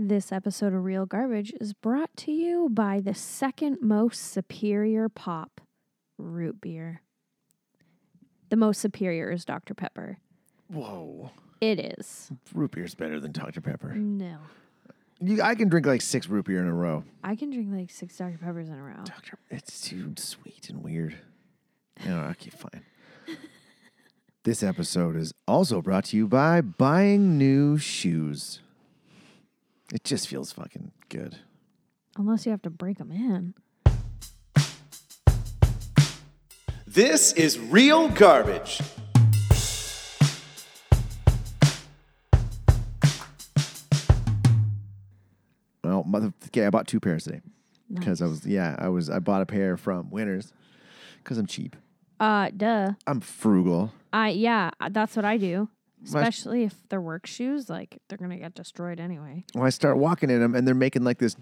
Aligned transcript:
This 0.00 0.30
episode 0.30 0.74
of 0.74 0.84
Real 0.84 1.06
Garbage 1.06 1.52
is 1.60 1.72
brought 1.72 2.16
to 2.18 2.30
you 2.30 2.68
by 2.70 3.00
the 3.00 3.14
second 3.14 3.78
most 3.80 4.30
superior 4.30 5.08
pop, 5.08 5.60
root 6.16 6.60
beer. 6.60 7.02
The 8.48 8.54
most 8.54 8.80
superior 8.80 9.28
is 9.32 9.44
Dr. 9.44 9.74
Pepper. 9.74 10.18
Whoa. 10.68 11.32
It 11.60 11.80
is. 11.80 12.30
Root 12.54 12.70
beer's 12.70 12.94
better 12.94 13.18
than 13.18 13.32
Dr. 13.32 13.60
Pepper. 13.60 13.92
No. 13.92 14.36
You, 15.20 15.42
I 15.42 15.56
can 15.56 15.68
drink 15.68 15.84
like 15.84 16.00
six 16.00 16.28
root 16.28 16.44
beer 16.44 16.62
in 16.62 16.68
a 16.68 16.72
row. 16.72 17.02
I 17.24 17.34
can 17.34 17.50
drink 17.50 17.70
like 17.72 17.90
six 17.90 18.16
Dr. 18.16 18.38
Peppers 18.38 18.68
in 18.68 18.76
a 18.76 18.82
row. 18.84 19.02
Dr. 19.02 19.36
It's 19.50 19.80
too 19.80 20.14
sweet 20.16 20.70
and 20.70 20.84
weird. 20.84 21.16
No, 22.06 22.20
okay, 22.20 22.50
fine. 22.50 22.84
This 24.44 24.62
episode 24.62 25.16
is 25.16 25.34
also 25.46 25.82
brought 25.82 26.04
to 26.06 26.16
you 26.16 26.26
by 26.26 26.62
buying 26.62 27.36
new 27.36 27.76
shoes. 27.76 28.60
It 29.92 30.04
just 30.04 30.28
feels 30.28 30.52
fucking 30.52 30.92
good. 31.08 31.38
Unless 32.16 32.44
you 32.44 32.50
have 32.50 32.62
to 32.62 32.70
break 32.70 32.98
them 32.98 33.10
in. 33.10 33.54
This 36.86 37.32
is 37.32 37.58
real 37.58 38.08
garbage. 38.08 38.80
Well, 45.84 46.04
mother, 46.04 46.34
okay, 46.46 46.66
I 46.66 46.70
bought 46.70 46.86
two 46.86 47.00
pairs 47.00 47.24
today 47.24 47.40
because 47.92 48.20
I 48.20 48.26
was 48.26 48.44
yeah, 48.44 48.76
I 48.78 48.88
was 48.88 49.08
I 49.08 49.20
bought 49.20 49.40
a 49.42 49.46
pair 49.46 49.76
from 49.76 50.10
Winners 50.10 50.52
because 51.18 51.38
I'm 51.38 51.46
cheap. 51.46 51.76
Uh, 52.20 52.50
duh. 52.54 52.92
I'm 53.06 53.20
frugal. 53.20 53.92
I 54.12 54.30
yeah, 54.30 54.70
uh, 54.80 54.88
that's 54.90 55.16
what 55.16 55.24
I 55.24 55.38
do. 55.38 55.68
Especially 56.04 56.64
if 56.64 56.74
they're 56.88 57.00
work 57.00 57.26
shoes, 57.26 57.68
like 57.68 57.98
they're 58.08 58.18
gonna 58.18 58.36
get 58.38 58.54
destroyed 58.54 59.00
anyway. 59.00 59.44
Well, 59.54 59.64
I 59.64 59.70
start 59.70 59.98
walking 59.98 60.30
in 60.30 60.40
them 60.40 60.54
and 60.54 60.66
they're 60.66 60.74
making 60.74 61.04
like 61.04 61.18
this. 61.18 61.36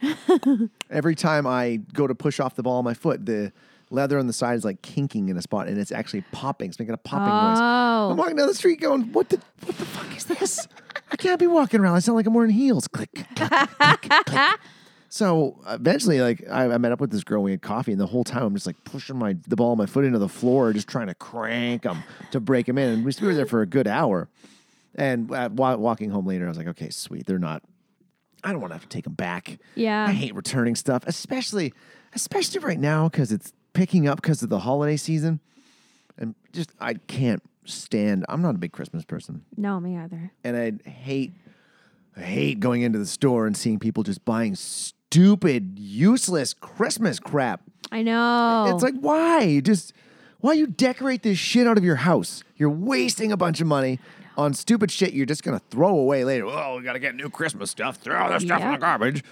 Every 0.90 1.14
time 1.14 1.46
I 1.46 1.80
go 1.92 2.06
to 2.06 2.14
push 2.14 2.40
off 2.40 2.56
the 2.56 2.62
ball 2.62 2.78
of 2.80 2.84
my 2.84 2.94
foot, 2.94 3.24
the 3.26 3.52
leather 3.90 4.18
on 4.18 4.26
the 4.26 4.32
side 4.32 4.56
is 4.56 4.64
like 4.64 4.82
kinking 4.82 5.28
in 5.28 5.36
a 5.36 5.42
spot 5.42 5.68
and 5.68 5.78
it's 5.78 5.92
actually 5.92 6.22
popping. 6.32 6.68
It's 6.70 6.78
making 6.78 6.94
a 6.94 6.98
popping 6.98 7.26
noise. 7.28 7.58
Oh. 7.60 8.10
I'm 8.10 8.12
Oh, 8.12 8.14
walking 8.16 8.36
down 8.36 8.48
the 8.48 8.54
street 8.54 8.80
going, 8.80 9.12
what 9.12 9.28
the 9.28 9.40
what 9.64 9.76
the 9.78 9.84
fuck 9.84 10.16
is 10.16 10.24
this? 10.24 10.66
I 11.10 11.16
can't 11.16 11.38
be 11.38 11.46
walking 11.46 11.80
around. 11.80 11.94
I 11.94 11.98
sound 12.00 12.16
like 12.16 12.26
I'm 12.26 12.34
wearing 12.34 12.50
heels. 12.50 12.88
Click, 12.88 13.10
click, 13.12 13.50
click, 13.50 14.00
click. 14.26 14.60
So 15.14 15.60
eventually, 15.68 16.20
like 16.20 16.42
I, 16.50 16.64
I 16.64 16.78
met 16.78 16.90
up 16.90 17.00
with 17.00 17.12
this 17.12 17.22
girl. 17.22 17.40
We 17.44 17.52
had 17.52 17.62
coffee, 17.62 17.92
and 17.92 18.00
the 18.00 18.06
whole 18.08 18.24
time 18.24 18.42
I'm 18.42 18.54
just 18.54 18.66
like 18.66 18.82
pushing 18.82 19.16
my 19.16 19.36
the 19.46 19.54
ball 19.54 19.70
of 19.70 19.78
my 19.78 19.86
foot 19.86 20.04
into 20.04 20.18
the 20.18 20.28
floor, 20.28 20.72
just 20.72 20.88
trying 20.88 21.06
to 21.06 21.14
crank 21.14 21.82
them 21.82 22.02
to 22.32 22.40
break 22.40 22.66
them 22.66 22.78
in. 22.78 22.88
And 22.88 23.04
we 23.04 23.12
we 23.20 23.28
were 23.28 23.34
there 23.34 23.46
for 23.46 23.62
a 23.62 23.66
good 23.66 23.86
hour. 23.86 24.28
And 24.96 25.32
uh, 25.32 25.50
walking 25.52 26.10
home 26.10 26.26
later, 26.26 26.46
I 26.46 26.48
was 26.48 26.58
like, 26.58 26.66
okay, 26.66 26.90
sweet. 26.90 27.26
They're 27.26 27.38
not. 27.38 27.62
I 28.42 28.50
don't 28.50 28.60
want 28.60 28.72
to 28.72 28.74
have 28.74 28.82
to 28.82 28.88
take 28.88 29.04
them 29.04 29.12
back. 29.12 29.60
Yeah. 29.76 30.04
I 30.04 30.10
hate 30.10 30.34
returning 30.34 30.74
stuff, 30.74 31.04
especially 31.06 31.72
especially 32.12 32.58
right 32.58 32.80
now 32.80 33.08
because 33.08 33.30
it's 33.30 33.52
picking 33.72 34.08
up 34.08 34.20
because 34.20 34.42
of 34.42 34.48
the 34.48 34.58
holiday 34.58 34.96
season, 34.96 35.38
and 36.18 36.34
just 36.52 36.70
I 36.80 36.94
can't 36.94 37.44
stand. 37.66 38.26
I'm 38.28 38.42
not 38.42 38.56
a 38.56 38.58
big 38.58 38.72
Christmas 38.72 39.04
person, 39.04 39.44
no, 39.56 39.78
me 39.78 39.96
either. 39.96 40.32
and 40.42 40.56
I 40.56 40.90
hate 40.90 41.34
I 42.16 42.22
hate 42.22 42.60
going 42.60 42.82
into 42.82 42.98
the 42.98 43.06
store 43.06 43.46
and 43.46 43.56
seeing 43.56 43.78
people 43.78 44.02
just 44.02 44.24
buying 44.24 44.56
stupid, 45.14 45.78
useless 45.78 46.54
Christmas 46.54 47.20
crap. 47.20 47.62
I 47.92 48.02
know. 48.02 48.66
It's 48.74 48.82
like 48.82 48.94
why 48.98 49.60
just 49.60 49.92
why 50.40 50.54
you 50.54 50.66
decorate 50.66 51.22
this 51.22 51.38
shit 51.38 51.66
out 51.68 51.78
of 51.78 51.84
your 51.84 51.94
house? 51.96 52.42
You're 52.56 52.70
wasting 52.70 53.30
a 53.30 53.36
bunch 53.36 53.60
of 53.60 53.66
money. 53.68 54.00
On 54.36 54.52
stupid 54.52 54.90
shit 54.90 55.12
you're 55.12 55.26
just 55.26 55.44
gonna 55.44 55.60
throw 55.70 55.96
away 55.96 56.24
later. 56.24 56.46
Oh, 56.46 56.76
we 56.78 56.82
gotta 56.82 56.98
get 56.98 57.14
new 57.14 57.30
Christmas 57.30 57.70
stuff. 57.70 57.96
Throw 57.98 58.32
this 58.32 58.42
stuff 58.42 58.60
in 58.60 58.66
Yeah. 58.66 58.72
the 58.72 58.78
garbage. 58.78 59.22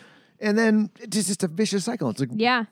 And 0.41 0.57
then 0.57 0.91
it's 1.01 1.17
just, 1.17 1.27
just 1.29 1.43
a 1.43 1.49
vicious 1.49 1.85
cycle. 1.85 2.09
It's 2.11 2.21
like 2.21 2.29
yeah. 2.35 2.67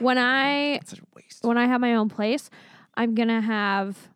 When 0.00 0.18
I 0.18 0.80
such 0.84 0.98
a 0.98 1.02
waste. 1.14 1.44
when 1.44 1.56
I 1.58 1.66
have 1.66 1.80
my 1.80 1.94
own 1.94 2.08
place, 2.08 2.50
I'm 2.96 3.14
gonna 3.14 3.40
have 3.40 4.08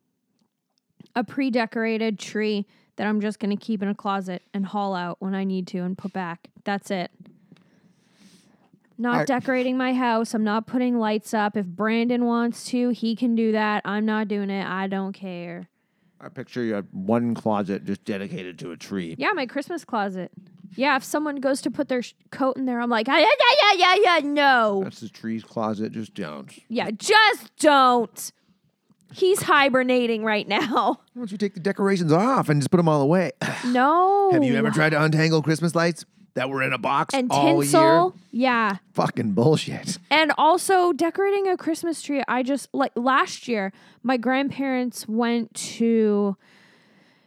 a 1.14 1.22
pre-decorated 1.22 2.18
tree 2.18 2.66
that 2.96 3.06
I'm 3.06 3.20
just 3.20 3.38
gonna 3.38 3.56
keep 3.56 3.80
in 3.82 3.88
a 3.88 3.94
closet 3.94 4.42
and 4.52 4.66
haul 4.66 4.96
out 4.96 5.18
when 5.20 5.34
I 5.36 5.44
need 5.44 5.68
to 5.68 5.78
and 5.78 5.96
put 5.96 6.12
back. 6.12 6.48
That's 6.64 6.90
it. 6.90 7.12
Not 8.96 9.16
I- 9.16 9.24
decorating 9.24 9.76
my 9.76 9.92
house. 9.92 10.34
I'm 10.34 10.44
not 10.44 10.66
putting 10.66 10.98
lights 10.98 11.34
up. 11.34 11.56
If 11.56 11.66
Brandon 11.66 12.24
wants 12.26 12.64
to, 12.66 12.90
he 12.90 13.16
can 13.16 13.34
do 13.34 13.52
that. 13.52 13.82
I'm 13.84 14.06
not 14.06 14.28
doing 14.28 14.50
it. 14.50 14.66
I 14.66 14.86
don't 14.86 15.12
care. 15.12 15.68
I 16.20 16.28
picture 16.28 16.62
you 16.62 16.74
had 16.74 16.86
one 16.92 17.34
closet 17.34 17.84
just 17.84 18.04
dedicated 18.04 18.58
to 18.60 18.70
a 18.70 18.76
tree. 18.76 19.14
Yeah, 19.18 19.32
my 19.34 19.46
Christmas 19.46 19.84
closet. 19.84 20.30
Yeah, 20.76 20.96
if 20.96 21.04
someone 21.04 21.36
goes 21.36 21.60
to 21.62 21.70
put 21.70 21.88
their 21.88 22.02
sh- 22.02 22.14
coat 22.30 22.56
in 22.56 22.64
there, 22.64 22.80
I'm 22.80 22.88
like, 22.90 23.06
yeah, 23.08 23.18
yeah, 23.18 23.26
yeah, 23.62 23.72
yeah, 23.76 23.94
yeah, 24.02 24.20
no. 24.24 24.80
That's 24.84 25.00
the 25.00 25.08
tree's 25.08 25.44
closet. 25.44 25.92
Just 25.92 26.14
don't. 26.14 26.50
Yeah, 26.68 26.90
just 26.92 27.54
don't. 27.58 28.32
He's 29.12 29.42
hibernating 29.42 30.24
right 30.24 30.48
now. 30.48 30.98
Why 31.12 31.16
don't 31.20 31.30
you 31.32 31.38
take 31.38 31.54
the 31.54 31.60
decorations 31.60 32.10
off 32.10 32.48
and 32.48 32.60
just 32.60 32.70
put 32.70 32.78
them 32.78 32.88
all 32.88 33.02
away? 33.02 33.32
No. 33.66 34.30
Have 34.32 34.44
you 34.44 34.56
ever 34.56 34.70
tried 34.70 34.90
to 34.90 35.02
untangle 35.02 35.42
Christmas 35.42 35.74
lights 35.74 36.04
that 36.34 36.50
were 36.50 36.62
in 36.62 36.72
a 36.72 36.78
box 36.78 37.14
and 37.14 37.30
all 37.30 37.60
tinsel? 37.60 38.16
year? 38.32 38.42
Yeah. 38.44 38.76
Fucking 38.92 39.32
bullshit. 39.32 39.98
And 40.10 40.32
also 40.36 40.92
decorating 40.92 41.48
a 41.48 41.56
Christmas 41.56 42.02
tree. 42.02 42.22
I 42.28 42.42
just 42.42 42.68
like 42.72 42.92
last 42.96 43.48
year, 43.48 43.72
my 44.02 44.16
grandparents 44.16 45.06
went 45.08 45.54
to 45.54 46.36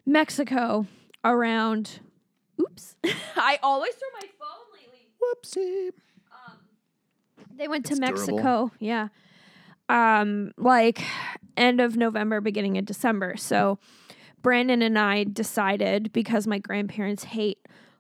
Mexico 0.06 0.86
around. 1.24 2.00
Oops. 2.60 2.96
I 3.36 3.60
always 3.64 3.94
throw 3.96 4.10
my 4.14 4.28
phone 4.40 4.74
lately. 4.74 5.08
Whoopsie. 5.22 5.92
They 7.58 7.68
went 7.68 7.86
to 7.88 7.94
It's 7.94 8.00
durable. 8.00 8.18
Mexico. 8.36 8.72
Yeah. 8.80 9.08
Um, 9.90 10.52
like 10.58 11.02
end 11.56 11.80
of 11.82 11.98
November, 11.98 12.40
beginning 12.42 12.78
of 12.78 12.86
December. 12.86 13.36
So 13.38 13.80
Brandon 14.44 14.82
and 14.82 15.00
I 15.00 15.24
decided 15.24 16.12
because 16.14 16.46
my 16.46 16.60
grandparents 16.60 17.24
hate 17.24 17.58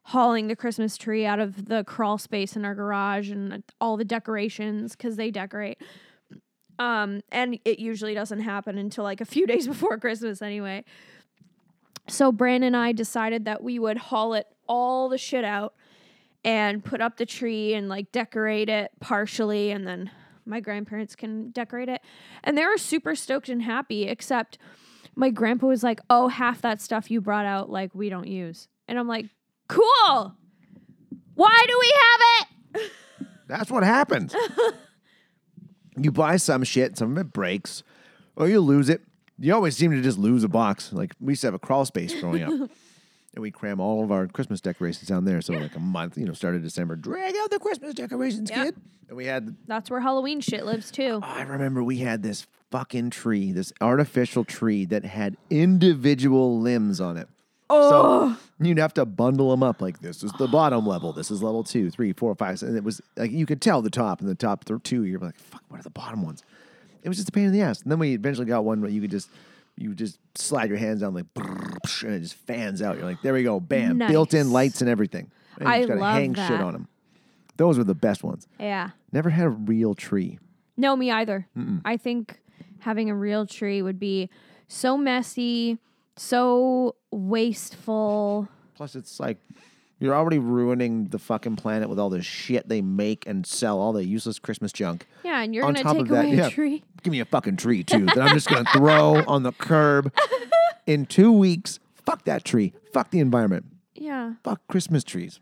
hauling 0.07 0.47
the 0.47 0.56
Christmas 0.56 0.95
tree 0.95 1.25
out 1.25 1.38
of 1.38 1.66
the 1.66 1.84
crawl 1.84 2.18
space 2.18 2.56
in 2.56 2.63
our 2.63 2.73
garage 2.73 3.29
and 3.29 3.62
all 3.81 3.97
the 3.97 4.06
decorations 4.06 4.95
because 4.95 5.18
they 5.18 5.29
decorate. 5.29 5.78
Um, 6.79 7.19
and 7.29 7.59
it 7.66 7.79
usually 7.79 8.13
doesn't 8.13 8.40
happen 8.40 8.78
until 8.78 9.03
like 9.03 9.19
a 9.19 9.25
few 9.25 9.45
days 9.47 9.68
before 9.68 9.97
Christmas 9.97 10.41
anyway. 10.41 10.85
So 12.07 12.31
Brandon 12.31 12.68
and 12.68 12.78
I 12.78 12.94
decided 12.94 13.44
that 13.45 13.62
we 13.62 13.79
would 13.79 13.97
haul 13.97 14.34
it 14.34 14.47
all 14.66 15.09
the 15.09 15.18
shit 15.18 15.44
out 15.44 15.73
and 16.41 16.85
put 16.85 17.01
up 17.01 17.18
the 17.18 17.25
tree 17.25 17.74
and 17.74 17.89
like 17.89 18.13
decorate 18.13 18.69
it 18.69 18.91
partially 19.01 19.72
and 19.72 19.85
then 19.85 20.09
my 20.45 20.62
grandparents 20.62 21.18
can 21.18 21.51
decorate 21.51 21.89
it. 21.89 22.00
And 22.45 22.57
they 22.57 22.66
were 22.66 22.78
super 22.78 23.13
stoked 23.13 23.50
and 23.50 23.62
happy, 23.62 24.07
except 24.07 24.57
my 25.16 25.31
grandpa 25.31 25.68
was 25.68 25.84
like, 25.84 26.00
Oh, 26.09 26.29
half 26.29 26.62
that 26.62 26.79
stuff 26.79 27.12
you 27.12 27.19
brought 27.19 27.45
out, 27.45 27.69
like, 27.69 27.94
we 27.94 28.07
don't 28.07 28.28
use. 28.28 28.69
And 28.88 28.97
I'm 28.97 29.09
like, 29.09 29.25
Cool. 29.67 30.35
Why 31.35 31.63
do 31.67 31.78
we 31.79 31.94
have 32.01 32.22
it? 32.85 32.91
That's 33.47 33.69
what 33.72 33.83
happens. 33.83 34.35
you 35.97 36.11
buy 36.11 36.38
some 36.38 36.63
shit, 36.63 36.97
some 36.97 37.11
of 37.13 37.17
it 37.17 37.33
breaks, 37.33 37.83
or 38.35 38.47
you 38.47 38.59
lose 38.59 38.89
it. 38.89 39.01
You 39.39 39.53
always 39.53 39.77
seem 39.77 39.91
to 39.91 40.01
just 40.01 40.17
lose 40.17 40.44
a 40.44 40.50
box. 40.50 40.91
Like 40.91 41.13
we 41.19 41.33
used 41.33 41.41
to 41.41 41.47
have 41.47 41.53
a 41.53 41.59
crawl 41.59 41.85
space 41.85 42.19
growing 42.19 42.44
up. 42.44 42.69
And 43.35 43.44
we 43.44 43.51
cram 43.51 43.79
all 43.79 44.03
of 44.03 44.11
our 44.11 44.25
Christmas 44.25 44.61
decorations 44.61 45.07
down 45.07 45.23
there. 45.23 45.41
So 45.41 45.53
like 45.53 45.75
a 45.75 45.79
month, 45.79 46.17
you 46.17 46.25
know, 46.25 46.33
started 46.33 46.63
December, 46.63 46.95
drag 46.95 47.35
out 47.35 47.51
the 47.51 47.59
Christmas 47.59 47.94
decorations, 47.94 48.50
Yeah. 48.50 48.63
kid. 48.63 48.75
And 49.09 49.16
we 49.16 49.25
had 49.25 49.56
That's 49.67 49.91
where 49.91 50.00
Halloween 50.00 50.41
shit 50.41 50.66
lives 50.66 50.89
too. 50.89 51.19
Oh, 51.22 51.27
I 51.27 51.44
remember 51.44 51.83
we 51.83 51.97
had 52.00 52.23
this 52.23 52.47
fucking 52.72 53.11
tree, 53.11 53.51
this 53.51 53.72
artificial 53.79 54.44
tree 54.44 54.85
that 54.85 55.06
had 55.06 55.38
individual 55.51 56.59
limbs 56.59 57.00
on 57.00 57.16
it. 57.16 57.27
Oh. 57.69 58.38
So 58.59 58.66
you'd 58.66 58.78
have 58.78 58.94
to 58.95 59.05
bundle 59.05 59.51
them 59.51 59.63
up 59.63 59.81
like 59.81 60.00
this 60.00 60.23
is 60.23 60.31
the 60.33 60.47
bottom 60.47 60.85
level. 60.85 61.13
This 61.13 61.30
is 61.31 61.44
level 61.44 61.63
two, 61.63 61.89
three, 61.92 62.13
four, 62.13 62.33
five. 62.36 62.62
And 62.62 62.77
it 62.77 62.83
was 62.83 63.01
like 63.15 63.31
you 63.31 63.45
could 63.45 63.62
tell 63.62 63.81
the 63.81 63.89
top 63.89 64.21
and 64.21 64.30
the 64.30 64.36
top 64.36 64.65
th- 64.65 64.81
two. 64.83 65.03
You're 65.03 65.19
like, 65.19 65.38
fuck, 65.38 65.63
what 65.68 65.80
are 65.80 65.83
the 65.83 65.89
bottom 65.89 66.24
ones? 66.24 66.44
It 67.03 67.09
was 67.09 67.18
just 67.18 67.30
a 67.30 67.31
pain 67.31 67.45
in 67.45 67.51
the 67.51 67.62
ass. 67.62 67.81
And 67.81 67.92
then 67.92 68.00
we 68.00 68.13
eventually 68.13 68.47
got 68.47 68.63
one 68.65 68.81
where 68.81 68.89
you 68.89 69.01
could 69.01 69.12
just 69.12 69.30
you 69.77 69.94
just 69.94 70.19
slide 70.36 70.69
your 70.69 70.77
hands 70.77 71.01
down 71.01 71.13
like 71.13 71.25
and 71.36 72.13
it 72.13 72.19
just 72.19 72.36
fans 72.36 72.81
out. 72.81 72.97
You're 72.97 73.06
like, 73.06 73.21
there 73.21 73.33
we 73.33 73.44
go, 73.44 73.59
bam, 73.59 73.97
built-in 73.97 74.51
lights 74.51 74.81
and 74.81 74.89
everything. 74.89 75.31
And 75.59 75.68
you 75.68 75.74
I 75.74 75.77
just 75.80 75.89
gotta 75.89 76.03
hang 76.03 76.33
shit 76.33 76.62
on 76.62 76.74
them. 76.74 76.88
Those 77.57 77.77
were 77.77 77.83
the 77.83 77.95
best 77.95 78.24
ones. 78.24 78.47
Yeah. 78.59 78.92
Never 79.12 79.30
had 79.30 79.45
a 79.45 79.50
real 79.50 79.94
tree. 79.95 80.39
No, 80.77 80.95
me 80.95 81.12
either. 81.12 81.47
I 81.86 81.97
think 81.97 82.39
having 82.80 83.09
a 83.09 83.15
real 83.15 83.45
tree 83.47 83.81
would 83.81 84.00
be 84.00 84.30
so 84.68 84.97
messy, 84.97 85.80
so 86.18 86.96
wasteful. 87.12 88.48
Plus, 88.75 88.96
it's 88.96 89.19
like 89.19 89.38
you're 90.00 90.14
already 90.14 90.38
ruining 90.40 91.06
the 91.06 91.19
fucking 91.19 91.56
planet 91.56 91.90
with 91.90 92.00
all 92.00 92.10
the 92.10 92.22
shit 92.22 92.69
they 92.69 92.81
make 92.81 93.25
and 93.25 93.46
sell, 93.46 93.80
all 93.80 93.94
the 93.94 94.06
useless 94.06 94.38
Christmas 94.40 94.72
junk. 94.72 95.08
Yeah, 95.24 95.42
and 95.42 95.56
you're 95.56 95.66
On 95.66 95.74
gonna 95.74 95.84
top 95.84 95.94
take 95.94 96.02
of 96.04 96.08
that, 96.10 96.25
away 96.25 96.36
yeah. 96.36 96.48
a 96.48 96.50
tree. 96.52 96.84
Give 97.04 97.12
me 97.12 97.19
a 97.19 97.25
fucking 97.25 97.58
tree 97.58 97.84
too 97.84 98.06
that 98.06 98.19
I'm 98.19 98.34
just 98.34 98.48
gonna 98.50 98.69
throw 98.74 99.24
on 99.28 99.44
the 99.44 99.52
curb 99.52 100.14
in 100.86 101.06
two 101.06 101.31
weeks. 101.31 101.80
Fuck 101.94 102.25
that 102.25 102.44
tree. 102.44 102.74
Fuck 102.94 103.12
the 103.12 103.19
environment. 103.19 103.66
Yeah. 103.96 104.34
Fuck 104.44 104.62
Christmas 104.68 105.04
trees. 105.04 105.40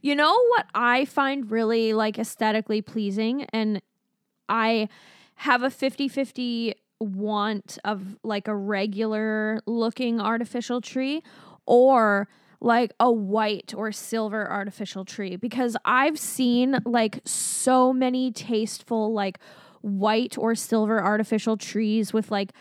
You 0.00 0.14
know 0.14 0.32
what 0.48 0.66
I 0.74 1.04
find 1.04 1.50
really 1.50 1.92
like 1.92 2.18
aesthetically 2.18 2.82
pleasing 2.82 3.44
and 3.52 3.82
I 4.48 4.88
have 5.36 5.62
a 5.62 5.68
50-50 5.68 6.72
want 7.00 7.78
of 7.84 8.16
like 8.22 8.48
a 8.48 8.56
regular 8.56 9.60
looking 9.66 10.20
artificial 10.20 10.80
tree 10.80 11.22
or 11.66 12.28
like 12.60 12.92
a 12.98 13.10
white 13.10 13.72
or 13.76 13.92
silver 13.92 14.50
artificial 14.50 15.04
tree 15.04 15.36
because 15.36 15.76
I've 15.84 16.18
seen 16.18 16.78
like 16.84 17.20
so 17.24 17.92
many 17.92 18.32
tasteful 18.32 19.12
like 19.12 19.38
white 19.80 20.36
or 20.36 20.54
silver 20.54 21.02
artificial 21.02 21.56
trees 21.56 22.12
with 22.12 22.30
like 22.32 22.52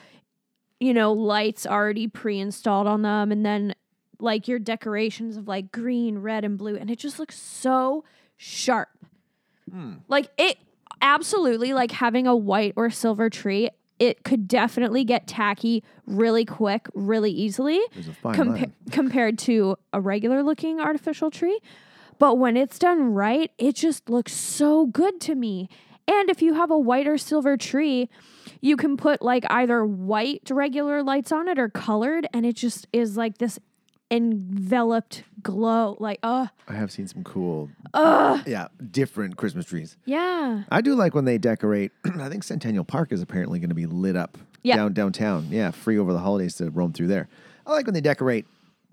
you 0.80 0.94
know 0.94 1.12
lights 1.14 1.66
already 1.66 2.08
pre-installed 2.08 2.86
on 2.86 3.02
them 3.02 3.32
and 3.32 3.44
then 3.44 3.74
like 4.20 4.48
your 4.48 4.60
decorations 4.60 5.38
of 5.38 5.48
like 5.48 5.72
green, 5.72 6.20
red 6.20 6.44
and 6.44 6.58
blue 6.58 6.76
and 6.76 6.92
it 6.92 7.00
just 7.00 7.18
looks 7.18 7.38
so 7.38 8.04
sharp. 8.36 8.90
Hmm. 9.72 9.96
Like 10.08 10.30
it 10.38 10.58
absolutely 11.02 11.74
like 11.74 11.92
having 11.92 12.28
a 12.28 12.36
white 12.36 12.74
or 12.76 12.90
silver 12.90 13.30
tree 13.30 13.70
it 14.00 14.24
could 14.24 14.48
definitely 14.48 15.04
get 15.04 15.28
tacky 15.28 15.84
really 16.06 16.46
quick, 16.46 16.88
really 16.94 17.32
easily 17.32 17.80
compa- 18.36 18.72
compared 18.92 19.38
to 19.40 19.78
a 19.94 20.00
regular 20.00 20.44
looking 20.44 20.80
artificial 20.80 21.32
tree. 21.32 21.60
But 22.20 22.38
when 22.38 22.58
it's 22.58 22.80
done 22.80 23.14
right, 23.14 23.52
it 23.58 23.76
just 23.76 24.10
looks 24.10 24.34
so 24.34 24.86
good 24.88 25.22
to 25.22 25.36
me. 25.36 25.70
And 26.08 26.30
if 26.30 26.42
you 26.42 26.54
have 26.54 26.72
a 26.72 26.80
white 26.80 27.06
or 27.08 27.18
silver 27.18 27.58
tree, 27.58 28.10
you 28.62 28.78
can 28.78 28.96
put 28.98 29.22
like 29.22 29.46
either 29.50 29.86
white 29.86 30.50
regular 30.50 31.04
lights 31.04 31.32
on 31.32 31.48
it 31.48 31.60
or 31.60 31.70
colored, 31.70 32.28
and 32.34 32.46
it 32.46 32.56
just 32.56 32.88
is 32.94 33.18
like 33.18 33.40
this 33.40 33.60
enveloped 34.12 35.24
glow. 35.42 35.98
Like, 36.00 36.20
uh, 36.24 36.48
I 36.68 36.74
have 36.74 36.92
seen 36.92 37.08
some 37.08 37.24
cool, 37.24 37.70
uh, 37.94 38.42
yeah, 38.46 38.68
different 38.92 39.38
Christmas 39.38 39.66
trees. 39.66 39.98
yeah. 40.06 40.64
I 40.70 40.82
do 40.82 40.96
like 40.96 41.14
when 41.14 41.26
they 41.26 41.38
decorate. 41.38 41.92
I 42.20 42.30
think 42.30 42.44
Centennial 42.44 42.84
Park 42.86 43.12
is 43.12 43.22
apparently 43.22 43.60
going 43.60 43.70
to 43.70 43.76
be 43.76 43.86
lit 43.86 44.16
up 44.16 44.38
Yeah. 44.64 44.78
down 44.78 44.94
downtown. 44.94 45.48
Yeah, 45.50 45.72
free 45.72 45.98
over 45.98 46.14
the 46.14 46.20
holidays 46.20 46.56
to 46.56 46.70
roam 46.70 46.94
through 46.94 47.08
there. 47.08 47.28
I 47.66 47.72
like 47.74 47.86
when 47.86 47.94
they 47.94 48.02
decorate 48.02 48.46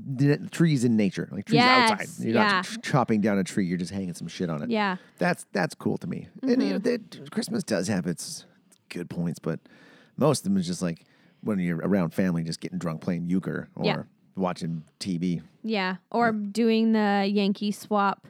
the 0.05 0.37
trees 0.51 0.83
in 0.85 0.97
nature, 0.97 1.29
like 1.31 1.45
trees 1.47 1.57
Yes, 1.57 1.91
outside. 1.93 2.09
You're 2.25 2.35
yeah. 2.35 2.49
not 2.49 2.65
ch- 2.65 2.83
chopping 2.83 3.21
down 3.21 3.39
a 3.39 3.45
tree; 3.45 3.65
you're 3.67 3.79
just 3.79 3.93
hanging 3.93 4.15
some 4.15 4.27
shit 4.27 4.51
on 4.51 4.63
it. 4.63 4.71
Yeah. 4.71 4.97
that's 5.19 5.47
that's 5.53 5.75
cool 5.77 5.97
to 5.99 6.07
me. 6.09 6.29
And 6.43 6.51
you 6.51 6.57
know, 6.71 6.79
Mm-hmm. 6.81 7.19
that 7.21 7.31
Christmas 7.31 7.63
does 7.63 7.87
have 7.89 8.07
its 8.07 8.45
good 8.89 9.09
points, 9.09 9.39
but 9.39 9.61
most 10.17 10.41
of 10.41 10.45
them 10.45 10.57
is 10.57 10.67
just 10.67 10.83
like 10.83 11.05
when 11.43 11.59
you're 11.61 11.79
around 11.79 12.13
family, 12.15 12.43
just 12.43 12.61
getting 12.61 12.79
drunk, 12.79 13.01
playing 13.03 13.29
euchre, 13.29 13.69
or 13.77 13.85
Yeah. 13.85 14.03
Watching 14.37 14.85
TV. 15.01 15.43
Yeah. 15.63 15.97
Or 16.11 16.33
doing 16.33 16.93
the 16.93 17.29
Yankee 17.31 17.71
swap 17.73 18.27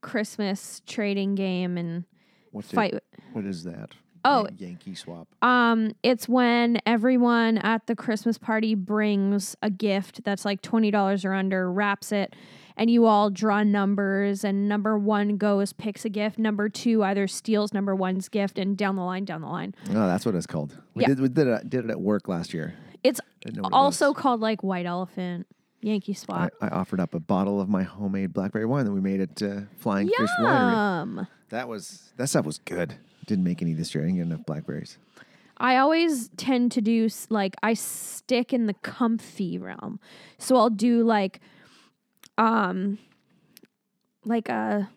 Christmas 0.00 0.82
trading 0.86 1.34
game 1.34 1.76
and 1.76 2.04
What's 2.52 2.70
fight. 2.70 2.94
It, 2.94 3.04
what 3.32 3.44
is 3.44 3.64
that? 3.64 3.90
Oh. 4.24 4.48
Yankee 4.58 4.94
swap. 4.96 5.28
Um, 5.40 5.92
it's 6.02 6.28
when 6.28 6.80
everyone 6.84 7.58
at 7.58 7.86
the 7.86 7.94
Christmas 7.94 8.38
party 8.38 8.74
brings 8.74 9.54
a 9.62 9.70
gift 9.70 10.24
that's 10.24 10.44
like 10.44 10.62
twenty 10.62 10.90
dollars 10.90 11.24
or 11.24 11.32
under, 11.32 11.70
wraps 11.70 12.10
it, 12.10 12.34
and 12.76 12.90
you 12.90 13.06
all 13.06 13.30
draw 13.30 13.62
numbers. 13.62 14.42
And 14.42 14.68
number 14.68 14.98
one 14.98 15.36
goes 15.36 15.72
picks 15.72 16.04
a 16.04 16.08
gift. 16.08 16.38
Number 16.40 16.68
two 16.68 17.04
either 17.04 17.28
steals 17.28 17.72
number 17.72 17.94
one's 17.94 18.28
gift, 18.28 18.58
and 18.58 18.76
down 18.76 18.96
the 18.96 19.02
line, 19.02 19.24
down 19.24 19.42
the 19.42 19.48
line. 19.48 19.74
Oh, 19.90 19.92
that's 20.06 20.26
what 20.26 20.34
it's 20.34 20.46
called. 20.46 20.76
We 20.94 21.02
Yeah. 21.02 21.08
did 21.08 21.20
we 21.20 21.28
did 21.28 21.46
it, 21.46 21.70
did 21.70 21.84
it 21.84 21.90
at 21.90 22.00
work 22.00 22.26
last 22.26 22.52
year. 22.52 22.74
It's 23.08 23.20
Didn't 23.40 23.56
know 23.56 23.62
what 23.62 23.72
it 23.72 23.74
also 23.74 24.08
was. 24.08 24.16
called 24.16 24.40
like 24.40 24.62
White 24.62 24.86
Elephant 24.86 25.46
Yankee 25.80 26.12
I, 26.12 26.14
Swap. 26.14 26.52
I 26.60 26.68
offered 26.68 27.00
up 27.00 27.14
a 27.14 27.20
bottle 27.20 27.60
of 27.60 27.68
my 27.68 27.82
homemade 27.82 28.32
blackberry 28.32 28.66
wine 28.66 28.84
that 28.84 28.92
we 28.92 29.00
made 29.00 29.20
at 29.20 29.42
uh, 29.42 29.60
Flying 29.78 30.08
Fish 30.08 30.30
Winery. 30.40 31.28
That 31.50 31.68
was 31.68 32.12
that 32.16 32.28
stuff 32.28 32.44
was 32.44 32.58
good. 32.58 32.96
Didn't 33.26 33.44
make 33.44 33.62
any 33.62 33.72
this 33.72 33.94
year. 33.94 34.04
I 34.04 34.06
didn't 34.08 34.18
get 34.18 34.26
enough 34.26 34.46
blackberries. 34.46 34.98
I 35.58 35.76
always 35.76 36.28
tend 36.36 36.72
to 36.72 36.80
do 36.80 37.08
like 37.30 37.56
I 37.62 37.74
stick 37.74 38.52
in 38.52 38.66
the 38.66 38.74
comfy 38.74 39.58
realm. 39.58 40.00
So 40.38 40.56
I'll 40.56 40.70
do 40.70 41.02
like 41.02 41.40
um 42.36 42.98
like 44.24 44.48
a 44.48 44.90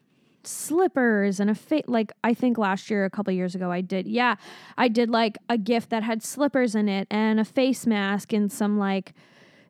slippers 0.44 1.40
and 1.40 1.50
a 1.50 1.56
fit 1.56 1.88
like 1.88 2.12
I 2.24 2.34
think 2.34 2.58
last 2.58 2.90
year 2.90 3.06
a 3.06 3.10
couple 3.10 3.34
years 3.34 3.56
ago 3.56 3.72
I 3.72 3.82
did. 3.82 4.08
Yeah, 4.08 4.36
I 4.78 4.88
did 4.88 5.10
like 5.10 5.38
a 5.48 5.58
gift 5.58 5.90
that 5.90 6.04
had 6.04 6.24
slippers 6.24 6.76
in 6.76 6.90
it 6.90 7.08
and 7.10 7.40
a 7.40 7.46
face 7.46 7.86
mask 7.86 8.34
and 8.34 8.52
some 8.52 8.78
like 8.78 9.14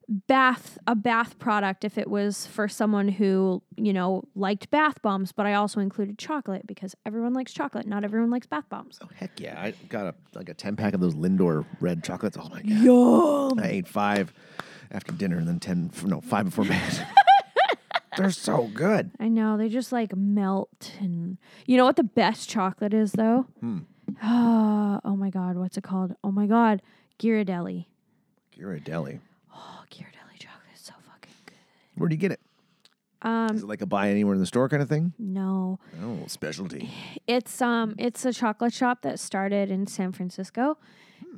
bath 0.10 0.78
a 0.88 0.96
bath 0.96 1.38
product 1.38 1.86
if 1.86 1.98
it 1.98 2.10
was 2.10 2.48
for 2.48 2.68
someone 2.68 3.08
who, 3.08 3.62
you 3.78 3.94
know, 3.94 4.24
liked 4.36 4.70
bath 4.72 5.02
bombs, 5.02 5.32
but 5.32 5.46
I 5.46 5.54
also 5.54 5.80
included 5.80 6.18
chocolate 6.18 6.66
because 6.66 6.96
everyone 7.06 7.34
likes 7.34 7.54
chocolate, 7.54 7.86
not 7.86 8.04
everyone 8.04 8.32
likes 8.32 8.48
bath 8.48 8.68
bombs. 8.70 8.98
Oh 9.04 9.10
heck 9.16 9.40
yeah! 9.40 9.62
I 9.62 9.74
got 9.88 10.08
a 10.08 10.16
like 10.34 10.50
a 10.50 10.54
ten 10.54 10.76
pack 10.76 10.94
of 10.94 11.00
those 11.00 11.16
Lindor 11.16 11.66
red 11.80 12.04
chocolates. 12.04 12.38
Oh 12.40 12.50
my 12.50 12.62
god! 12.62 12.70
Yum. 12.70 13.60
I 13.60 13.68
ate 13.68 13.88
five 13.88 14.34
after 14.92 15.12
dinner 15.12 15.38
and 15.38 15.48
then 15.48 15.60
ten 15.60 15.92
no 16.04 16.22
five 16.22 16.46
before 16.46 16.66
bed. 16.66 17.08
They're 18.20 18.32
so 18.32 18.70
good. 18.74 19.12
I 19.20 19.28
know 19.30 19.58
they 19.58 19.70
just 19.70 19.92
like 19.92 20.16
melt, 20.16 20.94
and 21.00 21.38
you 21.66 21.78
know 21.78 21.86
what 21.86 21.96
the 21.96 22.04
best 22.04 22.50
chocolate 22.50 22.94
is 22.94 23.14
though. 23.14 23.46
Ah, 24.22 25.00
oh 25.06 25.16
my 25.16 25.30
god, 25.30 25.56
what's 25.58 25.78
it 25.78 25.84
called? 25.84 26.16
Oh 26.24 26.32
my 26.32 26.46
god, 26.48 26.82
Ghirardelli. 27.20 27.86
Ghirardelli. 28.58 29.20
Oh, 29.56 29.84
Ghirardelli 29.92 30.38
chocolate 30.40 30.74
is 30.76 30.82
so 30.82 30.94
fucking 31.08 31.32
good. 31.46 31.56
Where 31.96 32.10
do 32.10 32.16
you 32.16 32.20
get 32.20 32.32
it? 32.32 32.40
Um, 33.22 33.56
Is 33.56 33.64
it 33.64 33.68
like 33.68 33.82
a 33.82 33.86
buy 33.86 34.10
anywhere 34.10 34.34
in 34.34 34.40
the 34.40 34.46
store 34.46 34.70
kind 34.70 34.82
of 34.82 34.88
thing? 34.90 35.14
no, 35.20 35.80
Oh, 36.04 36.20
specialty. 36.28 36.90
it's 37.28 37.62
um, 37.62 37.96
it's 37.98 38.26
a 38.26 38.34
chocolate 38.34 38.74
shop 38.74 39.02
that 39.04 39.20
started 39.20 39.70
in 39.70 39.88
San 39.88 40.12
Francisco, 40.14 40.78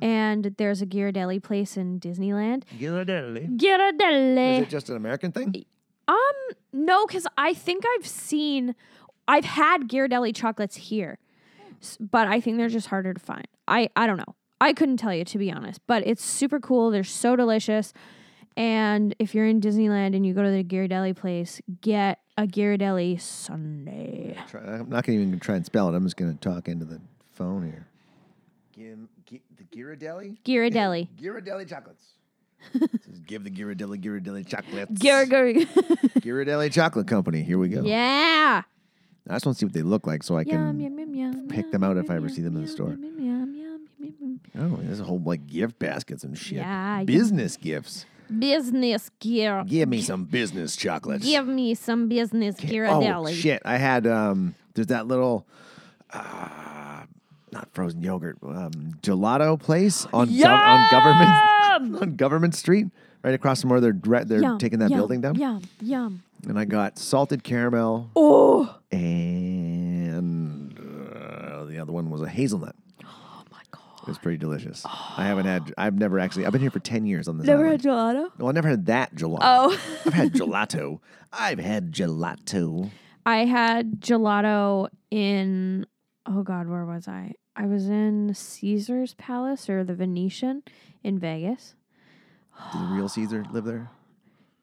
and 0.00 0.54
there's 0.58 0.80
a 0.80 0.86
Ghirardelli 0.86 1.42
place 1.42 1.76
in 1.76 2.00
Disneyland. 2.00 2.62
Ghirardelli. 2.78 3.56
Ghirardelli. 3.58 4.58
Is 4.58 4.62
it 4.62 4.68
just 4.70 4.90
an 4.90 4.96
American 4.96 5.32
thing? 5.32 5.64
Um, 6.08 6.16
no, 6.72 7.06
because 7.06 7.26
I 7.36 7.54
think 7.54 7.84
I've 7.96 8.06
seen, 8.06 8.74
I've 9.28 9.44
had 9.44 9.88
Ghirardelli 9.88 10.34
chocolates 10.34 10.76
here, 10.76 11.18
but 12.00 12.28
I 12.28 12.40
think 12.40 12.56
they're 12.56 12.68
just 12.68 12.88
harder 12.88 13.12
to 13.12 13.20
find. 13.20 13.46
I 13.68 13.90
I 13.96 14.06
don't 14.06 14.18
know. 14.18 14.34
I 14.60 14.72
couldn't 14.72 14.98
tell 14.98 15.14
you 15.14 15.24
to 15.24 15.38
be 15.38 15.50
honest, 15.50 15.80
but 15.86 16.06
it's 16.06 16.24
super 16.24 16.60
cool. 16.60 16.90
They're 16.90 17.04
so 17.04 17.36
delicious, 17.36 17.92
and 18.56 19.14
if 19.18 19.34
you're 19.34 19.46
in 19.46 19.60
Disneyland 19.60 20.14
and 20.14 20.24
you 20.24 20.34
go 20.34 20.42
to 20.42 20.50
the 20.50 20.64
Ghirardelli 20.64 21.16
place, 21.16 21.60
get 21.80 22.20
a 22.36 22.46
Ghirardelli 22.46 23.20
sundae. 23.20 24.36
Try, 24.48 24.60
I'm 24.60 24.88
not 24.88 25.04
going 25.04 25.18
to 25.18 25.26
even 25.26 25.40
try 25.40 25.56
and 25.56 25.66
spell 25.66 25.88
it. 25.88 25.94
I'm 25.94 26.04
just 26.04 26.16
going 26.16 26.32
to 26.32 26.38
talk 26.38 26.68
into 26.68 26.84
the 26.84 27.00
phone 27.32 27.64
here. 27.64 27.86
Gim, 28.72 29.08
gi, 29.26 29.42
the 29.56 29.64
Ghirardelli? 29.64 30.38
Ghirardelli. 30.44 31.08
Ghirardelli 31.20 31.68
chocolates. 31.68 32.14
Give 33.26 33.44
the 33.44 33.50
Ghirardelli 33.50 34.02
Ghirardelli 34.02 34.46
chocolates. 34.46 34.92
Ghir 35.00 35.26
Ghir. 35.26 35.66
Ghirardelli 36.20 36.72
Chocolate 36.72 37.06
Company. 37.06 37.42
Here 37.42 37.58
we 37.58 37.68
go. 37.68 37.82
yeah. 37.82 38.62
I 39.28 39.34
just 39.34 39.46
want 39.46 39.56
to 39.56 39.60
see 39.60 39.66
what 39.66 39.72
they 39.72 39.82
look 39.82 40.06
like 40.06 40.24
so 40.24 40.36
I 40.36 40.44
can. 40.44 40.80
yum 40.80 40.98
yum 40.98 41.14
yum. 41.14 41.48
pick 41.48 41.70
them 41.70 41.84
out 41.84 41.96
if 41.96 42.10
I 42.10 42.16
ever 42.16 42.28
see 42.28 42.42
them 42.42 42.56
in 42.56 42.62
the 42.62 42.68
store. 42.68 42.96
Oh, 44.58 44.76
there's 44.82 45.00
a 45.00 45.04
whole 45.04 45.20
like 45.24 45.46
gift 45.46 45.78
baskets 45.78 46.24
and 46.24 46.36
shit. 46.36 46.58
Yeah. 46.58 47.04
Business 47.04 47.56
gifts. 47.56 48.04
Business 48.38 49.10
gear. 49.20 49.64
Give 49.66 49.88
me 49.88 50.00
some 50.00 50.24
business 50.24 50.74
chocolates. 50.74 51.24
Give 51.24 51.46
me 51.46 51.74
some 51.74 52.08
business 52.08 52.56
Oh 52.62 53.26
shit! 53.28 53.62
I 53.64 53.76
had 53.76 54.06
um. 54.06 54.54
There's 54.74 54.86
that 54.86 55.06
little, 55.06 55.46
uh, 56.10 56.48
not 57.52 57.68
frozen 57.72 58.02
yogurt, 58.02 58.38
um, 58.42 58.72
gelato 59.02 59.58
place 59.60 60.06
on 60.12 60.28
on 60.42 60.90
government 60.90 61.30
on 62.02 62.16
Government 62.16 62.54
Street, 62.54 62.86
right 63.22 63.34
across 63.34 63.60
from 63.60 63.70
where 63.70 63.80
they're 63.80 63.92
dre- 63.92 64.24
they're 64.24 64.40
Yum, 64.42 64.58
taking 64.58 64.78
that 64.80 64.90
yum, 64.90 64.98
building 64.98 65.20
down. 65.20 65.34
Yum, 65.36 65.62
yum. 65.80 66.22
And 66.48 66.58
I 66.58 66.64
got 66.64 66.98
salted 66.98 67.44
caramel, 67.44 68.10
Oh, 68.16 68.76
and 68.90 70.78
uh, 70.78 71.64
the 71.64 71.78
other 71.78 71.92
one 71.92 72.10
was 72.10 72.22
a 72.22 72.28
hazelnut. 72.28 72.74
oh 73.04 73.42
my 73.50 73.60
god. 73.70 73.82
It 74.02 74.08
was 74.08 74.18
pretty 74.18 74.38
delicious. 74.38 74.84
I 74.86 75.24
haven't 75.24 75.46
had. 75.46 75.72
I've 75.78 75.94
never 75.94 76.18
actually. 76.18 76.46
I've 76.46 76.52
been 76.52 76.60
here 76.60 76.70
for 76.70 76.80
ten 76.80 77.06
years 77.06 77.28
on 77.28 77.38
this. 77.38 77.46
Never 77.46 77.66
island. 77.66 77.82
had 77.84 77.90
gelato? 77.90 78.28
Well, 78.38 78.48
I 78.48 78.52
never 78.52 78.68
had 78.68 78.86
that 78.86 79.14
gelato. 79.14 79.38
Oh. 79.42 79.78
I've 80.06 80.14
had 80.14 80.32
gelato. 80.34 80.98
I've 81.32 81.58
had 81.60 81.92
gelato. 81.92 82.90
I 83.24 83.44
had 83.44 84.00
gelato 84.00 84.88
in 85.10 85.86
oh 86.26 86.42
god, 86.42 86.66
where 86.68 86.84
was 86.84 87.06
I? 87.06 87.34
I 87.54 87.66
was 87.66 87.88
in 87.88 88.34
Caesar's 88.34 89.14
Palace 89.14 89.68
or 89.68 89.84
the 89.84 89.94
Venetian 89.94 90.62
in 91.02 91.18
Vegas. 91.18 91.74
Did 92.72 92.80
the 92.82 92.86
real 92.94 93.08
Caesar 93.08 93.44
live 93.50 93.64
there? 93.64 93.90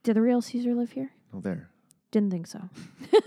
Did 0.04 0.16
the 0.16 0.22
real 0.22 0.42
Caesar 0.42 0.74
live 0.74 0.92
here? 0.92 1.12
Oh, 1.34 1.40
there. 1.40 1.70
Didn't 2.12 2.32
think 2.32 2.48
so. 2.48 2.62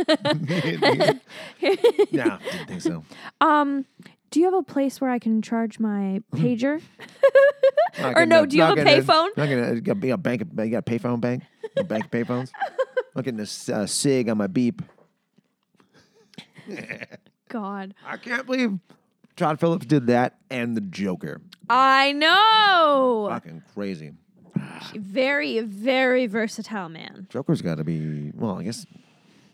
yeah, 2.10 2.38
didn't 2.50 2.66
think 2.66 2.80
so. 2.80 3.04
Um, 3.40 3.86
do 4.30 4.40
you 4.40 4.46
have 4.46 4.54
a 4.54 4.62
place 4.62 5.00
where 5.00 5.10
I 5.10 5.20
can 5.20 5.42
charge 5.42 5.78
my 5.78 6.22
pager? 6.34 6.80
Or 8.02 8.26
no, 8.26 8.38
gonna- 8.38 8.46
do 8.48 8.56
you 8.56 8.62
have 8.62 8.72
a 8.72 8.76
gonna- 8.76 8.90
payphone? 8.90 9.28
Not 9.36 9.48
gonna. 9.48 9.74
You 9.74 9.80
got, 9.80 10.02
you 10.02 10.14
a 10.14 10.16
bank. 10.16 10.42
You 10.58 10.70
got 10.70 10.78
a 10.78 10.82
payphone 10.82 11.20
bank. 11.20 11.44
You 11.76 11.84
bank 11.84 12.10
payphones. 12.10 12.50
Looking 13.14 13.36
to 13.36 13.74
uh, 13.74 13.86
sig 13.86 14.28
on 14.28 14.38
my 14.38 14.46
beep. 14.48 14.82
God. 17.48 17.94
I 18.04 18.16
can't 18.16 18.46
believe 18.46 18.78
Todd 19.36 19.58
Phillips 19.60 19.86
did 19.86 20.06
that 20.08 20.36
and 20.50 20.76
the 20.76 20.80
Joker. 20.80 21.40
I 21.68 22.12
know. 22.12 23.28
Fucking 23.30 23.62
crazy. 23.74 24.12
Very, 24.94 25.60
very 25.60 26.26
versatile 26.26 26.88
man. 26.88 27.26
Joker's 27.30 27.62
got 27.62 27.76
to 27.76 27.84
be 27.84 28.30
well. 28.34 28.58
I 28.58 28.64
guess 28.64 28.86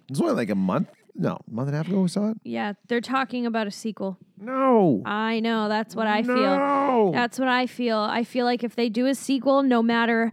it's 0.08 0.20
only 0.20 0.34
like 0.34 0.50
a 0.50 0.54
month. 0.54 0.88
No, 1.14 1.38
a 1.48 1.50
month 1.50 1.68
and 1.68 1.74
a 1.74 1.78
half 1.78 1.88
ago 1.88 2.02
we 2.02 2.08
saw 2.08 2.30
it. 2.30 2.38
Yeah, 2.44 2.74
they're 2.86 3.00
talking 3.00 3.44
about 3.46 3.66
a 3.66 3.70
sequel. 3.72 4.18
No. 4.40 5.02
I 5.04 5.40
know. 5.40 5.68
That's 5.68 5.96
what 5.96 6.06
I 6.06 6.22
feel. 6.22 6.36
No. 6.36 7.10
That's 7.12 7.38
what 7.38 7.48
I 7.48 7.66
feel. 7.66 7.98
I 7.98 8.22
feel 8.22 8.44
like 8.44 8.62
if 8.62 8.76
they 8.76 8.88
do 8.88 9.06
a 9.06 9.14
sequel, 9.14 9.62
no 9.62 9.82
matter 9.82 10.30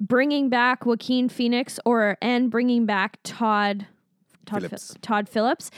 bringing 0.00 0.48
back 0.48 0.84
Joaquin 0.86 1.28
Phoenix 1.28 1.78
or 1.84 2.18
and 2.20 2.50
bringing 2.50 2.84
back 2.84 3.18
Todd 3.22 3.86
Todd 4.46 4.62
Phillips. 4.62 4.86
Phillips. 4.88 4.98
Todd 5.02 5.28
Phillips, 5.28 5.70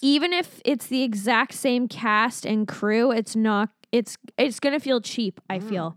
even 0.00 0.32
if 0.32 0.60
it's 0.64 0.86
the 0.86 1.02
exact 1.02 1.54
same 1.54 1.88
cast 1.88 2.44
and 2.46 2.66
crew, 2.68 3.10
it's 3.12 3.34
not. 3.36 3.70
It's 3.92 4.16
it's 4.38 4.60
gonna 4.60 4.80
feel 4.80 5.00
cheap. 5.00 5.40
I 5.50 5.58
Mm. 5.58 5.68
feel. 5.68 5.96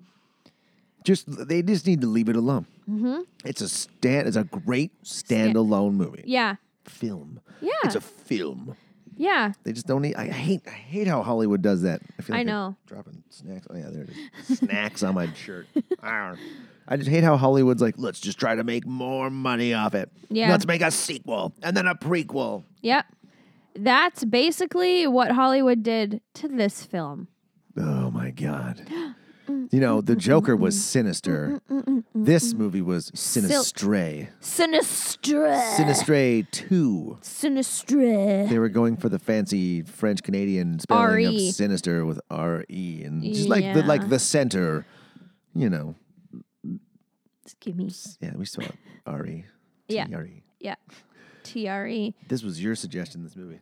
just 1.04 1.26
they 1.48 1.62
just 1.62 1.86
need 1.86 2.02
to 2.02 2.08
leave 2.08 2.30
it 2.30 2.36
alone. 2.36 2.66
Mm-hmm. 2.90 3.22
It's 3.46 3.62
a 3.62 3.70
stand. 3.70 4.28
It's 4.28 4.38
a 4.38 4.44
great 4.46 4.92
standalone 5.04 5.94
movie. 5.94 6.24
Yeah. 6.26 6.56
Film. 6.86 7.40
Yeah. 7.62 7.72
It's 7.84 7.96
a 7.96 8.02
film. 8.02 8.76
Yeah. 9.16 9.54
They 9.64 9.74
just 9.74 9.86
don't 9.86 10.02
need. 10.02 10.16
I 10.16 10.28
hate. 10.28 10.62
I 10.66 10.72
hate 10.72 11.08
how 11.08 11.22
Hollywood 11.22 11.62
does 11.62 11.84
that. 11.84 12.02
I 12.18 12.22
feel 12.24 12.36
I 12.36 12.40
like 12.40 12.48
I'm 12.48 12.54
know. 12.54 12.76
dropping 12.88 13.24
snacks. 13.30 13.68
Oh 13.70 13.76
yeah, 13.78 13.90
there 13.92 14.04
it 14.04 14.10
is. 14.50 14.58
snacks 14.60 15.04
on 15.04 15.14
my 15.16 15.32
shirt. 15.34 15.68
Arr. 16.04 16.38
I 16.88 16.98
just 16.98 17.10
hate 17.10 17.24
how 17.24 17.38
Hollywood's 17.38 17.82
like, 17.82 17.96
let's 17.98 18.20
just 18.20 18.40
try 18.40 18.56
to 18.56 18.64
make 18.64 18.86
more 18.86 19.30
money 19.30 19.74
off 19.74 19.96
it. 19.96 20.12
Yeah. 20.30 20.50
Let's 20.52 20.68
make 20.68 20.82
a 20.82 20.92
sequel 20.92 21.54
and 21.62 21.76
then 21.76 21.88
a 21.88 21.96
prequel. 21.96 22.64
Yep. 22.82 23.06
That's 23.76 24.24
basically 24.26 25.08
what 25.08 25.32
Hollywood 25.32 25.82
did 25.82 26.22
to 26.36 26.48
this 26.48 26.86
film. 26.86 27.28
Oh 27.78 28.12
my 28.12 28.30
god. 28.32 28.88
You 29.72 29.80
know, 29.80 30.00
the 30.00 30.16
Joker 30.16 30.56
was 30.56 30.82
sinister. 30.82 31.60
This 32.16 32.54
movie 32.54 32.82
was 32.82 33.12
Sinistre. 33.12 34.30
Sinistre. 34.40 35.76
Sinistre 35.76 36.50
2. 36.52 37.18
Sinistre. 37.22 38.48
They 38.50 38.60
were 38.60 38.70
going 38.70 38.96
for 38.96 39.10
the 39.10 39.20
fancy 39.20 39.82
French 39.82 40.24
Canadian 40.24 40.80
spelling 40.80 41.04
R.E.. 41.04 41.50
of 41.50 41.56
sinister 41.56 42.06
with 42.06 42.22
R 42.30 42.64
E 42.70 43.04
and 43.04 43.22
just 43.22 43.50
like 43.50 43.74
the 43.74 43.84
like 43.84 44.08
the 44.08 44.20
center, 44.20 44.86
you 45.54 45.70
know. 45.70 45.96
Give 47.64 47.78
me. 47.78 47.90
Yeah, 48.20 48.32
we 48.36 48.46
saw 48.46 48.62
E. 48.62 49.46
Yeah. 49.88 50.06
T 50.06 50.14
R 50.16 50.26
E. 50.26 50.44
Yeah. 50.60 50.76
T 51.44 51.68
R 51.68 51.88
E. 51.88 52.14
This 52.28 52.44
was 52.44 52.62
your 52.62 52.76
suggestion. 52.76 53.24
This 53.24 53.36
movie. 53.36 53.60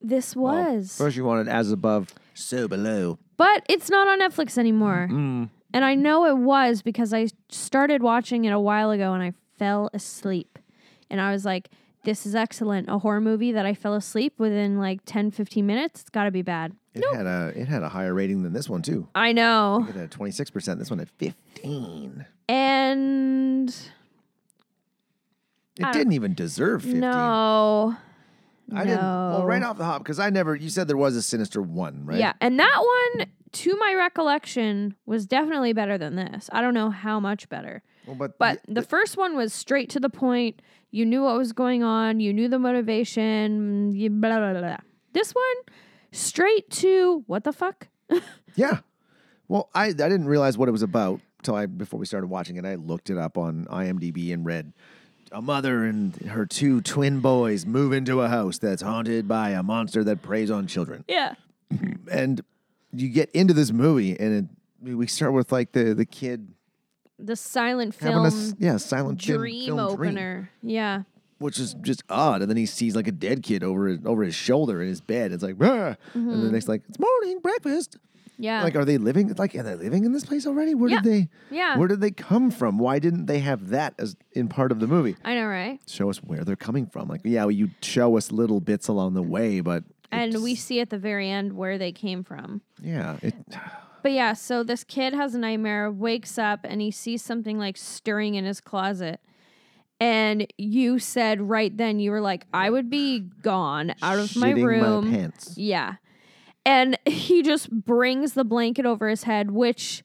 This 0.00 0.34
Well, 0.36 0.74
was. 0.76 0.96
first, 0.96 1.16
you 1.16 1.24
wanted 1.24 1.48
as 1.48 1.72
above, 1.72 2.14
so 2.34 2.68
below. 2.68 3.18
But 3.36 3.64
it's 3.68 3.90
not 3.90 4.06
on 4.08 4.20
Netflix 4.20 4.56
anymore. 4.56 5.08
Mm. 5.10 5.50
And 5.74 5.84
I 5.84 5.94
know 5.94 6.24
it 6.24 6.38
was 6.38 6.82
because 6.82 7.12
I 7.12 7.28
started 7.50 8.02
watching 8.02 8.44
it 8.44 8.50
a 8.52 8.60
while 8.60 8.90
ago 8.90 9.12
and 9.12 9.22
I 9.22 9.32
fell 9.58 9.90
asleep. 9.92 10.58
And 11.10 11.20
I 11.20 11.32
was 11.32 11.44
like, 11.44 11.68
this 12.04 12.24
is 12.24 12.34
excellent. 12.34 12.88
A 12.88 12.98
horror 12.98 13.20
movie 13.20 13.52
that 13.52 13.66
I 13.66 13.74
fell 13.74 13.94
asleep 13.94 14.38
within 14.38 14.78
like 14.78 15.00
10, 15.04 15.30
15 15.32 15.66
minutes. 15.66 16.02
It's 16.02 16.10
got 16.10 16.24
to 16.24 16.30
be 16.30 16.42
bad. 16.42 16.74
It 16.94 17.04
had 17.14 17.26
a 17.26 17.52
it 17.54 17.68
had 17.68 17.82
a 17.84 17.88
higher 17.88 18.12
rating 18.12 18.42
than 18.42 18.52
this 18.52 18.68
one 18.68 18.82
too. 18.82 19.08
I 19.14 19.32
know. 19.32 19.86
It 19.88 19.94
had 19.94 20.10
twenty 20.10 20.32
six 20.32 20.50
percent. 20.50 20.80
This 20.80 20.90
one 20.90 20.98
had 20.98 21.08
fifteen. 21.10 22.26
And 22.48 23.68
It 25.78 25.92
didn't 25.92 26.12
even 26.12 26.34
deserve 26.34 26.82
fifteen. 26.82 27.00
no. 27.00 27.96
I 28.74 28.84
didn't. 28.84 29.00
Well, 29.00 29.46
right 29.46 29.62
off 29.62 29.78
the 29.78 29.84
hop, 29.84 30.02
because 30.02 30.18
I 30.18 30.28
never. 30.28 30.54
You 30.54 30.68
said 30.68 30.88
there 30.88 30.96
was 30.96 31.16
a 31.16 31.22
sinister 31.22 31.62
one, 31.62 32.04
right? 32.04 32.18
Yeah. 32.18 32.34
And 32.40 32.58
that 32.60 32.84
one, 33.16 33.26
to 33.52 33.76
my 33.76 33.94
recollection, 33.94 34.94
was 35.06 35.24
definitely 35.26 35.72
better 35.72 35.96
than 35.96 36.16
this. 36.16 36.50
I 36.52 36.60
don't 36.60 36.74
know 36.74 36.90
how 36.90 37.18
much 37.18 37.48
better. 37.48 37.82
Well, 38.06 38.16
but 38.16 38.36
But 38.38 38.60
the 38.68 38.82
first 38.82 39.16
one 39.16 39.36
was 39.36 39.54
straight 39.54 39.88
to 39.90 40.00
the 40.00 40.10
point. 40.10 40.60
You 40.90 41.06
knew 41.06 41.22
what 41.22 41.38
was 41.38 41.52
going 41.54 41.82
on. 41.82 42.20
You 42.20 42.34
knew 42.34 42.48
the 42.48 42.58
motivation. 42.58 43.92
You 43.94 44.10
blah 44.10 44.38
blah. 44.38 44.52
blah. 44.60 44.76
This 45.14 45.32
one, 45.34 45.56
straight 46.12 46.68
to 46.72 47.24
what 47.26 47.44
the 47.44 47.52
fuck? 47.52 47.88
Yeah. 48.54 48.80
Well, 49.46 49.70
I, 49.74 49.86
I 49.86 49.92
didn't 49.92 50.26
realize 50.26 50.58
what 50.58 50.68
it 50.68 50.72
was 50.72 50.82
about 50.82 51.20
till 51.42 51.54
I 51.54 51.66
before 51.66 51.98
we 52.00 52.06
started 52.06 52.28
watching 52.28 52.56
it. 52.56 52.64
I 52.64 52.74
looked 52.76 53.10
it 53.10 53.18
up 53.18 53.36
on 53.38 53.66
IMDb 53.66 54.32
and 54.32 54.44
read 54.44 54.72
a 55.30 55.42
mother 55.42 55.84
and 55.84 56.16
her 56.26 56.46
two 56.46 56.80
twin 56.80 57.20
boys 57.20 57.66
move 57.66 57.92
into 57.92 58.22
a 58.22 58.28
house 58.28 58.56
that's 58.58 58.80
haunted 58.82 59.28
by 59.28 59.50
a 59.50 59.62
monster 59.62 60.02
that 60.04 60.22
preys 60.22 60.50
on 60.50 60.66
children. 60.66 61.04
Yeah. 61.08 61.34
And 62.10 62.40
you 62.92 63.10
get 63.10 63.30
into 63.32 63.52
this 63.52 63.70
movie 63.70 64.18
and 64.18 64.48
it, 64.82 64.94
we 64.96 65.06
start 65.06 65.34
with 65.34 65.52
like 65.52 65.72
the 65.72 65.92
the 65.92 66.06
kid 66.06 66.48
The 67.18 67.36
silent 67.36 67.94
film 67.94 68.24
a 68.24 68.30
yeah 68.58 68.78
silent 68.78 69.22
film- 69.22 69.38
dream 69.40 69.66
film 69.76 69.96
dream, 69.96 70.08
opener. 70.10 70.50
Yeah. 70.62 71.02
which 71.38 71.58
is 71.58 71.74
just 71.82 72.02
odd. 72.08 72.40
And 72.40 72.48
then 72.50 72.56
he 72.56 72.64
sees 72.64 72.96
like 72.96 73.06
a 73.06 73.12
dead 73.12 73.42
kid 73.42 73.62
over 73.62 73.88
his, 73.88 73.98
over 74.06 74.22
his 74.22 74.34
shoulder 74.34 74.80
in 74.80 74.88
his 74.88 75.02
bed. 75.02 75.32
It's 75.32 75.42
like, 75.42 75.56
"Ah." 75.60 75.96
and 76.14 76.26
Mm-hmm. 76.26 76.40
the 76.46 76.50
next 76.52 76.68
like 76.68 76.82
it's 76.88 76.98
morning 76.98 77.40
breakfast. 77.40 77.98
Yeah. 78.38 78.62
Like, 78.62 78.76
are 78.76 78.84
they 78.84 78.98
living? 78.98 79.32
Like, 79.36 79.54
are 79.56 79.62
they 79.64 79.74
living 79.74 80.04
in 80.04 80.12
this 80.12 80.24
place 80.24 80.46
already? 80.46 80.74
Where 80.74 80.88
Yeah. 80.90 81.00
did 81.02 81.12
they? 81.12 81.28
Yeah. 81.54 81.76
Where 81.76 81.88
did 81.88 82.00
they 82.00 82.12
come 82.12 82.50
from? 82.50 82.78
Why 82.78 82.98
didn't 83.00 83.26
they 83.26 83.40
have 83.40 83.70
that 83.70 83.94
as 83.98 84.16
in 84.32 84.48
part 84.48 84.70
of 84.72 84.78
the 84.80 84.86
movie? 84.86 85.16
I 85.24 85.34
know, 85.34 85.46
right? 85.46 85.80
Show 85.88 86.08
us 86.08 86.18
where 86.18 86.44
they're 86.44 86.54
coming 86.56 86.86
from. 86.86 87.08
Like, 87.08 87.22
yeah, 87.24 87.42
well, 87.44 87.50
you 87.50 87.70
show 87.82 88.16
us 88.16 88.30
little 88.30 88.60
bits 88.60 88.86
along 88.88 89.14
the 89.14 89.22
way, 89.22 89.60
but 89.60 89.82
And 90.12 90.40
we 90.42 90.54
see 90.54 90.80
at 90.80 90.90
the 90.90 90.98
very 90.98 91.28
end 91.28 91.54
where 91.54 91.78
they 91.78 91.90
came 91.92 92.22
from. 92.22 92.62
yeah, 92.82 93.16
it, 93.22 93.34
But 94.02 94.12
yeah, 94.12 94.32
so 94.34 94.62
this 94.62 94.84
kid 94.84 95.12
has 95.14 95.34
a 95.34 95.38
nightmare, 95.38 95.90
wakes 95.90 96.38
up, 96.38 96.60
and 96.62 96.80
he 96.80 96.92
sees 96.92 97.20
something 97.22 97.58
like 97.58 97.76
stirring 97.76 98.36
in 98.36 98.44
his 98.44 98.60
closet. 98.60 99.20
And 100.00 100.46
you 100.56 101.00
said 101.00 101.40
right 101.50 101.76
then, 101.76 101.98
you 101.98 102.12
were 102.12 102.20
like, 102.20 102.46
I 102.54 102.70
would 102.70 102.88
be 102.88 103.18
gone 103.42 103.94
out 104.00 104.18
of 104.18 104.36
my 104.36 104.52
shitting 104.52 104.64
room. 104.64 105.10
my 105.10 105.16
pants. 105.16 105.58
Yeah. 105.58 105.94
And 106.64 106.98
he 107.06 107.42
just 107.42 107.70
brings 107.70 108.34
the 108.34 108.44
blanket 108.44 108.84
over 108.86 109.08
his 109.08 109.24
head, 109.24 109.50
which 109.50 110.02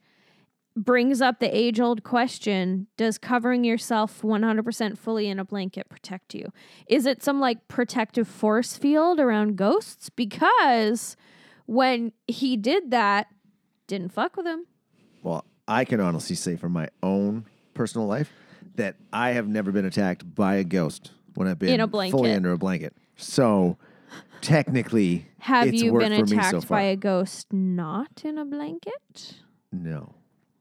brings 0.75 1.21
up 1.21 1.39
the 1.39 1.55
age 1.55 1.79
old 1.79 2.03
question 2.03 2.87
Does 2.97 3.17
covering 3.17 3.63
yourself 3.63 4.21
100% 4.21 4.97
fully 4.97 5.27
in 5.27 5.39
a 5.39 5.45
blanket 5.45 5.89
protect 5.89 6.33
you? 6.33 6.51
Is 6.87 7.05
it 7.05 7.21
some 7.23 7.39
like 7.39 7.67
protective 7.67 8.27
force 8.27 8.77
field 8.77 9.19
around 9.19 9.55
ghosts? 9.55 10.09
Because 10.09 11.15
when 11.65 12.11
he 12.27 12.57
did 12.57 12.91
that, 12.91 13.27
didn't 13.87 14.11
fuck 14.13 14.35
with 14.37 14.45
him. 14.45 14.65
Well, 15.21 15.45
I 15.67 15.85
can 15.85 15.99
honestly 15.99 16.35
say 16.35 16.55
from 16.55 16.71
my 16.71 16.89
own 17.01 17.45
personal 17.73 18.07
life 18.07 18.31
that 18.75 18.95
I 19.11 19.31
have 19.31 19.47
never 19.47 19.71
been 19.71 19.85
attacked 19.85 20.33
by 20.33 20.55
a 20.55 20.63
ghost 20.63 21.11
when 21.35 21.47
I've 21.47 21.59
been 21.59 21.69
In 21.69 21.81
a 21.81 21.87
fully 21.87 22.11
blanket. 22.11 22.35
under 22.35 22.51
a 22.51 22.57
blanket. 22.57 22.95
So 23.17 23.77
technically, 24.43 25.25
Have 25.39 25.67
it's 25.69 25.81
you 25.81 25.93
worked 25.93 26.09
been 26.09 26.25
for 26.27 26.35
me 26.35 26.41
so 26.41 26.47
attacked 26.49 26.67
far. 26.67 26.77
by 26.77 26.83
a 26.83 26.95
ghost 26.95 27.51
not 27.51 28.21
in 28.23 28.37
a 28.37 28.45
blanket? 28.45 29.35
no, 29.71 30.13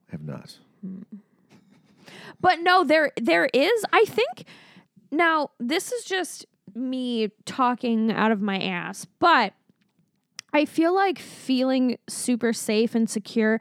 I 0.09 0.13
have 0.13 0.23
not. 0.23 0.59
Hmm. 0.81 1.03
But 2.41 2.61
no, 2.61 2.83
there 2.85 3.13
there 3.21 3.49
is. 3.53 3.85
I 3.93 4.05
think 4.05 4.45
now 5.11 5.51
this 5.61 5.93
is 5.93 6.05
just 6.05 6.47
me 6.75 7.31
talking 7.45 8.11
out 8.11 8.33
of 8.33 8.41
my 8.41 8.59
ass, 8.61 9.07
but 9.19 9.53
I 10.53 10.65
feel 10.65 10.95
like 10.95 11.19
feeling 11.19 11.99
super 12.09 12.53
safe 12.53 12.95
and 12.95 13.09
secure 13.09 13.61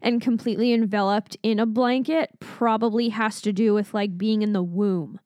and 0.00 0.20
completely 0.20 0.72
enveloped 0.72 1.36
in 1.42 1.60
a 1.60 1.66
blanket 1.66 2.30
probably 2.40 3.10
has 3.10 3.40
to 3.42 3.52
do 3.52 3.74
with 3.74 3.92
like 3.94 4.16
being 4.18 4.42
in 4.42 4.52
the 4.52 4.62
womb. 4.62 5.20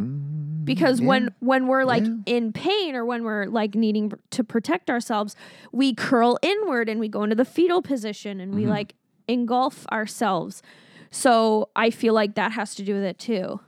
Mm. 0.00 0.41
Because 0.64 1.00
when 1.00 1.34
when 1.40 1.66
we're 1.66 1.84
like 1.84 2.04
Yeah. 2.04 2.16
in 2.26 2.52
pain 2.52 2.94
or 2.94 3.04
when 3.04 3.24
we're 3.24 3.46
like 3.46 3.74
needing 3.74 4.12
to 4.30 4.44
protect 4.44 4.90
ourselves, 4.90 5.36
we 5.72 5.94
curl 5.94 6.38
inward 6.42 6.88
and 6.88 7.00
we 7.00 7.08
go 7.08 7.22
into 7.22 7.36
the 7.36 7.44
fetal 7.44 7.82
position 7.82 8.40
and 8.40 8.54
we 8.54 8.62
mm-hmm. 8.62 8.70
like 8.70 8.94
engulf 9.28 9.86
ourselves. 9.88 10.62
So 11.10 11.68
I 11.76 11.90
feel 11.90 12.14
like 12.14 12.34
that 12.36 12.52
has 12.52 12.74
to 12.76 12.82
do 12.82 12.94
with 12.94 13.04
it 13.04 13.18
too. 13.18 13.60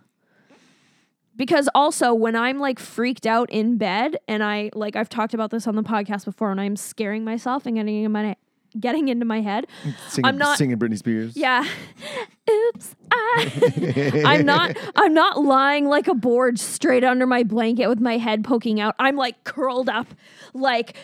Because 1.37 1.69
also 1.75 2.15
when 2.15 2.37
I'm 2.37 2.61
like 2.61 2.79
freaked 2.79 3.27
out 3.27 3.51
in 3.51 3.77
bed 3.77 4.17
and 4.29 4.43
I 4.43 4.71
like 4.75 4.95
I've 4.95 5.09
talked 5.09 5.35
about 5.35 5.51
this 5.51 5.67
on 5.67 5.75
the 5.75 5.83
podcast 5.83 6.25
before 6.25 6.53
and 6.53 6.61
I'm 6.61 6.77
scaring 6.77 7.25
myself 7.25 7.67
and 7.67 7.77
getting 7.77 8.05
in 8.05 8.13
my 8.13 8.37
getting 8.79 9.09
into 9.09 9.25
my 9.25 9.41
head. 9.41 9.67
Singing, 10.09 10.27
I'm 10.27 10.39
not- 10.39 10.59
singing 10.59 10.79
Britney 10.79 10.99
Spears. 10.99 11.37
Yeah. 11.37 11.65
Oops. 12.51 12.97
I 13.11 14.23
I'm 14.27 14.45
not 14.45 14.77
I'm 14.97 15.15
not 15.15 15.43
lying 15.43 15.87
like 15.87 16.09
a 16.09 16.15
board 16.15 16.59
straight 16.59 17.05
under 17.05 17.27
my 17.27 17.43
blanket 17.43 17.89
with 17.89 18.01
my 18.01 18.19
head 18.19 18.45
poking 18.45 18.81
out. 18.81 18.95
I'm 18.99 19.17
like 19.17 19.45
curled 19.45 19.89
up 19.89 20.09
like 20.53 20.97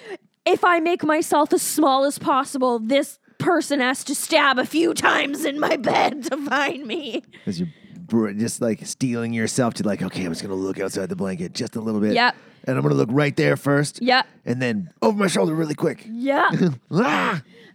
if 0.46 0.64
I 0.64 0.80
make 0.80 1.02
myself 1.04 1.52
as 1.52 1.62
small 1.62 2.04
as 2.04 2.18
possible, 2.18 2.78
this 2.78 3.18
person 3.38 3.80
has 3.80 4.04
to 4.04 4.14
stab 4.14 4.58
a 4.58 4.66
few 4.66 4.92
times 4.94 5.44
in 5.44 5.58
my 5.58 5.76
bed 5.76 6.24
to 6.24 6.36
find 6.36 6.86
me. 6.86 7.22
As 7.46 7.60
you 7.60 7.68
br- 8.06 8.32
just 8.32 8.60
like 8.60 8.84
stealing 8.86 9.32
yourself 9.32 9.74
to 9.74 9.82
like, 9.86 10.02
okay, 10.02 10.24
I'm 10.24 10.32
just 10.32 10.42
gonna 10.42 10.54
look 10.54 10.78
outside 10.80 11.08
the 11.08 11.16
blanket 11.16 11.52
just 11.54 11.76
a 11.76 11.80
little 11.80 12.00
bit. 12.00 12.12
Yep. 12.14 12.36
And 12.64 12.76
I'm 12.76 12.82
gonna 12.82 12.94
look 12.94 13.08
right 13.12 13.34
there 13.36 13.56
first. 13.56 14.02
Yep. 14.02 14.26
And 14.44 14.60
then 14.60 14.90
over 15.00 15.16
my 15.16 15.26
shoulder 15.28 15.54
really 15.54 15.74
quick. 15.74 16.04
Yeah. 16.06 16.50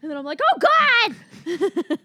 and 0.05 0.11
then 0.11 0.17
I'm 0.19 0.25
like, 0.25 0.39
oh 0.53 0.59
God. 1.47 1.99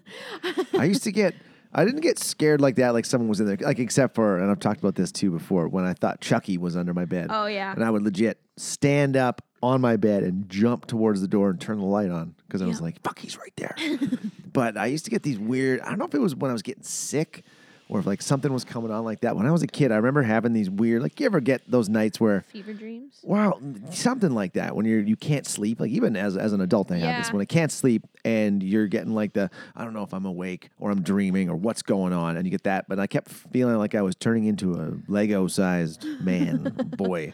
I 0.79 0.85
used 0.85 1.03
to 1.03 1.11
get. 1.11 1.35
I 1.73 1.85
didn't 1.85 2.01
get 2.01 2.19
scared 2.19 2.59
like 2.59 2.75
that, 2.75 2.89
like 2.93 3.05
someone 3.05 3.29
was 3.29 3.39
in 3.39 3.45
there, 3.45 3.55
like 3.61 3.79
except 3.79 4.13
for, 4.13 4.39
and 4.39 4.51
I've 4.51 4.59
talked 4.59 4.79
about 4.81 4.95
this 4.95 5.09
too 5.09 5.31
before, 5.31 5.69
when 5.69 5.85
I 5.85 5.93
thought 5.93 6.19
Chucky 6.19 6.57
was 6.57 6.75
under 6.75 6.93
my 6.93 7.05
bed. 7.05 7.27
Oh, 7.29 7.45
yeah. 7.45 7.71
And 7.71 7.81
I 7.81 7.89
would 7.89 8.01
legit 8.03 8.41
stand 8.57 9.15
up 9.15 9.41
on 9.63 9.79
my 9.79 9.95
bed 9.95 10.23
and 10.23 10.49
jump 10.49 10.85
towards 10.85 11.21
the 11.21 11.29
door 11.29 11.49
and 11.51 11.61
turn 11.61 11.77
the 11.79 11.85
light 11.85 12.09
on 12.09 12.35
because 12.45 12.61
I 12.61 12.65
was 12.65 12.79
Yeah. 12.79 12.85
like, 12.85 13.01
"Fuck, 13.03 13.19
he's 13.19 13.37
right 13.37 13.53
there." 13.55 13.75
but 14.51 14.75
I 14.75 14.87
used 14.87 15.05
to 15.05 15.11
get 15.11 15.23
these 15.23 15.39
weird. 15.39 15.79
I 15.81 15.89
don't 15.89 15.99
know 15.99 16.05
if 16.05 16.13
it 16.15 16.19
was 16.19 16.35
when 16.35 16.49
I 16.49 16.53
was 16.53 16.61
getting 16.61 16.83
sick 16.83 17.45
or 17.91 17.99
if 17.99 18.05
like 18.05 18.21
something 18.21 18.53
was 18.53 18.63
coming 18.63 18.89
on 18.89 19.03
like 19.03 19.19
that. 19.19 19.35
When 19.35 19.45
I 19.45 19.51
was 19.51 19.63
a 19.63 19.67
kid, 19.67 19.91
I 19.91 19.97
remember 19.97 20.21
having 20.21 20.53
these 20.53 20.69
weird. 20.69 21.01
Like, 21.03 21.19
you 21.19 21.25
ever 21.25 21.41
get 21.41 21.61
those 21.69 21.89
nights 21.89 22.21
where 22.21 22.41
Fever 22.47 22.71
dreams. 22.71 23.19
Wow, 23.21 23.59
something 23.91 24.31
like 24.31 24.53
that 24.53 24.77
when 24.77 24.85
you're 24.85 25.01
you 25.01 25.17
can't 25.17 25.45
sleep. 25.45 25.81
Like 25.81 25.91
even 25.91 26.15
as 26.15 26.37
as 26.37 26.53
an 26.53 26.61
adult, 26.61 26.89
I 26.89 26.97
have 26.97 27.21
this 27.21 27.33
when 27.33 27.41
I 27.41 27.45
can't 27.45 27.71
sleep 27.71 28.03
and 28.23 28.63
you're 28.63 28.87
getting 28.87 29.13
like 29.13 29.33
the 29.33 29.51
I 29.75 29.83
don't 29.83 29.93
know 29.93 30.03
if 30.03 30.13
I'm 30.13 30.25
awake 30.25 30.69
or 30.79 30.89
I'm 30.89 31.01
dreaming 31.01 31.49
or 31.49 31.55
what's 31.57 31.81
going 31.81 32.13
on, 32.13 32.37
and 32.37 32.45
you 32.45 32.51
get 32.51 32.63
that. 32.63 32.87
But 32.87 32.97
I 32.97 33.07
kept 33.07 33.29
feeling 33.29 33.75
like 33.75 33.93
I 33.93 34.01
was 34.01 34.15
turning 34.15 34.45
into 34.45 34.75
a 34.75 34.93
Lego 35.11 35.47
sized 35.47 36.05
man 36.21 36.73
boy, 36.97 37.33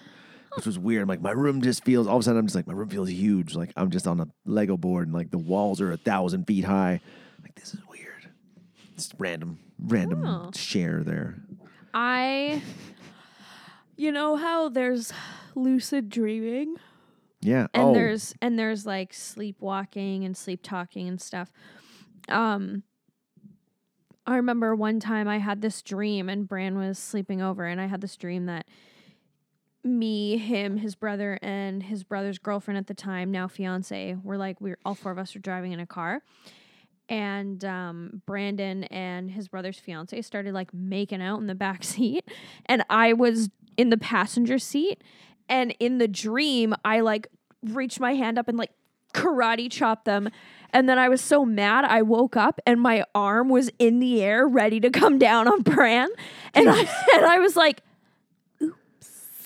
which 0.56 0.66
was 0.66 0.80
weird. 0.80 1.04
I'm 1.04 1.08
like 1.08 1.22
my 1.22 1.32
room 1.32 1.62
just 1.62 1.86
feels 1.86 2.08
all 2.08 2.16
of 2.16 2.22
a 2.22 2.24
sudden 2.24 2.40
I'm 2.40 2.48
just 2.48 2.56
like 2.56 2.66
my 2.66 2.74
room 2.74 2.90
feels 2.90 3.12
huge. 3.12 3.54
Like 3.54 3.74
I'm 3.78 3.92
just 3.92 4.08
on 4.08 4.20
a 4.20 4.28
Lego 4.48 4.76
board 4.76 5.08
and 5.08 5.16
like 5.16 5.30
the 5.30 5.38
walls 5.38 5.82
are 5.82 5.92
a 5.92 5.98
thousand 5.98 6.46
feet 6.46 6.66
high. 6.66 7.00
Like 7.44 7.54
this 7.54 7.76
is 7.76 7.80
weird. 7.88 8.32
It's 8.96 9.12
random 9.20 9.60
random 9.80 10.26
Oh. 10.26 10.52
share 10.54 11.04
there. 11.04 11.42
I, 11.94 12.62
you 13.96 14.12
know 14.12 14.36
how 14.36 14.70
there's 14.70 15.12
lucid 15.56 16.10
dreaming 16.10 16.76
Yeah. 17.42 17.68
and 17.74 17.90
oh, 17.90 17.94
there's 17.94 18.36
and 18.42 18.58
there's 18.60 18.86
like 18.86 19.14
sleepwalking 19.14 20.24
and 20.24 20.36
sleep 20.38 20.60
talking 20.64 21.08
and 21.08 21.20
stuff. 21.22 21.52
Um, 22.30 22.84
I 24.26 24.36
remember 24.36 24.76
one 24.76 25.00
time 25.00 25.28
I 25.28 25.38
had 25.40 25.62
this 25.62 25.82
dream 25.82 26.28
and 26.30 26.48
Bran 26.48 26.78
was 26.78 27.00
sleeping 27.00 27.42
over 27.42 27.66
and 27.66 27.80
I 27.80 27.86
had 27.88 28.02
this 28.02 28.18
dream 28.18 28.46
that 28.48 28.68
me, 29.84 30.38
him, 30.38 30.76
his 30.78 30.96
brother, 30.96 31.40
and 31.42 31.82
his 31.82 32.04
brother's 32.04 32.38
girlfriend 32.40 32.78
at 32.78 32.88
the 32.88 32.94
time, 32.94 33.32
now 33.32 33.48
fiance, 33.48 34.18
were 34.22 34.36
like 34.38 34.60
we 34.60 34.72
were 34.72 34.80
all 34.84 34.96
four 34.96 35.14
of 35.14 35.18
us 35.18 35.34
were 35.34 35.40
driving 35.40 35.72
in 35.72 35.80
a 35.80 35.86
car. 35.86 36.24
And 37.10 37.64
um, 37.64 38.22
Brandon 38.26 38.84
and 38.86 39.32
his 39.32 39.48
brother's 39.48 39.80
fiance 39.80 40.22
started 40.22 40.54
like 40.54 40.74
making 40.74 41.22
out 41.22 41.40
in 41.40 41.48
the 41.48 41.56
back 41.56 41.84
seat, 41.86 42.26
and 42.66 42.84
I 42.90 43.14
was 43.14 43.50
in 43.78 43.90
the 43.90 43.98
passenger 43.98 44.60
seat. 44.60 45.04
And 45.50 45.74
in 45.80 45.98
the 45.98 46.10
dream, 46.10 46.76
I 46.84 47.00
like 47.00 47.28
reached 47.64 48.02
my 48.02 48.16
hand 48.16 48.38
up 48.38 48.50
and 48.50 48.58
like 48.58 48.72
karate 49.14 49.72
chopped 49.72 50.06
them. 50.06 50.30
And 50.74 50.90
then 50.90 51.00
I 51.00 51.08
was 51.08 51.22
so 51.22 51.46
mad, 51.46 51.86
I 51.86 52.02
woke 52.02 52.36
up 52.36 52.60
and 52.66 52.82
my 52.82 53.06
arm 53.16 53.50
was 53.50 53.70
in 53.80 54.00
the 54.00 54.22
air, 54.22 54.48
ready 54.48 54.80
to 54.82 54.90
come 54.90 55.18
down 55.18 55.48
on 55.48 55.62
Bran. 55.62 56.10
And 56.54 56.70
I 56.70 56.80
and 57.16 57.26
I 57.26 57.40
was 57.40 57.56
like, 57.56 57.82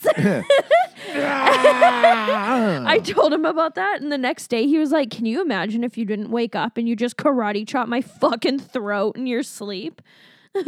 I 2.83 2.99
told 3.03 3.33
him 3.33 3.45
about 3.45 3.75
that, 3.75 4.01
and 4.01 4.11
the 4.11 4.17
next 4.17 4.47
day 4.47 4.65
he 4.67 4.77
was 4.77 4.91
like, 4.91 5.09
"Can 5.11 5.25
you 5.25 5.41
imagine 5.41 5.83
if 5.83 5.97
you 5.97 6.05
didn't 6.05 6.31
wake 6.31 6.55
up 6.55 6.77
and 6.77 6.87
you 6.87 6.95
just 6.95 7.17
karate 7.17 7.67
chop 7.67 7.87
my 7.87 8.01
fucking 8.01 8.59
throat 8.59 9.15
in 9.15 9.27
your 9.27 9.43
sleep?" 9.43 10.01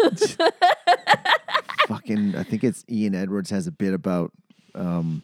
fucking 1.88 2.36
I 2.36 2.44
think 2.44 2.64
it's 2.64 2.86
Ian 2.90 3.16
Edwards 3.16 3.50
has 3.50 3.68
a 3.68 3.72
bit 3.72 3.94
about 3.94 4.32
um 4.76 5.24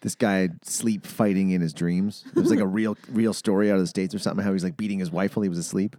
this 0.00 0.14
guy 0.14 0.48
sleep 0.62 1.04
fighting 1.04 1.50
in 1.50 1.60
his 1.60 1.74
dreams. 1.74 2.24
It 2.28 2.36
was 2.36 2.50
like 2.50 2.60
a 2.60 2.66
real 2.78 2.96
real 3.10 3.34
story 3.34 3.70
out 3.70 3.74
of 3.74 3.82
the 3.82 3.86
states 3.86 4.14
or 4.14 4.18
something. 4.18 4.44
How 4.44 4.52
he's 4.52 4.64
like 4.64 4.76
beating 4.76 4.98
his 4.98 5.10
wife 5.10 5.36
while 5.36 5.42
he 5.42 5.48
was 5.48 5.58
asleep, 5.58 5.96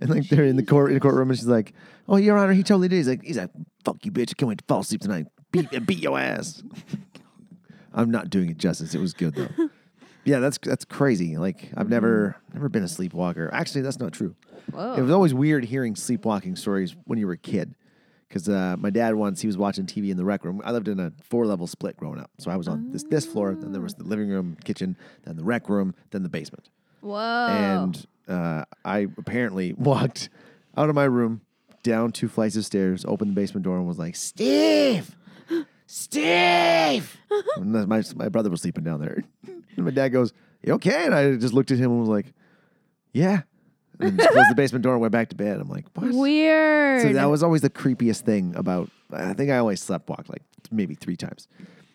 and 0.00 0.08
like 0.10 0.28
they're 0.28 0.44
in 0.44 0.56
the 0.56 0.64
court 0.64 0.90
in 0.90 0.94
the 0.94 1.00
courtroom, 1.00 1.30
and 1.30 1.38
she's 1.38 1.48
like, 1.48 1.74
"Oh, 2.08 2.16
Your 2.16 2.38
Honor, 2.38 2.52
he 2.52 2.62
totally 2.62 2.88
did." 2.88 2.96
He's 2.96 3.08
like, 3.08 3.22
"He's 3.22 3.38
like, 3.38 3.50
fuck 3.84 4.04
you, 4.04 4.12
bitch! 4.12 4.30
I 4.30 4.34
can't 4.34 4.48
wait 4.48 4.58
to 4.58 4.64
fall 4.66 4.80
asleep 4.80 5.00
tonight. 5.00 5.26
Beat 5.52 5.86
beat 5.86 6.00
your 6.00 6.18
ass." 6.18 6.62
I'm 7.94 8.10
not 8.10 8.30
doing 8.30 8.50
it 8.50 8.58
justice. 8.58 8.94
It 8.94 9.00
was 9.00 9.12
good 9.12 9.34
though. 9.34 9.68
Yeah, 10.24 10.38
that's 10.38 10.56
that's 10.58 10.84
crazy. 10.84 11.36
Like 11.36 11.70
I've 11.76 11.88
never 11.88 12.36
never 12.54 12.68
been 12.68 12.84
a 12.84 12.88
sleepwalker. 12.88 13.50
Actually, 13.52 13.80
that's 13.80 13.98
not 13.98 14.12
true. 14.12 14.36
Whoa. 14.72 14.94
It 14.94 15.02
was 15.02 15.10
always 15.10 15.34
weird 15.34 15.64
hearing 15.64 15.96
sleepwalking 15.96 16.54
stories 16.54 16.94
when 17.06 17.18
you 17.18 17.26
were 17.26 17.32
a 17.32 17.38
kid. 17.38 17.74
Because 18.28 18.48
uh, 18.48 18.76
my 18.78 18.88
dad 18.90 19.16
once 19.16 19.40
he 19.40 19.46
was 19.46 19.58
watching 19.58 19.84
TV 19.84 20.10
in 20.10 20.16
the 20.16 20.24
rec 20.24 20.44
room. 20.44 20.62
I 20.64 20.70
lived 20.70 20.88
in 20.88 21.00
a 21.00 21.12
four 21.22 21.44
level 21.44 21.66
split 21.66 21.96
growing 21.96 22.20
up, 22.20 22.30
so 22.38 22.50
I 22.50 22.56
was 22.56 22.68
on 22.68 22.90
this 22.92 23.02
this 23.02 23.26
floor. 23.26 23.54
Then 23.54 23.72
there 23.72 23.82
was 23.82 23.94
the 23.94 24.04
living 24.04 24.28
room, 24.28 24.56
kitchen, 24.64 24.96
then 25.24 25.36
the 25.36 25.44
rec 25.44 25.68
room, 25.68 25.94
then 26.12 26.22
the 26.22 26.28
basement. 26.28 26.70
Whoa! 27.00 27.16
And 27.48 28.06
uh, 28.28 28.64
I 28.84 29.08
apparently 29.18 29.72
walked 29.76 30.30
out 30.76 30.88
of 30.88 30.94
my 30.94 31.04
room, 31.04 31.40
down 31.82 32.12
two 32.12 32.28
flights 32.28 32.54
of 32.56 32.64
stairs, 32.64 33.04
opened 33.06 33.32
the 33.32 33.34
basement 33.34 33.64
door, 33.64 33.76
and 33.76 33.88
was 33.88 33.98
like, 33.98 34.14
"Steve, 34.16 35.14
Steve!" 35.92 37.18
and 37.56 37.86
my 37.86 38.02
my 38.16 38.28
brother 38.28 38.48
was 38.50 38.62
sleeping 38.62 38.84
down 38.84 39.00
there. 39.00 39.22
And 39.74 39.86
my 39.86 39.90
dad 39.90 40.10
goes, 40.10 40.34
"You 40.62 40.74
okay?" 40.74 41.06
And 41.06 41.14
I 41.14 41.34
just 41.36 41.54
looked 41.54 41.70
at 41.70 41.78
him 41.78 41.90
and 41.92 42.00
was 42.00 42.08
like, 42.08 42.34
"Yeah." 43.14 43.42
And 43.98 44.18
just 44.18 44.30
closed 44.30 44.50
the 44.50 44.54
basement 44.54 44.82
door 44.82 44.92
and 44.92 45.00
went 45.00 45.12
back 45.12 45.30
to 45.30 45.34
bed. 45.34 45.58
I'm 45.58 45.68
like, 45.70 45.86
"What?" 45.94 46.12
Weird. 46.12 47.00
So 47.00 47.12
that 47.14 47.24
was 47.24 47.42
always 47.42 47.62
the 47.62 47.70
creepiest 47.70 48.20
thing 48.20 48.54
about. 48.54 48.90
I 49.10 49.32
think 49.32 49.50
I 49.50 49.56
always 49.56 49.80
slept 49.80 50.10
walk 50.10 50.28
like 50.28 50.42
maybe 50.70 50.94
three 50.94 51.16
times, 51.16 51.48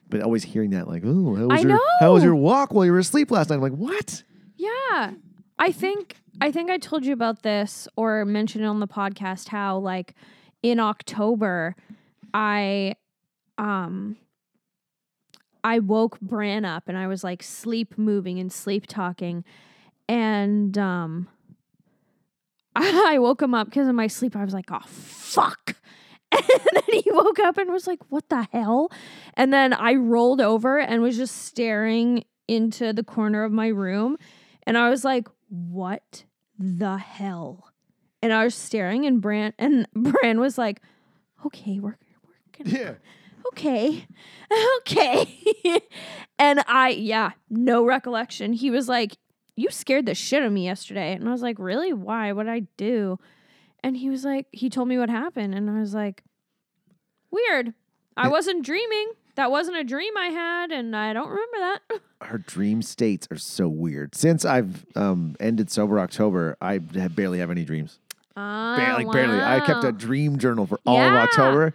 but 0.09 0.21
always 0.21 0.43
hearing 0.43 0.71
that 0.71 0.87
like, 0.87 1.03
"Oh, 1.05 1.35
how 1.35 1.45
was 1.45 1.65
I 1.65 1.67
your 1.67 1.79
how 1.99 2.13
was 2.13 2.23
your 2.23 2.35
walk 2.35 2.73
while 2.73 2.83
you 2.83 2.91
were 2.91 2.97
asleep 2.97 3.29
last 3.29 3.51
night?" 3.51 3.57
I'm 3.57 3.61
like, 3.61 3.73
"What?" 3.73 4.23
Yeah. 4.55 5.13
I 5.59 5.71
think 5.71 6.17
I 6.41 6.51
think 6.51 6.71
I 6.71 6.79
told 6.79 7.05
you 7.05 7.13
about 7.13 7.43
this 7.43 7.87
or 7.95 8.25
mentioned 8.25 8.63
it 8.63 8.67
on 8.67 8.79
the 8.79 8.87
podcast 8.87 9.49
how 9.49 9.77
like 9.77 10.15
in 10.63 10.79
October 10.79 11.75
I 12.33 12.95
um 13.57 14.17
I 15.63 15.79
woke 15.79 16.19
Bran 16.21 16.65
up 16.65 16.83
and 16.87 16.97
I 16.97 17.07
was 17.07 17.23
like 17.23 17.43
sleep 17.43 17.97
moving 17.97 18.39
and 18.39 18.51
sleep 18.51 18.85
talking 18.87 19.43
and 20.07 20.77
um 20.77 21.27
I 22.75 23.17
woke 23.19 23.41
him 23.41 23.53
up 23.53 23.67
because 23.67 23.87
in 23.87 23.95
my 23.95 24.07
sleep 24.07 24.35
I 24.35 24.43
was 24.43 24.53
like, 24.53 24.71
oh 24.71 24.79
fuck. 24.85 25.75
And 26.29 26.69
then 26.73 27.01
he 27.01 27.09
woke 27.09 27.39
up 27.39 27.57
and 27.57 27.71
was 27.71 27.87
like, 27.87 27.99
what 28.09 28.27
the 28.27 28.47
hell? 28.51 28.91
And 29.35 29.53
then 29.53 29.71
I 29.73 29.95
rolled 29.95 30.41
over 30.41 30.77
and 30.77 31.01
was 31.01 31.15
just 31.15 31.45
staring 31.45 32.25
into 32.49 32.91
the 32.91 33.03
corner 33.03 33.43
of 33.45 33.51
my 33.51 33.67
room. 33.67 34.17
And 34.63 34.77
I 34.77 34.89
was 34.89 35.05
like, 35.05 35.27
what 35.47 36.25
the 36.59 36.97
hell? 36.97 37.71
And 38.21 38.33
I 38.33 38.43
was 38.43 38.55
staring 38.55 39.05
and 39.05 39.21
Bran 39.21 39.53
and 39.57 39.87
Bran 39.95 40.39
was 40.39 40.57
like, 40.57 40.81
okay, 41.45 41.79
we're, 41.79 41.97
we're 42.25 42.63
gonna 42.63 42.77
Yeah. 42.77 42.93
Okay, 43.53 44.05
okay. 44.79 45.81
and 46.39 46.63
I, 46.67 46.89
yeah, 46.89 47.31
no 47.49 47.85
recollection. 47.85 48.53
He 48.53 48.69
was 48.71 48.87
like, 48.87 49.17
You 49.55 49.69
scared 49.69 50.05
the 50.05 50.15
shit 50.15 50.41
out 50.41 50.47
of 50.47 50.53
me 50.53 50.65
yesterday. 50.65 51.13
And 51.13 51.27
I 51.27 51.31
was 51.31 51.41
like, 51.41 51.57
Really? 51.59 51.93
Why? 51.93 52.31
What'd 52.31 52.51
I 52.51 52.61
do? 52.77 53.19
And 53.83 53.97
he 53.97 54.09
was 54.09 54.23
like, 54.25 54.47
He 54.51 54.69
told 54.69 54.87
me 54.87 54.97
what 54.97 55.09
happened. 55.09 55.53
And 55.55 55.69
I 55.69 55.79
was 55.79 55.93
like, 55.93 56.23
Weird. 57.31 57.73
I 58.15 58.29
wasn't 58.29 58.65
dreaming. 58.65 59.11
That 59.35 59.51
wasn't 59.51 59.77
a 59.77 59.83
dream 59.83 60.17
I 60.17 60.27
had. 60.27 60.71
And 60.71 60.95
I 60.95 61.13
don't 61.13 61.29
remember 61.29 61.57
that. 61.59 62.01
Our 62.21 62.39
dream 62.39 62.81
states 62.81 63.27
are 63.29 63.37
so 63.37 63.67
weird. 63.67 64.15
Since 64.15 64.43
I've 64.43 64.85
um, 64.95 65.35
ended 65.39 65.69
sober 65.69 65.99
October, 65.99 66.57
I 66.59 66.79
barely 66.79 67.37
have 67.37 67.51
any 67.51 67.63
dreams. 67.63 67.99
Ah, 68.35 68.75
Barely, 68.77 69.05
like 69.05 69.13
barely. 69.13 69.39
I 69.39 69.59
kept 69.65 69.83
a 69.83 69.91
dream 69.91 70.37
journal 70.37 70.65
for 70.67 70.79
all 70.85 70.99
of 70.99 71.13
October. 71.13 71.73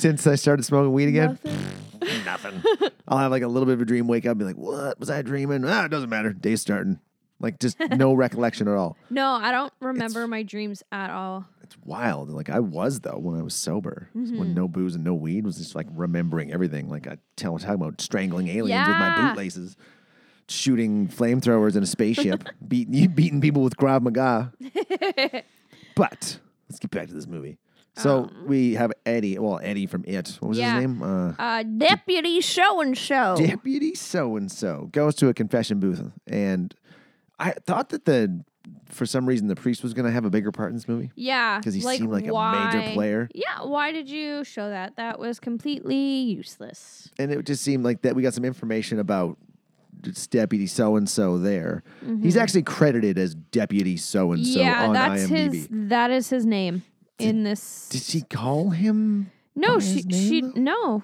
Since 0.00 0.26
I 0.26 0.34
started 0.36 0.64
smoking 0.64 0.92
weed 0.92 1.08
again, 1.08 1.38
Nothing. 1.44 2.24
nothing. 2.24 2.90
I'll 3.06 3.18
have 3.18 3.30
like 3.30 3.42
a 3.42 3.48
little 3.48 3.66
bit 3.66 3.74
of 3.74 3.82
a 3.82 3.84
dream, 3.84 4.06
wake 4.08 4.24
up, 4.24 4.30
and 4.32 4.38
be 4.38 4.44
like, 4.46 4.56
"What 4.56 4.98
was 4.98 5.10
I 5.10 5.20
dreaming?" 5.22 5.64
Ah, 5.66 5.84
it 5.84 5.90
doesn't 5.90 6.08
matter. 6.08 6.32
Day's 6.32 6.60
starting. 6.62 6.98
Like 7.38 7.58
just 7.58 7.78
no 7.90 8.14
recollection 8.14 8.66
at 8.68 8.76
all. 8.76 8.96
No, 9.10 9.26
I 9.32 9.52
don't 9.52 9.72
remember 9.80 10.26
my 10.26 10.42
dreams 10.42 10.82
at 10.90 11.10
all. 11.10 11.44
It's 11.62 11.76
wild. 11.84 12.30
Like 12.30 12.48
I 12.50 12.60
was 12.60 13.00
though 13.00 13.18
when 13.18 13.38
I 13.38 13.42
was 13.42 13.54
sober, 13.54 14.08
Mm-hmm. 14.16 14.38
when 14.38 14.54
no 14.54 14.68
booze 14.68 14.94
and 14.94 15.04
no 15.04 15.14
weed 15.14 15.44
was 15.44 15.56
just 15.58 15.74
like 15.74 15.86
remembering 15.94 16.52
everything. 16.52 16.88
Like 16.88 17.06
I 17.06 17.18
tell 17.36 17.58
talking 17.58 17.74
about 17.74 18.00
strangling 18.00 18.48
aliens 18.48 18.88
with 18.88 18.96
my 18.96 19.08
Yeah. 19.08 19.30
bootlaces, 19.34 19.76
shooting 20.48 21.08
flamethrowers 21.08 21.76
in 21.76 21.82
a 21.82 21.86
spaceship, 21.86 22.44
beating 22.68 23.08
beating 23.08 23.40
people 23.42 23.62
with 23.62 23.76
Krav 23.76 24.00
Maga. 24.02 24.52
but 25.94 26.38
let's 26.68 26.78
get 26.80 26.90
back 26.90 27.08
to 27.08 27.14
this 27.14 27.26
movie. 27.26 27.58
So 28.02 28.30
we 28.46 28.74
have 28.74 28.92
Eddie. 29.06 29.38
Well, 29.38 29.60
Eddie 29.62 29.86
from 29.86 30.04
It. 30.06 30.36
What 30.40 30.48
was 30.50 30.58
Um. 30.58 30.62
Yeah. 30.62 30.74
his 30.74 30.80
name? 30.86 31.02
Uh, 31.02 31.32
Uh, 31.38 31.62
Deputy 31.62 32.40
So 32.40 32.80
and 32.80 32.96
So. 32.96 33.36
Deputy 33.38 33.94
so 33.94 34.36
and 34.36 34.50
so 34.50 34.88
goes 34.92 35.14
to 35.16 35.28
a 35.28 35.34
confession 35.34 35.80
booth, 35.80 36.10
and 36.26 36.74
I 37.38 37.52
thought 37.52 37.90
that 37.90 38.04
the 38.04 38.44
for 38.86 39.06
some 39.06 39.24
reason 39.26 39.46
the 39.48 39.56
priest 39.56 39.82
was 39.82 39.94
going 39.94 40.04
to 40.04 40.12
have 40.12 40.24
a 40.24 40.30
bigger 40.30 40.52
part 40.52 40.68
in 40.70 40.76
this 40.76 40.86
movie 40.86 41.10
Yeah. 41.16 41.58
because 41.58 41.72
he 41.74 41.80
like, 41.80 41.98
seemed 41.98 42.10
like 42.12 42.26
a 42.26 42.72
major 42.72 42.92
player, 42.92 43.28
Yeah. 43.34 43.62
Why 43.62 43.90
did 43.90 44.08
you 44.10 44.44
show 44.44 44.68
that? 44.68 44.96
That 44.96 45.18
was 45.18 45.40
completely 45.40 45.96
useless. 46.22 47.08
and 47.18 47.32
it 47.32 47.44
just 47.46 47.62
seemed 47.62 47.84
like 47.84 48.02
that 48.02 48.14
we 48.14 48.22
got 48.22 48.34
some 48.34 48.44
information 48.44 48.98
about 48.98 49.38
deputy 50.30 50.66
so 50.66 50.96
and 50.96 51.08
so 51.08 51.38
there. 51.38 51.82
He's 52.22 52.36
actually 52.36 52.62
credited 52.62 53.18
as 53.18 53.34
deputy 53.34 53.96
so 53.96 54.32
and 54.32 54.46
so 54.46 54.58
Mm-hmm. 54.58 54.60
yeah, 54.60 54.86
on 54.88 54.92
that's 54.92 55.22
IMDb. 55.24 55.52
his. 55.54 55.68
That 55.70 56.10
is 56.10 56.28
his 56.30 56.44
name 56.46 56.82
in 57.20 57.42
this. 57.44 57.88
Did 57.90 58.02
she 58.02 58.22
call 58.22 58.70
him? 58.70 59.30
no, 59.54 59.74
by 59.74 59.80
she. 59.84 59.92
his 59.94 60.06
name, 60.06 60.28
she. 60.28 60.40
though? 60.40 60.52
No. 60.60 61.02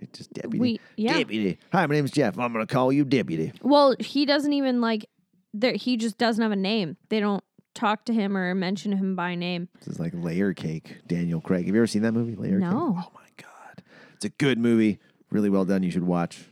It's 0.00 0.18
just 0.18 0.32
deputy. 0.32 0.58
We- 0.58 0.80
yeah. 0.96 1.18
Deputy. 1.18 1.58
Hi, 1.72 1.84
my 1.86 1.94
name's 1.94 2.12
Jeff. 2.12 2.38
I'm 2.38 2.52
gonna 2.52 2.66
call 2.66 2.92
you 2.92 3.04
deputy. 3.04 3.52
Well, 3.62 3.96
he 3.98 4.26
doesn't 4.26 4.52
even 4.52 4.80
like. 4.80 5.06
There, 5.54 5.72
he 5.72 5.96
just 5.96 6.18
doesn't 6.18 6.40
have 6.42 6.52
a 6.52 6.56
name. 6.56 6.96
They 7.08 7.20
don't 7.20 7.42
talk 7.74 8.04
to 8.04 8.12
him 8.12 8.36
or 8.36 8.54
mention 8.54 8.92
him 8.92 9.16
by 9.16 9.34
name. 9.34 9.68
This 9.78 9.88
is 9.88 9.98
like 10.00 10.12
Layer 10.14 10.52
Cake. 10.54 10.98
Daniel 11.08 11.40
Craig. 11.40 11.66
Have 11.66 11.74
you 11.74 11.80
ever 11.80 11.86
seen 11.86 12.02
that 12.02 12.12
movie? 12.12 12.36
Layer 12.36 12.60
Cake. 12.60 12.70
No. 12.70 12.94
Oh 12.98 13.10
my 13.14 13.28
god, 13.36 13.82
it's 14.14 14.24
a 14.24 14.28
good 14.30 14.58
movie. 14.58 14.98
Really 15.30 15.50
well 15.50 15.64
done. 15.64 15.82
You 15.82 15.90
should 15.90 16.04
watch. 16.04 16.44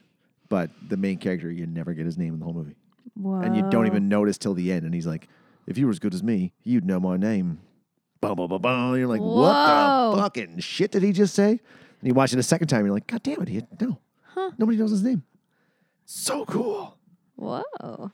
But 0.48 0.70
the 0.88 0.96
main 0.96 1.18
character, 1.18 1.50
you 1.50 1.66
never 1.66 1.92
get 1.92 2.07
his 2.07 2.16
name 2.18 2.33
in 2.33 2.38
the 2.40 2.44
whole 2.44 2.55
movie, 2.55 2.76
Whoa. 3.14 3.40
and 3.40 3.57
you 3.57 3.68
don't 3.70 3.87
even 3.87 4.09
notice 4.09 4.38
till 4.38 4.55
the 4.55 4.70
end. 4.72 4.85
And 4.85 4.94
he's 4.94 5.07
like, 5.07 5.29
"If 5.66 5.76
you 5.79 5.87
were 5.87 5.92
as 5.92 5.98
good 5.98 6.14
as 6.14 6.22
me, 6.22 6.52
you'd 6.64 6.85
know 6.85 6.98
my 7.00 7.16
name." 7.16 7.61
Bum, 8.27 8.37
bum, 8.37 8.49
bum, 8.49 8.61
bum. 8.62 8.97
You're 8.99 9.07
like, 9.07 9.21
"What 9.21 10.17
the 10.17 10.23
fucking 10.23 10.59
shit 10.59 10.91
did 10.91 11.03
he 11.03 11.12
just 11.12 11.35
say?" 11.35 11.51
And 11.51 11.61
you 12.03 12.12
watch 12.15 12.33
it 12.33 12.39
a 12.39 12.43
second 12.43 12.67
time. 12.69 12.85
You're 12.85 12.95
like, 12.95 13.07
"God 13.07 13.23
damn 13.23 13.41
it, 13.43 13.49
he 13.49 13.62
no, 13.81 13.99
nobody 14.59 14.77
knows 14.79 14.91
his 14.91 15.03
name." 15.05 15.23
So 16.05 16.45
cool. 16.45 16.97
Whoa. 17.37 18.11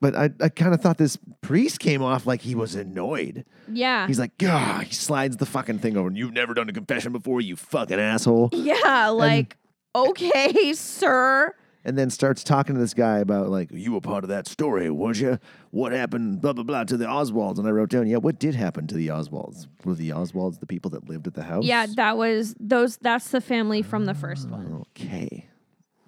But 0.00 0.16
I, 0.16 0.30
I 0.40 0.48
kind 0.48 0.74
of 0.74 0.80
thought 0.80 0.98
this 0.98 1.16
priest 1.42 1.78
came 1.78 2.02
off 2.02 2.26
like 2.26 2.40
he 2.40 2.54
was 2.56 2.74
annoyed. 2.74 3.44
Yeah. 3.72 4.06
He's 4.08 4.18
like, 4.18 4.36
God, 4.36 4.86
he 4.86 4.92
slides 4.94 5.36
the 5.36 5.46
fucking 5.46 5.78
thing 5.78 5.96
over. 5.96 6.08
and 6.08 6.16
You've 6.18 6.32
never 6.32 6.54
done 6.54 6.68
a 6.68 6.72
confession 6.72 7.12
before, 7.12 7.40
you 7.40 7.54
fucking 7.54 8.00
asshole. 8.00 8.50
yeah. 8.52 9.10
Like, 9.10 9.56
okay, 9.94 10.72
sir. 10.72 11.54
And 11.84 11.98
then 11.98 12.10
starts 12.10 12.44
talking 12.44 12.76
to 12.76 12.80
this 12.80 12.94
guy 12.94 13.18
about, 13.18 13.48
like, 13.48 13.70
you 13.72 13.92
were 13.92 14.00
part 14.00 14.22
of 14.22 14.28
that 14.28 14.46
story, 14.46 14.88
was 14.88 15.20
you? 15.20 15.38
What 15.70 15.90
happened, 15.90 16.40
blah, 16.40 16.52
blah, 16.52 16.62
blah, 16.62 16.84
to 16.84 16.96
the 16.96 17.06
Oswalds? 17.06 17.58
And 17.58 17.66
I 17.66 17.72
wrote 17.72 17.90
down, 17.90 18.06
yeah, 18.06 18.18
what 18.18 18.38
did 18.38 18.54
happen 18.54 18.86
to 18.86 18.94
the 18.94 19.08
Oswalds? 19.08 19.66
Were 19.84 19.94
the 19.94 20.10
Oswalds 20.10 20.60
the 20.60 20.66
people 20.66 20.92
that 20.92 21.08
lived 21.08 21.26
at 21.26 21.34
the 21.34 21.42
house? 21.42 21.64
Yeah, 21.64 21.86
that 21.96 22.16
was 22.16 22.54
those. 22.60 22.98
That's 22.98 23.30
the 23.30 23.40
family 23.40 23.82
from 23.82 24.04
the 24.04 24.14
first 24.14 24.48
one. 24.48 24.84
Okay. 24.96 25.48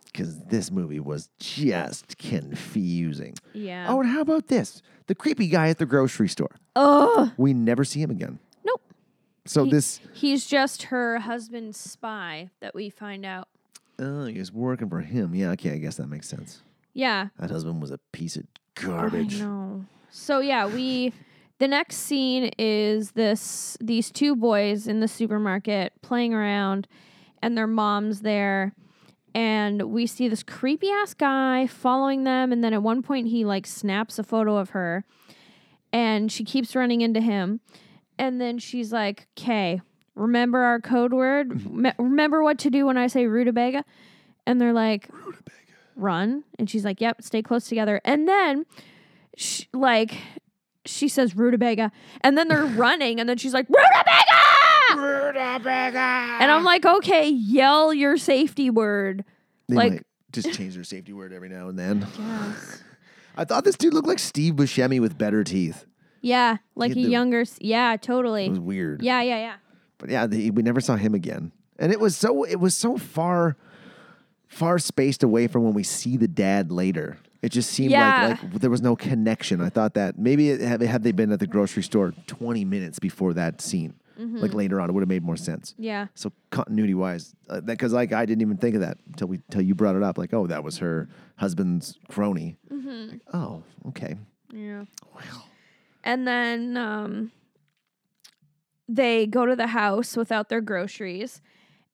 Because 0.06 0.38
this 0.44 0.70
movie 0.70 1.00
was 1.00 1.28
just 1.40 2.18
confusing. 2.18 3.34
Yeah. 3.52 3.86
Oh, 3.88 4.00
and 4.00 4.08
how 4.08 4.20
about 4.20 4.46
this? 4.46 4.80
The 5.08 5.14
creepy 5.16 5.48
guy 5.48 5.70
at 5.70 5.78
the 5.78 5.86
grocery 5.86 6.28
store. 6.28 6.54
Oh 6.76 7.32
We 7.36 7.52
never 7.52 7.84
see 7.84 8.00
him 8.00 8.12
again. 8.12 8.38
nope. 8.64 8.80
So 9.44 9.64
this. 9.66 9.98
He's 10.12 10.46
just 10.46 10.84
her 10.84 11.18
husband's 11.18 11.78
spy 11.78 12.50
that 12.60 12.76
we 12.76 12.90
find 12.90 13.26
out. 13.26 13.48
Oh, 13.98 14.24
was 14.32 14.52
working 14.52 14.88
for 14.88 15.00
him. 15.00 15.34
Yeah, 15.34 15.50
okay, 15.50 15.72
I 15.72 15.78
guess 15.78 15.96
that 15.96 16.08
makes 16.08 16.28
sense. 16.28 16.62
Yeah. 16.92 17.28
That 17.38 17.50
husband 17.50 17.80
was 17.80 17.90
a 17.90 17.98
piece 18.12 18.36
of 18.36 18.44
oh, 18.44 18.86
garbage. 18.86 19.40
I 19.40 19.44
know. 19.44 19.84
So 20.10 20.40
yeah, 20.40 20.66
we 20.66 21.12
the 21.58 21.68
next 21.68 21.96
scene 21.96 22.50
is 22.58 23.12
this 23.12 23.76
these 23.80 24.10
two 24.10 24.36
boys 24.36 24.86
in 24.86 25.00
the 25.00 25.08
supermarket 25.08 25.92
playing 26.02 26.34
around 26.34 26.86
and 27.42 27.56
their 27.56 27.66
mom's 27.66 28.20
there 28.20 28.74
and 29.34 29.82
we 29.82 30.06
see 30.06 30.28
this 30.28 30.42
creepy 30.42 30.88
ass 30.90 31.14
guy 31.14 31.66
following 31.66 32.24
them 32.24 32.52
and 32.52 32.62
then 32.62 32.72
at 32.72 32.82
one 32.82 33.02
point 33.02 33.28
he 33.28 33.44
like 33.44 33.66
snaps 33.66 34.18
a 34.18 34.22
photo 34.22 34.56
of 34.56 34.70
her 34.70 35.04
and 35.92 36.30
she 36.30 36.44
keeps 36.44 36.76
running 36.76 37.00
into 37.00 37.20
him 37.20 37.60
and 38.18 38.40
then 38.40 38.58
she's 38.58 38.92
like, 38.92 39.26
"Okay, 39.36 39.80
remember 40.14 40.58
our 40.60 40.80
code 40.80 41.12
word? 41.12 41.50
Mm-hmm. 41.50 41.82
Me- 41.82 41.92
remember 41.98 42.42
what 42.42 42.58
to 42.60 42.70
do 42.70 42.86
when 42.86 42.96
I 42.96 43.06
say 43.08 43.26
rutabaga?" 43.26 43.84
And 44.46 44.60
they're 44.60 44.72
like, 44.72 45.08
"Run." 45.96 46.44
And 46.58 46.68
she's 46.68 46.84
like, 46.84 47.00
"Yep, 47.00 47.22
stay 47.22 47.42
close 47.42 47.68
together." 47.68 48.00
And 48.04 48.28
then 48.28 48.64
sh 49.36 49.62
like 49.72 50.14
she 50.86 51.08
says 51.08 51.34
rutabaga 51.34 51.90
and 52.20 52.38
then 52.38 52.46
they're 52.46 52.64
running 52.76 53.18
and 53.18 53.28
then 53.28 53.36
she's 53.36 53.52
like 53.54 53.66
rutabaga 53.68 54.96
Rutabaga. 54.96 55.98
and 56.40 56.50
i'm 56.52 56.62
like 56.62 56.84
okay 56.86 57.28
yell 57.28 57.92
your 57.92 58.16
safety 58.16 58.70
word 58.70 59.24
They 59.68 59.74
like- 59.74 60.02
just 60.32 60.52
change 60.52 60.74
their 60.74 60.84
safety 60.84 61.12
word 61.12 61.32
every 61.32 61.48
now 61.48 61.68
and 61.68 61.78
then. 61.78 62.06
I 63.36 63.44
thought 63.44 63.64
this 63.64 63.76
dude 63.76 63.94
looked 63.94 64.06
like 64.08 64.18
Steve 64.20 64.54
Buscemi 64.54 65.00
with 65.00 65.16
better 65.18 65.42
teeth. 65.44 65.86
yeah 66.20 66.58
like 66.76 66.92
a 66.92 66.94
the- 66.94 67.00
younger 67.02 67.44
yeah 67.60 67.96
totally. 67.96 68.46
It 68.46 68.50
was 68.50 68.60
weird. 68.60 69.02
yeah 69.02 69.20
yeah 69.22 69.38
yeah 69.38 69.54
But 69.98 70.10
yeah, 70.10 70.26
the, 70.26 70.50
we 70.50 70.62
never 70.62 70.80
saw 70.80 70.96
him 70.96 71.14
again. 71.14 71.52
And 71.78 71.92
it 71.92 72.00
was 72.00 72.16
so 72.16 72.44
it 72.44 72.56
was 72.60 72.76
so 72.76 72.96
far 72.96 73.56
far 74.46 74.78
spaced 74.78 75.22
away 75.22 75.46
from 75.48 75.64
when 75.64 75.74
we 75.74 75.82
see 75.82 76.16
the 76.16 76.28
dad 76.28 76.70
later. 76.70 77.18
It 77.42 77.50
just 77.50 77.70
seemed 77.70 77.90
Yeah. 77.90 78.28
like 78.28 78.42
like 78.42 78.60
there 78.60 78.70
was 78.70 78.80
no 78.82 78.96
connection. 78.96 79.60
I 79.60 79.68
thought 79.68 79.94
that 79.94 80.18
maybe 80.18 80.50
it, 80.50 80.60
had, 80.60 80.80
had 80.82 81.02
they 81.02 81.12
been 81.12 81.32
at 81.32 81.40
the 81.40 81.46
grocery 81.46 81.82
store 81.82 82.12
20 82.26 82.64
minutes 82.64 82.98
before 82.98 83.34
that 83.34 83.60
scene, 83.60 83.94
Mm-hmm. 84.18 84.38
like 84.38 84.54
later 84.54 84.80
on, 84.80 84.88
it 84.88 84.92
would 84.92 85.00
have 85.02 85.08
made 85.08 85.24
more 85.24 85.36
sense. 85.36 85.74
yeah 85.76 86.06
So 86.14 86.30
continuity 86.50 86.94
wise, 86.94 87.34
because 87.64 87.92
like 87.92 88.12
I 88.12 88.24
didn't 88.24 88.42
even 88.42 88.56
think 88.58 88.76
of 88.76 88.80
that 88.82 88.96
until 89.08 89.26
we 89.26 89.36
until 89.48 89.62
you 89.62 89.74
brought 89.74 89.96
it 89.96 90.04
up. 90.04 90.16
Like, 90.18 90.32
oh, 90.32 90.46
that 90.46 90.62
was 90.62 90.78
her 90.78 91.08
husband's 91.36 91.98
crony. 92.08 92.56
Mm-hmm. 92.70 93.10
Like, 93.10 93.20
oh, 93.34 93.64
okay. 93.88 94.14
yeah 94.52 94.84
Well, 95.12 95.48
and 96.04 96.28
then 96.28 96.76
um 96.76 97.32
they 98.88 99.26
go 99.26 99.46
to 99.46 99.56
the 99.56 99.68
house 99.68 100.16
without 100.16 100.48
their 100.48 100.60
groceries 100.60 101.40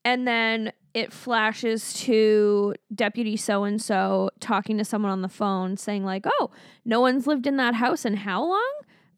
and 0.05 0.27
then 0.27 0.73
it 0.95 1.13
flashes 1.13 1.93
to 1.95 2.75
deputy 2.95 3.37
so 3.37 3.63
and 3.65 3.81
so 3.81 4.31
talking 4.41 4.77
to 4.79 4.85
someone 4.85 5.13
on 5.13 5.23
the 5.23 5.29
phone 5.29 5.77
saying 5.77 6.05
like 6.05 6.25
oh 6.41 6.51
no 6.85 7.01
one's 7.01 7.27
lived 7.27 7.47
in 7.47 7.57
that 7.59 7.75
house 7.75 8.05
in 8.05 8.17
how 8.17 8.43
long 8.43 8.73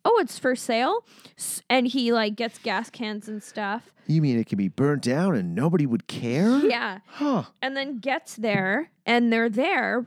oh 0.05 0.19
it's 0.21 0.39
for 0.39 0.55
sale 0.55 1.05
and 1.71 1.87
he 1.87 2.13
like 2.13 2.35
gets 2.37 2.59
gas 2.59 2.91
cans 2.91 3.29
and 3.29 3.43
stuff 3.43 3.93
you 4.07 4.21
mean 4.21 4.39
it 4.39 4.45
could 4.49 4.59
be 4.59 4.69
burnt 4.69 5.01
down 5.03 5.35
and 5.37 5.55
nobody 5.55 5.87
would 5.87 6.07
care? 6.09 6.59
yeah 6.59 6.99
Huh. 7.07 7.45
and 7.63 7.77
then 7.77 7.99
gets 8.01 8.35
there 8.37 8.91
and 9.07 9.33
they're 9.33 9.49
there 9.49 10.05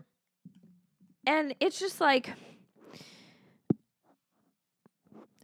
and 1.25 1.55
it's 1.59 1.79
just 1.79 1.99
like 1.99 2.31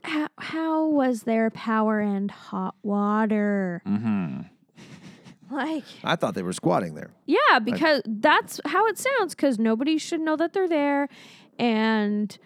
how, 0.03 0.27
how 0.37 0.85
was 0.87 1.23
their 1.23 1.49
power 1.49 1.99
and 1.99 2.29
hot 2.31 2.75
water 2.83 3.81
Mm-hmm. 3.87 4.41
like 5.55 5.83
I 6.03 6.15
thought 6.15 6.33
they 6.35 6.43
were 6.43 6.53
squatting 6.53 6.95
there. 6.95 7.11
yeah 7.25 7.59
because 7.59 8.01
that's 8.05 8.59
how 8.65 8.87
it 8.87 8.97
sounds 8.97 9.35
because 9.35 9.59
nobody 9.59 9.97
should 9.97 10.21
know 10.21 10.35
that 10.37 10.53
they're 10.53 10.67
there 10.69 11.09
and 11.59 12.37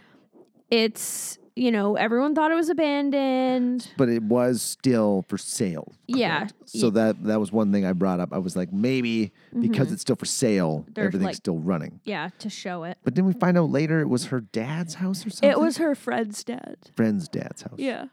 it's 0.72 1.38
you 1.58 1.72
know 1.72 1.96
everyone 1.96 2.36
thought 2.36 2.52
it 2.52 2.56
was 2.56 2.70
abandoned 2.70 3.90
but 3.98 4.10
it 4.10 4.24
was 4.24 4.62
still 4.62 5.24
for 5.30 5.38
sale. 5.38 5.94
Yeah. 6.08 6.48
So 6.66 6.90
that 6.92 7.24
that 7.24 7.40
was 7.40 7.52
one 7.52 7.72
thing 7.72 7.86
I 7.86 7.94
brought 7.94 8.20
up. 8.20 8.34
I 8.34 8.38
was 8.40 8.56
like, 8.56 8.74
maybe 8.74 9.32
because 9.60 9.92
it's 9.92 10.02
still 10.02 10.16
for 10.18 10.26
sale, 10.26 10.80
Mm-hmm. 10.82 10.94
They're, 10.94 11.06
everything's 11.06 11.26
like- 11.28 11.36
still 11.36 11.58
running. 11.60 12.00
yeah 12.04 12.30
to 12.40 12.50
show 12.50 12.84
it 12.84 12.98
But 13.04 13.16
then 13.16 13.26
we 13.26 13.34
find 13.34 13.58
out 13.58 13.70
later 13.70 14.00
it 14.02 14.10
was 14.10 14.26
her 14.28 14.42
dad's 14.42 14.96
house 14.96 15.26
or 15.26 15.30
something. 15.30 15.50
it 15.50 15.60
was 15.60 15.78
her 15.78 15.96
friend's 15.96 16.44
dad 16.44 16.76
friend's 16.96 17.28
dad's 17.30 17.62
house. 17.62 17.76
yeah 17.78 18.06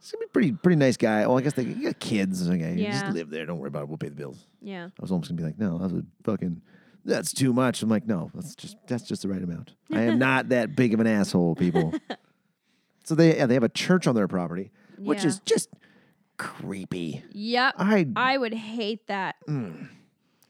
He's 0.00 0.10
gonna 0.10 0.24
be 0.26 0.30
pretty 0.32 0.50
pretty 0.52 0.76
nice 0.76 0.96
guy. 0.96 1.24
Well, 1.28 1.38
I 1.38 1.42
guess 1.42 1.52
they 1.52 1.62
you 1.62 1.84
got 1.84 2.00
kids. 2.00 2.48
Okay, 2.50 2.72
you 2.74 2.82
Yeah. 2.82 3.02
just 3.02 3.12
live 3.14 3.30
there. 3.30 3.46
Don't 3.46 3.60
worry 3.60 3.68
about 3.68 3.84
it. 3.84 3.88
We'll 3.88 3.98
pay 3.98 4.08
the 4.08 4.16
bills. 4.16 4.46
yeah 4.60 4.86
I 4.86 5.00
was 5.00 5.12
almost 5.12 5.30
gonna 5.30 5.38
be 5.40 5.44
like, 5.44 5.58
no, 5.60 5.78
that's 5.78 5.92
a 5.92 6.02
fucking. 6.24 6.60
That's 7.04 7.32
too 7.32 7.52
much. 7.52 7.82
I'm 7.84 7.88
like, 7.88 8.06
no, 8.06 8.30
that's 8.34 8.56
just 8.56 8.76
that's 8.88 9.04
just 9.04 9.22
the 9.22 9.28
right 9.28 9.42
amount. 9.42 9.74
I 9.92 10.02
am 10.02 10.18
not 10.28 10.48
that 10.48 10.74
big 10.74 10.92
of 10.92 10.98
an 10.98 11.06
asshole, 11.06 11.54
people. 11.54 11.94
so 13.04 13.14
they 13.14 13.36
yeah, 13.36 13.46
they 13.46 13.54
have 13.54 13.62
a 13.62 13.68
church 13.68 14.06
on 14.06 14.14
their 14.14 14.28
property, 14.28 14.70
which 14.98 15.20
Yeah. 15.22 15.28
is 15.28 15.40
just 15.44 15.68
creepy. 16.38 17.22
yep 17.32 17.74
I 17.78 18.06
I 18.16 18.36
would 18.38 18.54
hate 18.54 19.06
that. 19.06 19.36
Mm. 19.48 19.88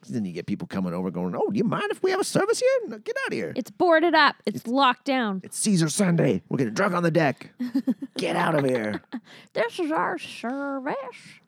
then 0.09 0.25
you 0.25 0.33
get 0.33 0.47
people 0.47 0.67
coming 0.67 0.93
over 0.95 1.11
going, 1.13 1.35
oh, 1.37 1.49
do 1.51 1.57
you 1.59 1.65
mind 1.65 1.85
if 1.91 2.03
we 2.03 2.11
have 2.11 2.19
a 2.21 2.25
service 2.25 2.59
here? 2.59 2.89
No, 2.89 2.99
get 2.99 3.17
out 3.25 3.29
of 3.29 3.33
here. 3.35 3.53
It's 3.55 3.71
boarded 3.71 4.15
up. 4.15 4.35
It's, 4.45 4.67
locked 4.67 5.05
down. 5.05 5.41
It's 5.45 5.57
Caesar 5.59 5.89
Sunday. 5.89 6.43
We're 6.49 6.59
getting 6.59 6.75
drunk 6.75 6.95
on 6.95 7.05
the 7.05 7.11
deck. 7.13 7.51
get 8.17 8.35
out 8.35 8.55
of 8.57 8.65
here. 8.65 9.01
This 9.53 9.79
is 9.79 9.93
our 9.93 10.19
service. 10.19 10.97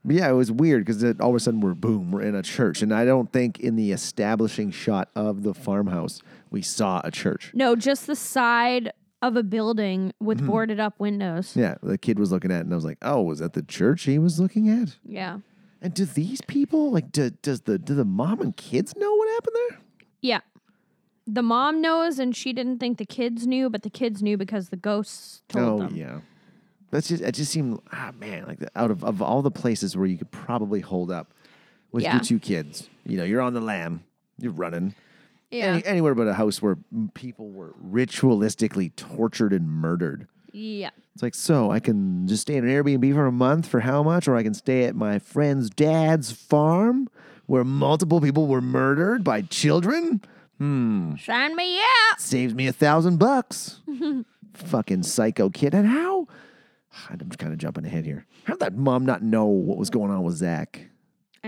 But 0.05 0.17
yeah, 0.17 0.29
it 0.31 0.35
was 0.35 0.53
weird 0.53 0.85
because 0.85 1.03
all 1.21 1.31
of 1.31 1.37
a 1.37 1.41
sudden 1.41 1.61
we're 1.61 1.75
boom, 1.75 2.13
we're 2.13 2.23
in 2.23 2.35
a 2.35 2.43
church, 2.43 2.83
and 2.83 2.93
I 2.95 3.05
don't 3.05 3.33
think 3.33 3.59
in 3.61 3.77
the 3.77 3.93
establishing 3.93 4.71
shot 4.71 5.09
of 5.17 5.43
the 5.43 5.55
farmhouse 5.55 6.21
we 6.51 6.61
saw 6.63 7.01
a 7.03 7.11
church. 7.11 7.51
No, 7.55 7.75
just 7.77 8.07
the 8.07 8.15
side 8.15 8.93
of 9.23 9.37
a 9.37 9.43
building 9.43 10.13
with 10.21 10.39
Mm-hmm. 10.39 10.47
boarded 10.49 10.81
up 10.81 10.99
windows. 11.01 11.57
Yeah, 11.57 11.77
the 11.83 11.99
kid 11.99 12.19
was 12.19 12.31
looking 12.33 12.51
at, 12.51 12.59
it 12.59 12.61
and 12.65 12.73
I 12.73 12.77
was 12.77 12.85
like, 12.85 12.99
"Oh, 13.03 13.23
was 13.23 13.39
that 13.41 13.53
the 13.55 13.63
church 13.63 14.03
he 14.05 14.19
was 14.19 14.39
looking 14.41 14.69
at?" 14.69 14.97
Yeah. 15.05 15.39
And 15.81 15.93
do 15.95 16.05
these 16.05 16.41
people 16.43 16.91
like? 16.91 17.13
Do, 17.13 17.31
does 17.31 17.63
the 17.63 17.79
do 17.79 17.95
the 17.95 18.05
mom 18.05 18.41
and 18.41 18.57
kids 18.57 18.95
know 18.97 19.15
what 19.15 19.29
happened 19.31 19.57
there? 19.71 19.79
Yeah. 20.21 20.41
the 21.27 21.43
mom 21.43 21.81
knows, 21.81 22.19
and 22.19 22.35
she 22.37 22.53
didn't 22.53 22.79
think 22.79 22.99
the 22.99 23.07
kids 23.07 23.47
knew, 23.47 23.71
but 23.71 23.83
the 23.83 23.91
kids 23.91 24.23
knew 24.23 24.37
because 24.37 24.69
the 24.69 24.77
ghosts 24.77 25.43
told 25.49 25.83
oh 25.83 25.87
them. 25.87 25.97
yeah. 25.97 26.21
That's 26.91 27.09
just 27.09 27.23
it. 27.23 27.33
Just 27.33 27.51
seemed 27.53 27.81
ah 27.93 28.13
man 28.19 28.45
like 28.47 28.59
the, 28.61 28.69
out 28.77 28.91
of 28.91 29.03
of 29.05 29.21
all 29.23 29.43
the 29.43 29.51
places 29.51 29.97
where 29.97 30.07
you 30.07 30.17
could 30.19 30.31
probably 30.31 30.81
hold 30.81 31.11
up 31.11 31.33
with 31.93 32.03
Yeah. 32.03 32.15
your 32.15 32.21
two 32.23 32.39
kids. 32.39 32.89
You 33.07 33.17
know, 33.19 33.25
you're 33.25 33.41
on 33.43 33.53
the 33.55 33.61
lam, 33.61 34.05
you're 34.39 34.53
running. 34.53 34.95
Yeah. 35.55 35.75
Any, 35.75 35.85
anywhere 35.87 36.15
but 36.15 36.27
a 36.27 36.35
house 36.35 36.61
where 36.61 36.77
people 37.15 37.51
were 37.51 37.75
ritualistically 37.85 38.95
tortured 38.97 39.53
and 39.53 39.69
murdered. 39.69 40.29
yeah. 40.53 40.91
It's 41.15 41.23
like, 41.23 41.35
so 41.37 41.71
I 41.71 41.79
can 41.79 42.27
just 42.27 42.43
stay 42.43 42.57
in 42.57 42.69
an 42.69 42.71
Airbnb 42.71 43.15
for 43.15 43.27
a 43.27 43.31
month 43.33 43.69
for 43.69 43.79
how 43.81 44.03
much? 44.03 44.27
Or 44.27 44.35
I 44.35 44.43
can 44.43 44.53
stay 44.53 44.83
at 44.85 44.97
my 44.97 45.21
friend's 45.21 45.71
dad's 45.71 46.33
farm 46.33 47.09
where 47.47 47.63
multiple 47.63 48.21
people 48.21 48.49
were 48.49 48.61
murdered 48.61 49.23
by 49.23 49.43
children? 49.43 50.21
Hmm. 50.59 51.15
Sign 51.17 51.55
me 51.55 51.79
up. 51.79 52.19
Saves 52.19 52.53
me 52.53 52.67
a 52.67 52.73
thousand 52.73 53.19
bucks. 53.19 53.81
Fucking 54.55 55.05
psycho 55.05 55.51
kid. 55.51 55.73
And 55.73 55.87
how? 55.87 56.27
I'm 57.11 57.31
kind 57.39 57.53
of 57.53 57.59
jumping 57.61 57.85
ahead 57.87 58.05
here. 58.05 58.27
How 58.45 58.55
did 58.55 58.61
that 58.61 58.77
mom 58.77 59.07
not 59.07 59.23
know 59.23 59.47
what 59.47 59.79
was 59.79 59.91
going 59.91 60.11
on 60.11 60.25
with 60.25 60.35
Zach? 60.35 60.89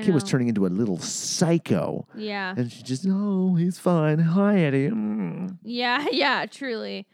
Kid 0.02 0.14
was 0.14 0.24
turning 0.24 0.48
into 0.48 0.66
a 0.66 0.68
little 0.68 0.98
psycho. 0.98 2.06
Yeah. 2.16 2.54
And 2.56 2.70
she 2.70 2.82
just, 2.82 3.06
oh, 3.08 3.54
he's 3.54 3.78
fine. 3.78 4.18
Hi, 4.18 4.58
Eddie. 4.60 4.88
Mm. 4.90 5.58
Yeah, 5.62 6.06
yeah, 6.12 6.46
truly. 6.46 7.06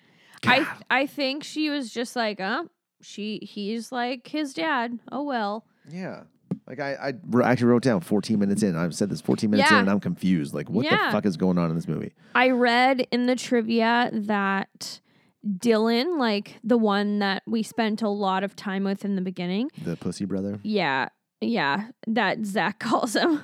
I 0.45 0.67
I 0.91 1.07
think 1.07 1.45
she 1.45 1.71
was 1.71 1.93
just 1.93 2.17
like, 2.17 2.41
uh, 2.41 2.65
she 3.01 3.39
he's 3.43 3.93
like 3.93 4.27
his 4.29 4.53
dad. 4.55 4.99
Oh 5.13 5.23
well. 5.23 5.65
Yeah. 5.89 6.25
Like 6.67 6.81
I, 6.81 6.95
I 6.95 7.13
actually 7.51 7.67
wrote 7.67 7.83
down 7.83 8.01
14 8.01 8.39
minutes 8.39 8.63
in. 8.63 8.77
I've 8.77 8.95
said 8.95 9.11
this 9.11 9.21
14 9.21 9.51
minutes 9.51 9.71
in 9.71 9.79
and 9.79 9.91
I'm 9.91 10.01
confused. 10.01 10.55
Like, 10.55 10.69
what 10.71 10.85
Yeah. 10.85 11.07
the 11.07 11.13
fuck 11.13 11.27
is 11.27 11.37
going 11.37 11.59
on 11.59 11.71
in 11.71 11.77
this 11.77 11.89
movie? 11.89 12.13
I 12.35 12.51
read 12.51 13.07
in 13.11 13.27
the 13.27 13.35
trivia 13.37 14.11
that 14.13 15.01
Dylan, 15.47 16.19
like 16.19 16.59
the 16.63 16.79
one 16.79 17.19
that 17.19 17.43
we 17.47 17.63
spent 17.63 18.01
a 18.03 18.09
lot 18.09 18.45
of 18.45 18.55
time 18.55 18.85
with 18.85 19.05
in 19.05 19.17
the 19.17 19.23
beginning, 19.23 19.71
The 19.83 19.97
pussy 19.97 20.25
brother. 20.25 20.61
yeah, 20.63 21.09
yeah, 21.43 21.89
that 22.07 22.45
Zach 22.45 22.79
calls 22.79 23.17
him. 23.17 23.43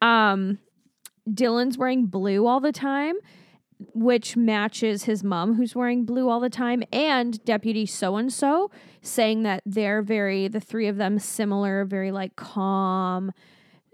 Um, 0.00 0.58
Dylan's 1.28 1.78
wearing 1.78 2.06
blue 2.06 2.46
all 2.46 2.60
the 2.60 2.72
time, 2.72 3.14
which 3.94 4.36
matches 4.36 5.04
his 5.04 5.24
mom, 5.24 5.54
who's 5.54 5.74
wearing 5.74 6.04
blue 6.04 6.28
all 6.28 6.40
the 6.40 6.50
time, 6.50 6.82
and 6.92 7.42
Deputy 7.44 7.86
So 7.86 8.16
and 8.16 8.32
So 8.32 8.70
saying 9.02 9.42
that 9.44 9.62
they're 9.64 10.02
very, 10.02 10.48
the 10.48 10.60
three 10.60 10.86
of 10.86 10.96
them 10.96 11.18
similar, 11.18 11.84
very 11.84 12.12
like 12.12 12.36
calm, 12.36 13.32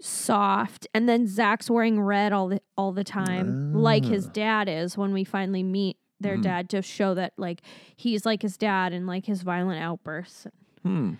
soft, 0.01 0.87
and 0.93 1.07
then 1.07 1.27
Zach's 1.27 1.69
wearing 1.69 2.01
red 2.01 2.33
all 2.33 2.49
the 2.49 2.61
all 2.77 2.91
the 2.91 3.03
time, 3.03 3.73
like 3.73 4.03
his 4.03 4.27
dad 4.27 4.67
is 4.67 4.97
when 4.97 5.13
we 5.13 5.23
finally 5.23 5.63
meet 5.63 5.97
their 6.19 6.37
dad 6.37 6.69
to 6.69 6.81
show 6.81 7.13
that 7.15 7.33
like 7.37 7.61
he's 7.95 8.25
like 8.25 8.41
his 8.41 8.57
dad 8.57 8.93
and 8.93 9.07
like 9.07 9.25
his 9.25 9.41
violent 9.41 9.81
outbursts. 9.81 10.47
Hmm. 10.83 11.13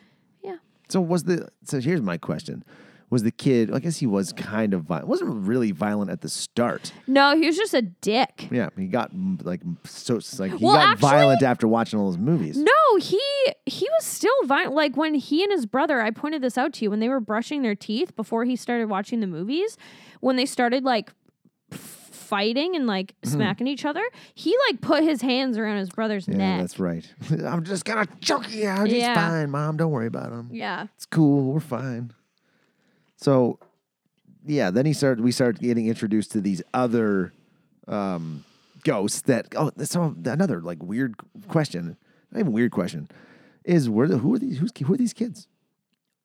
So 0.92 1.00
was 1.02 1.24
the 1.24 1.48
so 1.64 1.80
here's 1.80 2.02
my 2.02 2.18
question. 2.18 2.64
Was 3.10 3.24
the 3.24 3.32
kid 3.32 3.74
I 3.74 3.80
guess 3.80 3.98
he 3.98 4.06
was 4.08 4.32
kind 4.34 4.74
of 4.74 4.84
violent. 4.84 5.08
Wasn't 5.08 5.30
really 5.48 5.72
violent 5.72 6.12
at 6.12 6.22
the 6.22 6.30
start. 6.30 6.94
No, 7.08 7.36
he 7.36 7.46
was 7.46 7.58
just 7.58 7.74
a 7.74 7.82
dick. 7.82 8.48
Yeah, 8.52 8.70
he 8.78 8.88
got 8.88 9.12
like 9.44 9.62
so 9.86 10.20
like 10.40 10.52
he 10.54 10.64
Well, 10.66 10.76
got 10.76 10.90
actually- 10.94 11.10
violent 11.10 11.44
after 11.44 11.68
watching 11.68 12.00
all 12.00 12.08
those 12.08 12.18
movies. 12.18 12.58
No, 12.58 12.96
he 13.00 13.22
he 13.66 13.88
was 13.98 14.06
still 14.06 14.34
violent. 14.46 14.76
Like 14.76 14.96
when 14.98 15.14
he 15.16 15.44
and 15.44 15.52
his 15.52 15.66
brother, 15.66 16.02
I 16.02 16.12
pointed 16.12 16.42
this 16.42 16.58
out 16.58 16.74
to 16.74 16.86
you 16.86 16.90
when 16.90 17.00
they 17.00 17.10
were 17.10 17.20
brushing 17.20 17.62
their 17.64 17.76
teeth 17.76 18.16
before 18.16 18.46
he 18.46 18.56
started 18.56 18.90
watching 18.90 19.20
the 19.20 19.28
movies. 19.28 19.78
When 20.20 20.36
they 20.36 20.46
started 20.46 20.84
like 20.84 21.12
fighting 22.32 22.76
and 22.78 22.88
like 22.88 23.14
Mm-hmm. 23.22 23.36
smacking 23.36 23.68
each 23.68 23.84
other, 23.86 24.04
he 24.34 24.56
like 24.70 24.80
put 24.82 25.04
his 25.04 25.22
hands 25.22 25.58
around 25.58 25.78
his 25.78 25.90
brother's 25.90 26.28
Yeah, 26.28 26.38
neck. 26.38 26.62
that's 26.62 26.80
right. 26.80 27.06
I'm 27.46 27.64
just 27.64 27.84
gonna 27.86 28.08
choke 28.22 28.52
you 28.52 28.68
out. 28.68 28.88
He's 28.88 28.98
Yeah. 28.98 29.14
fine, 29.16 29.52
mom. 29.52 29.78
Don't 29.78 29.92
worry 29.92 30.08
about 30.08 30.32
him. 30.32 30.50
yeah, 30.52 30.88
It's 30.96 31.06
cool. 31.06 31.52
We're 31.54 31.60
fine. 31.60 32.14
So, 33.18 33.60
yeah, 34.46 34.72
then 34.72 34.86
he 34.86 34.94
started. 34.94 35.24
We 35.24 35.32
started 35.32 35.62
getting 35.62 35.88
introduced 35.88 36.32
to 36.32 36.42
these 36.42 36.62
other 36.74 37.34
um, 37.88 38.44
ghosts. 38.84 39.22
That 39.24 39.48
oh, 39.56 39.72
that's 39.76 39.92
so 39.92 40.16
another 40.26 40.62
like 40.62 40.82
weird 40.82 41.14
question. 41.48 41.98
Not 42.32 42.40
even 42.40 42.52
weird 42.54 42.72
question. 42.72 43.08
Is 43.64 43.90
where 43.90 44.08
the 44.08 44.18
who 44.18 44.34
are 44.34 44.40
these? 44.40 44.58
Who's 44.58 44.72
who 44.84 44.94
are 44.94 44.98
these 44.98 45.14
kids? 45.14 45.48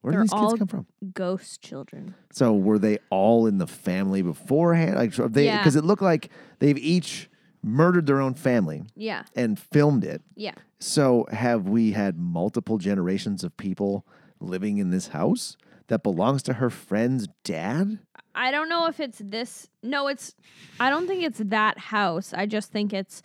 Where 0.07 0.13
They're 0.13 0.21
do 0.21 0.25
these 0.27 0.33
all- 0.35 0.51
kids 0.51 0.59
come 0.61 0.69
from? 0.69 0.87
ghost 1.15 1.63
children. 1.63 2.15
So 2.33 2.55
were 2.55 2.79
they 2.79 2.99
all 3.11 3.49
in 3.49 3.59
the 3.59 3.67
family 3.67 4.23
beforehand? 4.23 4.95
Like 4.95 5.13
they 5.33 5.47
Yeah. 5.47 5.59
because 5.59 5.75
it 5.75 5.85
looked 5.85 6.01
like 6.03 6.31
they've 6.61 6.79
each 6.79 7.29
murdered 7.61 8.07
their 8.07 8.21
own 8.21 8.35
family 8.35 8.85
Yeah, 8.95 9.25
and 9.35 9.59
filmed 9.59 10.05
it. 10.05 10.23
yeah. 10.37 10.55
So 10.79 11.27
have 11.33 11.69
we 11.69 11.91
had 11.91 12.17
multiple 12.17 12.79
generations 12.79 13.43
of 13.43 13.57
people 13.57 14.07
living 14.39 14.79
in 14.79 14.91
this 14.91 15.09
house 15.09 15.57
that 15.89 16.05
belongs 16.05 16.45
to 16.45 16.53
her 16.53 16.71
friend's 16.71 17.27
dad? 17.43 17.99
I 18.33 18.53
don't 18.53 18.69
know 18.69 18.87
if 18.87 19.01
it's 19.01 19.19
this. 19.19 19.69
No, 19.83 20.07
it's. 20.07 20.37
I 20.79 20.89
don't 20.89 21.09
think 21.09 21.25
it's 21.25 21.41
that 21.45 21.79
house. 21.79 22.33
I 22.33 22.47
just 22.47 22.71
think 22.71 22.93
it's 22.93 23.23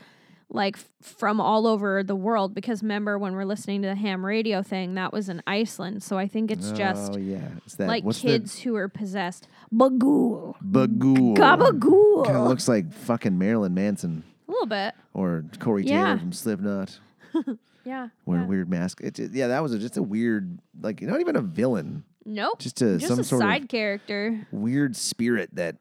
like 0.54 0.78
from 1.02 1.40
all 1.40 1.66
over 1.66 2.04
the 2.04 2.16
world. 2.16 2.54
Because 2.54 2.82
remember 2.84 3.18
when 3.18 3.34
we're 3.34 3.46
listening 3.46 3.82
to 3.84 3.88
the 3.88 3.96
ham 3.96 4.26
radio 4.26 4.62
thing, 4.62 4.96
that 4.96 5.14
was 5.14 5.30
in 5.30 5.42
Iceland. 5.48 6.04
So 6.04 6.18
I 6.18 6.28
think 6.28 6.52
it's 6.52 6.72
just 6.72 7.14
oh 7.16 7.18
yeah, 7.18 7.48
it's 7.66 7.76
that 7.76 7.88
like 7.88 8.04
kids 8.14 8.60
who 8.60 8.76
are 8.76 8.90
possessed. 8.90 9.48
Bagool. 9.74 10.56
the 10.62 10.88
Bagool? 10.88 11.38
Gabagool. 11.38 12.26
Kind 12.26 12.38
of 12.38 12.48
looks 12.48 12.68
like 12.68 12.92
fucking 12.92 13.38
Marilyn 13.38 13.74
Manson 13.74 14.24
A 14.48 14.52
little 14.52 14.68
bit. 14.68 14.94
or 15.14 15.46
Corey 15.60 15.84
Yeah. 15.86 16.04
Taylor 16.06 16.18
from 16.20 16.34
Slipknot 16.34 17.00
Yeah. 17.86 18.10
wearing 18.26 18.44
yeah. 18.44 18.50
weird 18.50 18.70
mask. 18.70 19.02
It, 19.02 19.18
yeah, 19.32 19.48
that 19.48 19.64
was 19.64 19.74
a, 19.74 19.80
just 19.80 19.98
a 19.98 20.04
weird, 20.04 20.60
like 20.82 21.02
not 21.02 21.20
even 21.22 21.36
a 21.36 21.42
villain, 21.42 22.04
Nope. 22.26 22.60
just 22.60 22.82
a 22.82 22.98
Just 22.98 23.08
some 23.08 23.20
a 23.20 23.24
sort 23.24 23.42
side 23.42 23.64
of 23.64 23.68
character. 23.70 24.46
weird 24.52 24.96
spirit 24.96 25.50
that 25.56 25.78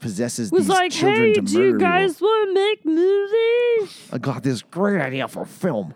possesses 0.00 0.52
Was 0.52 0.66
these 0.66 0.68
like, 0.68 0.92
children 0.92 1.28
hey, 1.28 1.34
to 1.34 1.40
do 1.40 1.58
murder 1.58 1.68
you 1.68 1.78
guys 1.78 2.20
want 2.20 2.50
to 2.50 2.54
make 2.54 2.84
movies? 2.84 4.08
I 4.12 4.18
got 4.18 4.42
this 4.42 4.62
great 4.62 5.00
idea 5.00 5.28
for 5.28 5.42
a 5.42 5.46
film. 5.46 5.94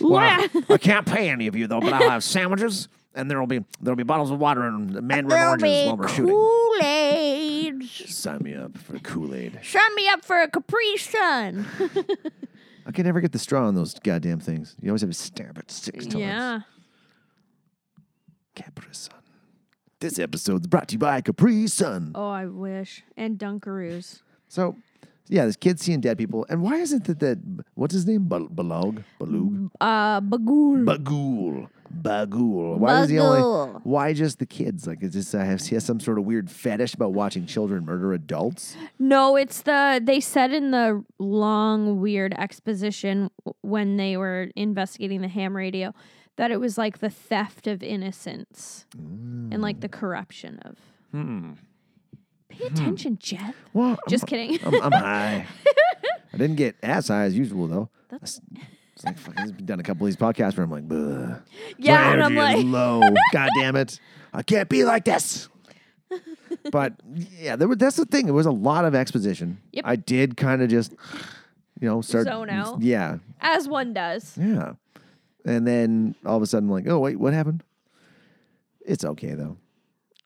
Wow. 0.00 0.38
Well, 0.52 0.64
I 0.70 0.78
can't 0.78 1.06
pay 1.06 1.28
any 1.28 1.46
of 1.46 1.56
you 1.56 1.66
though, 1.66 1.80
but 1.80 1.92
I'll 1.92 2.10
have 2.10 2.24
sandwiches 2.24 2.88
and 3.14 3.30
there'll 3.30 3.46
be 3.46 3.64
there'll 3.80 3.96
be 3.96 4.02
bottles 4.04 4.30
of 4.30 4.38
water 4.38 4.62
and 4.62 4.90
mandarin 5.02 5.42
oranges 5.42 5.86
while 5.86 5.96
we're 5.96 6.08
shooting. 6.08 6.34
Kool-Aid. 6.34 7.88
Sign 7.88 8.42
me 8.42 8.54
up 8.54 8.78
for 8.78 8.98
Kool 9.00 9.34
Aid. 9.34 9.58
Sign 9.62 9.94
me 9.94 10.08
up 10.08 10.24
for 10.24 10.40
a 10.40 10.48
Capri 10.48 10.96
Sun. 10.96 11.66
I 12.86 12.92
can 12.92 13.04
never 13.04 13.20
get 13.20 13.32
the 13.32 13.38
straw 13.38 13.66
on 13.66 13.74
those 13.74 13.94
goddamn 13.94 14.40
things. 14.40 14.76
You 14.80 14.90
always 14.90 15.02
have 15.02 15.10
to 15.10 15.14
stab 15.16 15.58
it 15.58 15.70
six 15.70 16.06
times. 16.06 16.14
yeah. 16.16 16.60
Capri 18.54 18.88
Sun. 18.92 19.19
This 20.00 20.18
episode's 20.18 20.66
brought 20.66 20.88
to 20.88 20.94
you 20.94 20.98
by 20.98 21.20
Capri 21.20 21.66
Sun. 21.66 22.12
Oh, 22.14 22.30
I 22.30 22.46
wish. 22.46 23.02
And 23.18 23.38
Dunkaroos. 23.38 24.22
So, 24.48 24.76
yeah, 25.28 25.44
this 25.44 25.56
kid's 25.56 25.82
seeing 25.82 26.00
dead 26.00 26.16
people, 26.16 26.46
and 26.48 26.62
why 26.62 26.76
is 26.76 26.92
it 26.94 27.04
that 27.04 27.20
that 27.20 27.38
what's 27.74 27.92
his 27.92 28.06
name? 28.06 28.24
Bal- 28.24 28.48
Balog, 28.48 29.04
Balug, 29.20 29.70
Uh, 29.80 30.20
Bagool. 30.22 30.84
Bagul, 30.84 31.68
Bagul. 32.02 32.78
Why 32.78 33.02
is 33.02 33.10
he 33.10 33.18
only? 33.18 33.78
Why 33.84 34.12
just 34.14 34.38
the 34.38 34.46
kids? 34.46 34.86
Like, 34.86 35.02
is 35.02 35.12
this? 35.12 35.34
Uh, 35.34 35.40
has 35.44 35.66
he 35.66 35.76
has 35.76 35.84
some 35.84 36.00
sort 36.00 36.18
of 36.18 36.24
weird 36.24 36.50
fetish 36.50 36.94
about 36.94 37.12
watching 37.12 37.44
children 37.46 37.84
murder 37.84 38.12
adults? 38.14 38.76
No, 38.98 39.36
it's 39.36 39.60
the 39.62 40.00
they 40.02 40.18
said 40.18 40.52
in 40.52 40.70
the 40.70 41.04
long 41.18 42.00
weird 42.00 42.32
exposition 42.38 43.30
when 43.60 43.98
they 43.98 44.16
were 44.16 44.48
investigating 44.56 45.20
the 45.20 45.28
ham 45.28 45.54
radio 45.54 45.92
that 46.40 46.50
it 46.50 46.58
was 46.58 46.78
like 46.78 47.00
the 47.00 47.10
theft 47.10 47.66
of 47.66 47.82
innocence 47.82 48.86
and 48.94 49.60
like 49.60 49.80
the 49.80 49.90
mm. 49.90 49.92
corruption 49.92 50.58
of. 50.60 50.78
Hmm. 51.10 51.52
Pay 52.48 52.66
hmm. 52.66 52.74
attention, 52.74 53.18
Jet. 53.20 53.54
Well, 53.74 53.98
Just 54.08 54.24
I'm, 54.24 54.28
kidding. 54.28 54.58
I'm, 54.64 54.82
I'm 54.84 54.92
high. 55.04 55.46
I 56.32 56.36
didn't 56.38 56.56
get 56.56 56.76
as 56.82 57.08
high 57.08 57.24
as 57.24 57.36
usual 57.36 57.66
though. 57.66 57.90
That's, 58.08 58.40
it's 58.94 59.04
like 59.04 59.18
fucking 59.18 59.38
I've 59.38 59.66
done 59.66 59.80
a 59.80 59.82
couple 59.82 60.06
of 60.06 60.08
these 60.08 60.16
podcasts 60.16 60.56
where 60.56 60.64
I'm 60.64 60.70
like, 60.70 60.88
Bleh. 60.88 61.42
yeah, 61.76 62.04
My 62.04 62.12
and 62.14 62.22
I'm 62.22 62.34
like, 62.34 62.64
low. 62.64 63.02
God 63.34 63.50
damn 63.58 63.76
it. 63.76 64.00
I 64.32 64.42
can't 64.42 64.70
be 64.70 64.84
like 64.84 65.04
this. 65.04 65.46
But 66.72 66.94
yeah, 67.38 67.56
there 67.56 67.68
were, 67.68 67.76
that's 67.76 67.96
the 67.96 68.06
thing. 68.06 68.28
It 68.28 68.32
was 68.32 68.46
a 68.46 68.50
lot 68.50 68.86
of 68.86 68.94
exposition. 68.94 69.60
Yep. 69.72 69.84
I 69.86 69.96
did 69.96 70.38
kind 70.38 70.62
of 70.62 70.70
just, 70.70 70.92
you 71.78 71.86
know, 71.86 72.00
start. 72.00 72.24
Zone 72.24 72.48
out. 72.48 72.80
Yeah. 72.80 73.18
as 73.42 73.68
one 73.68 73.92
does. 73.92 74.38
Yeah. 74.38 74.72
And 75.44 75.66
then 75.66 76.14
all 76.26 76.36
of 76.36 76.42
a 76.42 76.46
sudden, 76.46 76.68
like, 76.68 76.86
oh, 76.88 76.98
wait, 76.98 77.18
what 77.18 77.32
happened? 77.32 77.62
It's 78.84 79.04
okay, 79.04 79.34
though. 79.34 79.56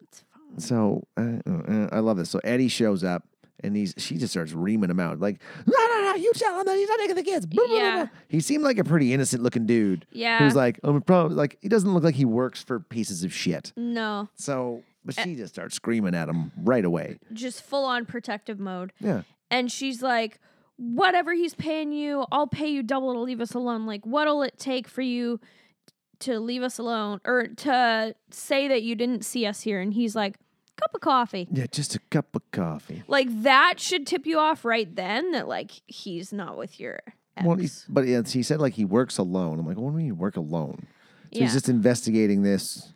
It's 0.02 0.24
fine. 0.32 0.58
So 0.60 1.06
uh, 1.16 1.38
uh, 1.48 1.88
I 1.92 1.98
love 2.00 2.16
this. 2.16 2.30
So 2.30 2.40
Eddie 2.44 2.68
shows 2.68 3.04
up. 3.04 3.24
And 3.62 3.74
he's 3.74 3.94
she 3.96 4.18
just 4.18 4.30
starts 4.32 4.52
reaming 4.52 4.90
him 4.90 5.00
out 5.00 5.20
like 5.20 5.40
no 5.66 5.72
no 5.74 6.00
no 6.02 6.14
you 6.16 6.30
tell 6.34 6.58
him 6.60 6.66
that 6.66 6.76
he's 6.76 6.88
not 6.88 6.98
taking 6.98 7.14
the 7.16 7.22
kids. 7.22 7.46
Blah, 7.46 7.66
blah, 7.66 7.76
Yeah. 7.76 7.96
blah." 7.96 8.08
He 8.28 8.40
seemed 8.40 8.62
like 8.62 8.76
a 8.76 8.84
pretty 8.84 9.14
innocent 9.14 9.42
looking 9.42 9.64
dude. 9.64 10.04
Yeah. 10.10 10.40
Who's 10.40 10.54
like 10.54 10.78
I'm 10.84 11.00
probably 11.00 11.34
like 11.36 11.56
he 11.62 11.68
doesn't 11.70 11.94
look 11.94 12.02
like 12.04 12.16
he 12.16 12.26
works 12.26 12.62
for 12.62 12.78
pieces 12.80 13.24
of 13.24 13.32
shit. 13.32 13.72
No. 13.74 14.28
So 14.34 14.82
But 15.02 15.14
she 15.14 15.34
just 15.34 15.54
starts 15.54 15.76
screaming 15.76 16.14
at 16.14 16.28
him 16.28 16.52
right 16.58 16.84
away. 16.84 17.20
just 17.32 17.62
full 17.62 17.86
on 17.86 18.04
protective 18.04 18.60
mode. 18.60 18.92
Yeah. 19.00 19.22
And 19.50 19.72
she's 19.72 20.02
like, 20.02 20.40
whatever 20.76 21.32
he's 21.32 21.54
paying 21.54 21.92
you, 21.92 22.26
I'll 22.32 22.46
pay 22.46 22.68
you 22.68 22.82
double 22.82 23.12
to 23.14 23.20
leave 23.20 23.40
us 23.40 23.54
alone. 23.54 23.86
Like, 23.86 24.04
what'll 24.04 24.42
it 24.42 24.58
take 24.58 24.88
for 24.88 25.02
you 25.02 25.40
to 26.20 26.38
leave 26.40 26.62
us 26.62 26.78
alone 26.78 27.20
or 27.24 27.46
to 27.48 28.14
say 28.30 28.68
that 28.68 28.82
you 28.82 28.94
didn't 28.94 29.24
see 29.24 29.46
us 29.46 29.60
here? 29.62 29.80
And 29.80 29.92
he's 29.94 30.16
like, 30.16 30.36
cup 30.76 30.94
of 30.94 31.00
coffee. 31.00 31.46
Yeah, 31.52 31.66
just 31.70 31.94
a 31.94 32.00
cup 32.10 32.34
of 32.34 32.42
coffee. 32.50 33.02
Like, 33.06 33.28
that 33.42 33.74
should 33.78 34.06
tip 34.06 34.26
you 34.26 34.38
off 34.38 34.64
right 34.64 34.92
then 34.94 35.30
that, 35.32 35.46
like, 35.48 35.70
he's 35.86 36.32
not 36.32 36.56
with 36.58 36.80
your 36.80 37.00
ex. 37.36 37.46
Well, 37.46 37.56
he's, 37.56 37.84
but 37.88 38.06
yeah, 38.06 38.22
he 38.26 38.42
said 38.42 38.60
like 38.60 38.74
he 38.74 38.84
works 38.84 39.18
alone. 39.18 39.58
I'm 39.60 39.66
like, 39.66 39.76
what 39.76 39.90
do 39.90 39.92
you 39.92 39.98
mean 39.98 40.06
you 40.06 40.14
work 40.14 40.36
alone? 40.36 40.86
So 41.32 41.38
Yeah. 41.40 41.44
he's 41.44 41.52
just 41.52 41.68
investigating 41.68 42.42
this 42.42 42.92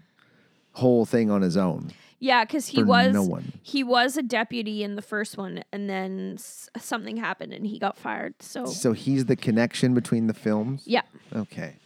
whole 0.72 1.04
thing 1.04 1.30
on 1.30 1.42
his 1.42 1.56
own. 1.56 1.90
Yeah, 2.18 2.44
because 2.44 2.68
he 2.68 2.82
was 2.82 3.12
no 3.14 3.22
one. 3.22 3.52
he 3.62 3.82
was 3.84 4.16
a 4.16 4.22
deputy 4.22 4.82
in 4.82 4.96
the 4.96 5.02
first 5.02 5.36
one, 5.36 5.62
and 5.72 5.88
then 5.88 6.34
s- 6.38 6.68
something 6.78 7.16
happened 7.16 7.52
and 7.52 7.66
he 7.66 7.78
got 7.78 7.96
fired. 7.96 8.34
So 8.40 8.64
So 8.66 8.92
he's 8.92 9.26
the 9.26 9.36
connection 9.36 9.94
between 9.94 10.26
the 10.26 10.34
films. 10.34 10.82
yeah, 10.86 11.02
Okay. 11.34 11.76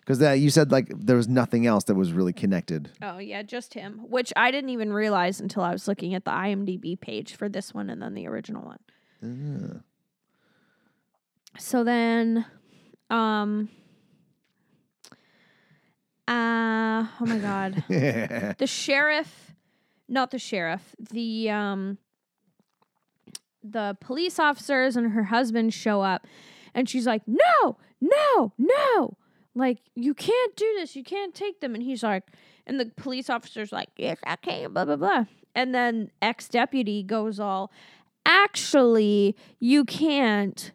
Because 0.00 0.20
that 0.20 0.34
you 0.34 0.48
said 0.48 0.72
like 0.72 0.90
there 0.96 1.16
was 1.16 1.28
nothing 1.28 1.66
else 1.66 1.84
that 1.84 1.94
was 1.94 2.12
really 2.12 2.32
connected. 2.32 2.90
Oh 3.02 3.18
yeah, 3.18 3.42
just 3.42 3.74
him, 3.74 4.00
which 4.08 4.32
I 4.36 4.50
didn't 4.50 4.70
even 4.70 4.90
realize 4.92 5.38
until 5.38 5.62
I 5.62 5.72
was 5.72 5.86
looking 5.86 6.14
at 6.14 6.24
the 6.24 6.30
IMDb 6.30 6.98
page 6.98 7.34
for 7.36 7.46
this 7.48 7.74
one 7.74 7.90
and 7.90 8.00
then 8.00 8.14
the 8.14 8.26
original 8.26 8.62
one. 8.64 9.82
So 11.58 11.84
then, 11.84 12.46
um, 13.10 13.68
uh, 16.26 17.06
oh 17.20 17.26
my 17.26 17.38
god, 17.38 17.82
the 17.88 18.66
sheriff, 18.66 19.47
not 20.08 20.30
the 20.30 20.38
sheriff, 20.38 20.94
the 20.98 21.50
um, 21.50 21.98
the 23.62 23.96
police 24.00 24.38
officers 24.38 24.96
and 24.96 25.12
her 25.12 25.24
husband 25.24 25.74
show 25.74 26.02
up, 26.02 26.26
and 26.74 26.88
she's 26.88 27.06
like, 27.06 27.22
"No, 27.26 27.76
no, 28.00 28.52
no." 28.58 29.16
Like, 29.58 29.78
you 29.96 30.14
can't 30.14 30.54
do 30.54 30.72
this. 30.78 30.94
You 30.94 31.02
can't 31.02 31.34
take 31.34 31.60
them. 31.60 31.74
And 31.74 31.82
he's 31.82 32.04
like, 32.04 32.22
and 32.64 32.78
the 32.78 32.92
police 32.96 33.28
officer's 33.28 33.72
like, 33.72 33.88
yes, 33.96 34.18
I 34.24 34.36
can, 34.36 34.72
blah, 34.72 34.84
blah, 34.84 34.94
blah. 34.94 35.24
And 35.54 35.74
then 35.74 36.12
ex 36.22 36.48
deputy 36.48 37.02
goes 37.02 37.40
all, 37.40 37.72
actually, 38.24 39.34
you 39.58 39.84
can't. 39.84 40.70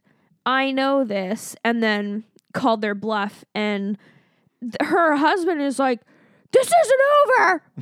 I 0.46 0.72
know 0.72 1.06
this. 1.06 1.56
And 1.64 1.82
then 1.82 2.26
called 2.54 2.82
their 2.82 2.94
bluff. 2.94 3.46
And 3.56 3.98
th- 4.60 4.76
her 4.82 5.16
husband 5.16 5.62
is 5.62 5.80
like, 5.80 6.02
this 6.52 6.68
isn't 6.68 7.02
over. 7.24 7.64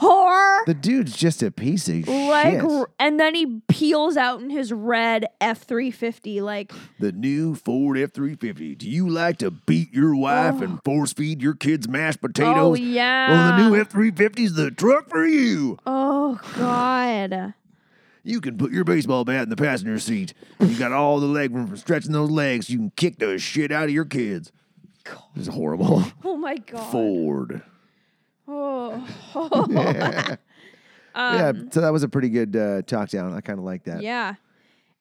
Whore. 0.00 0.64
the 0.66 0.74
dude's 0.74 1.16
just 1.16 1.42
a 1.42 1.50
piece 1.50 1.88
of 1.88 2.08
Like, 2.08 2.60
shit. 2.60 2.86
and 2.98 3.20
then 3.20 3.34
he 3.34 3.60
peels 3.68 4.16
out 4.16 4.40
in 4.40 4.48
his 4.50 4.72
red 4.72 5.26
F 5.40 5.62
350. 5.62 6.40
Like, 6.40 6.72
The 6.98 7.12
new 7.12 7.54
Ford 7.54 7.98
F 7.98 8.12
three 8.12 8.34
fifty. 8.34 8.74
Do 8.74 8.88
you 8.88 9.08
like 9.08 9.38
to 9.38 9.50
beat 9.50 9.92
your 9.92 10.14
wife 10.16 10.60
and 10.62 10.78
force 10.84 11.12
feed 11.12 11.42
your 11.42 11.54
kids 11.54 11.88
mashed 11.88 12.20
potatoes? 12.20 12.56
oh, 12.56 12.74
yeah. 12.74 13.30
Well, 13.30 13.56
the 13.58 13.68
new 13.70 13.80
F 13.80 13.88
three 13.90 14.10
fifty 14.10 14.44
is 14.44 14.54
the 14.54 14.70
truck 14.70 15.08
for 15.08 15.26
you. 15.26 15.78
Oh, 15.86 16.40
God. 16.56 17.54
You 18.22 18.40
can 18.40 18.58
put 18.58 18.70
your 18.72 18.84
baseball 18.84 19.24
bat 19.24 19.44
in 19.44 19.48
the 19.48 19.56
passenger 19.56 19.98
seat. 19.98 20.34
You 20.60 20.78
got 20.78 20.92
all 20.92 21.20
the 21.20 21.26
leg 21.26 21.54
room 21.54 21.66
for 21.66 21.76
stretching 21.76 22.12
those 22.12 22.30
legs. 22.30 22.68
You 22.68 22.78
can 22.78 22.92
kick 22.96 23.18
the 23.18 23.38
shit 23.38 23.72
out 23.72 23.84
of 23.84 23.90
your 23.90 24.04
kids. 24.04 24.52
This 25.34 25.48
is 25.48 25.54
horrible. 25.54 26.04
Oh, 26.24 26.36
my 26.36 26.56
God. 26.56 26.90
Ford. 26.92 27.62
Oh. 28.52 29.06
yeah, 31.14 31.52
so 31.70 31.80
that 31.80 31.92
was 31.92 32.02
a 32.02 32.08
pretty 32.08 32.28
good 32.28 32.54
uh, 32.56 32.82
talk 32.82 33.10
down. 33.10 33.32
I 33.34 33.40
kind 33.40 33.58
of 33.58 33.64
like 33.64 33.84
that. 33.84 33.96
Um, 33.98 34.02
Yeah. 34.02 34.34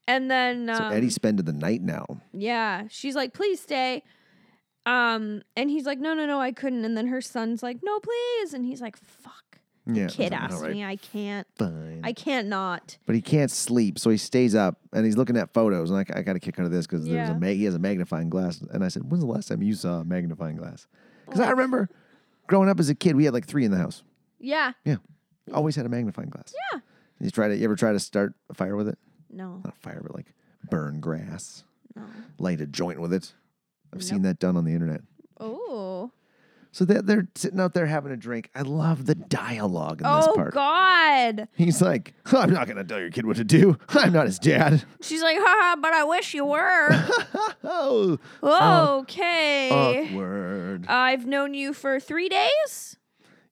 And 0.07 0.29
then 0.29 0.65
So 0.67 0.83
um, 0.85 0.93
Eddie's 0.93 1.13
spending 1.13 1.45
the 1.45 1.53
night 1.53 1.81
now. 1.83 2.05
yeah, 2.33 2.85
she's 2.89 3.13
like, 3.15 3.31
"Please 3.33 3.59
stay." 3.61 4.03
Um, 4.87 5.43
and 5.55 5.69
he's 5.69 5.85
like, 5.85 5.99
"No, 5.99 6.15
no, 6.15 6.25
no, 6.25 6.41
I 6.41 6.51
couldn't." 6.51 6.83
And 6.83 6.97
then 6.97 7.07
her 7.07 7.21
son's 7.21 7.61
like, 7.61 7.77
"No, 7.83 7.99
please." 7.99 8.55
And 8.55 8.65
he's 8.65 8.81
like, 8.81 8.97
"Fuck." 8.97 9.59
Yeah, 9.85 10.07
Kid 10.07 10.33
asked 10.33 10.61
right, 10.63 10.71
me. 10.71 10.83
I 10.83 10.95
can't. 10.95 11.45
Fine. 11.59 12.01
I 12.03 12.13
can't 12.13 12.47
not. 12.47 12.97
but 13.05 13.13
he 13.15 13.21
can't 13.21 13.51
sleep, 13.51 13.99
so 13.99 14.09
he 14.09 14.17
stays 14.17 14.55
up 14.55 14.79
and 14.93 15.05
he's 15.05 15.15
looking 15.17 15.37
at 15.37 15.53
photos. 15.53 15.91
And 15.91 15.99
I, 15.99 16.05
I 16.17 16.21
got 16.23 16.35
a 16.35 16.39
kick 16.39 16.59
out 16.59 16.65
of 16.65 16.71
this 16.71 16.87
because 16.87 17.05
there's 17.05 17.29
Yeah. 17.29 17.35
a 17.35 17.39
ma- 17.39 17.47
he 17.47 17.65
has 17.65 17.75
a 17.75 17.79
magnifying 17.79 18.29
glass. 18.31 18.61
And 18.61 18.83
I 18.83 18.87
said, 18.87 19.11
"When's 19.11 19.23
the 19.23 19.29
last 19.29 19.47
time 19.49 19.61
you 19.61 19.75
saw 19.75 19.99
a 19.99 20.05
magnifying 20.05 20.55
glass?" 20.55 20.87
Because 21.27 21.39
I 21.41 21.51
remember 21.51 21.87
growing 22.49 22.67
up 22.67 22.79
as 22.79 22.89
a 22.89 22.95
kid, 22.95 23.15
we 23.15 23.25
had 23.25 23.33
like 23.33 23.45
three 23.45 23.63
in 23.63 23.71
the 23.71 23.77
house. 23.77 24.03
Yeah. 24.39 24.73
Yeah, 24.83 24.95
always 25.53 25.75
had 25.75 25.85
a 25.85 25.89
magnifying 25.89 26.29
glass. 26.29 26.51
Yeah. 26.73 26.79
You 27.21 27.29
try 27.29 27.47
to 27.47 27.55
you 27.55 27.63
ever 27.63 27.75
try 27.75 27.93
to 27.93 27.99
start 27.99 28.33
a 28.49 28.53
fire 28.55 28.75
with 28.75 28.87
it? 28.89 28.97
No. 29.29 29.61
Not 29.63 29.73
a 29.75 29.79
fire, 29.79 29.99
but 30.01 30.15
like 30.15 30.33
burn 30.69 30.99
grass, 30.99 31.63
No. 31.95 32.03
light 32.39 32.59
a 32.59 32.65
joint 32.65 32.99
with 32.99 33.13
it. 33.13 33.33
I've 33.93 34.03
seen 34.03 34.23
that 34.23 34.39
done 34.39 34.57
on 34.57 34.65
the 34.65 34.73
internet. 34.73 35.01
Oh. 35.39 36.11
So 36.71 36.85
they're, 36.85 37.01
they're 37.01 37.27
sitting 37.35 37.59
out 37.59 37.73
there 37.73 37.87
having 37.87 38.11
a 38.11 38.15
drink. 38.17 38.49
I 38.53 38.61
love 38.61 39.05
the 39.07 39.15
dialogue 39.15 40.01
in 40.01 40.07
this 40.07 40.27
part. 40.27 40.29
Oh 40.29 40.35
part. 40.35 40.53
God. 40.53 41.47
He's 41.55 41.81
like, 41.81 42.13
I'm 42.31 42.53
not 42.53 42.67
going 42.67 42.77
to 42.77 42.83
tell 42.83 42.99
your 42.99 43.09
kid 43.09 43.25
what 43.25 43.37
to 43.37 43.43
do. 43.43 43.77
I'm 43.89 44.13
not 44.13 44.27
his 44.27 44.37
dad. 44.39 44.83
She's 45.01 45.21
like, 45.23 45.37
haha, 45.39 45.77
but 45.81 45.93
I 45.93 46.03
wish 46.03 46.33
you 46.33 46.45
were. 46.45 46.89
Oh, 47.71 48.17
uh, 48.41 48.97
okay. 49.01 49.69
awkward. 50.09 50.85
I've 50.87 51.25
known 51.25 51.53
you 51.53 51.73
for 51.73 51.99
three 51.99 52.29
days. 52.29 52.97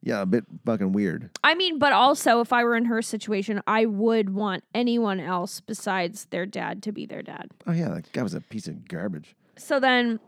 yeah, 0.02 0.22
a 0.22 0.26
bit 0.26 0.46
fucking 0.66 0.92
weird. 0.94 1.30
I 1.44 1.56
mean, 1.56 1.78
but 1.78 1.92
also, 1.94 2.40
if 2.40 2.54
I 2.54 2.64
were 2.64 2.76
in 2.76 2.86
her 2.86 3.02
situation, 3.02 3.62
I 3.68 3.86
would 3.86 4.34
want 4.34 4.64
anyone 4.74 5.20
else 5.20 5.60
besides 5.60 6.26
their 6.30 6.46
dad 6.46 6.82
to 6.84 6.92
be 6.92 7.06
their 7.06 7.22
dad. 7.22 7.50
Oh, 7.68 7.74
yeah, 7.74 7.90
that 7.90 8.12
guy 8.14 8.24
was 8.24 8.34
a 8.34 8.42
piece 8.42 8.68
of 8.68 8.88
garbage. 8.88 9.36
So 9.58 9.80
then, 9.80 10.20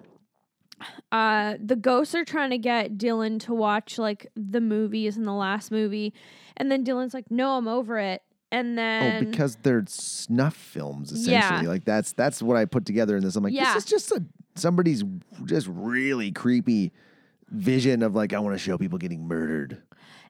uh, 1.11 1.55
the 1.63 1.75
ghosts 1.75 2.15
are 2.15 2.25
trying 2.25 2.49
to 2.51 2.57
get 2.57 2.97
Dylan 2.97 3.39
to 3.41 3.53
watch 3.53 3.97
like 3.97 4.27
the 4.35 4.61
movies 4.61 5.17
in 5.17 5.25
the 5.25 5.33
last 5.33 5.71
movie, 5.71 6.13
and 6.57 6.71
then 6.71 6.83
Dylan's 6.83 7.13
like, 7.13 7.29
"No, 7.31 7.57
I'm 7.57 7.67
over 7.67 7.97
it." 7.97 8.21
And 8.51 8.77
then, 8.77 9.27
oh, 9.27 9.29
because 9.29 9.57
they're 9.61 9.83
snuff 9.87 10.55
films, 10.55 11.11
essentially. 11.11 11.63
Yeah. 11.63 11.69
Like, 11.69 11.85
that's 11.85 12.13
that's 12.13 12.41
what 12.41 12.57
I 12.57 12.65
put 12.65 12.85
together 12.85 13.15
in 13.15 13.23
this. 13.23 13.35
I'm 13.35 13.43
like, 13.43 13.53
Yeah. 13.53 13.75
this 13.75 13.83
is 13.83 13.89
just 13.89 14.11
a 14.11 14.23
somebody's 14.55 15.03
just 15.45 15.67
really 15.69 16.31
creepy 16.31 16.91
vision 17.49 18.01
of 18.01 18.15
like, 18.15 18.33
I 18.33 18.39
want 18.39 18.55
to 18.55 18.59
show 18.59 18.77
people 18.77 18.97
getting 18.97 19.27
murdered. 19.27 19.81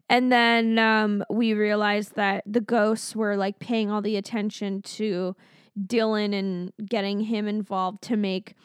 And 0.10 0.32
then 0.32 0.80
um, 0.80 1.24
we 1.30 1.54
realized 1.54 2.16
that 2.16 2.44
the 2.46 2.62
ghosts 2.62 3.16
were 3.16 3.38
like 3.38 3.60
paying 3.60 3.90
all 3.92 4.02
the 4.02 4.18
attention 4.18 4.82
to 4.82 5.36
Dylan 5.80 6.34
and 6.38 6.74
getting 6.90 7.22
him 7.22 7.48
involved 7.48 8.02
to 8.04 8.18
make 8.18 8.56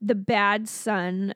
the 0.00 0.14
bad 0.14 0.68
son, 0.68 1.34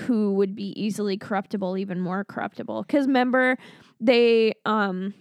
who 0.00 0.34
would 0.34 0.54
be 0.54 0.78
easily 0.80 1.16
corruptible, 1.16 1.78
even 1.78 2.00
more 2.00 2.24
corruptible. 2.24 2.82
Because 2.82 3.06
remember, 3.06 3.56
they, 4.00 4.52
um, 4.64 5.14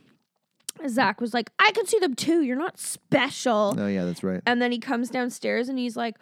Zach 0.88 1.22
was 1.22 1.34
like, 1.34 1.50
I 1.60 1.72
can 1.72 1.86
see 1.86 2.00
them 2.00 2.14
too. 2.14 2.42
You're 2.42 2.58
not 2.58 2.78
special. 2.78 3.76
Oh, 3.78 3.88
yeah, 3.88 4.04
that's 4.04 4.24
right. 4.24 4.42
And 4.46 4.62
then 4.62 4.72
he 4.72 4.80
comes 4.80 5.10
downstairs 5.10 5.70
and 5.70 5.80
he's 5.80 5.96
like, 5.96 6.18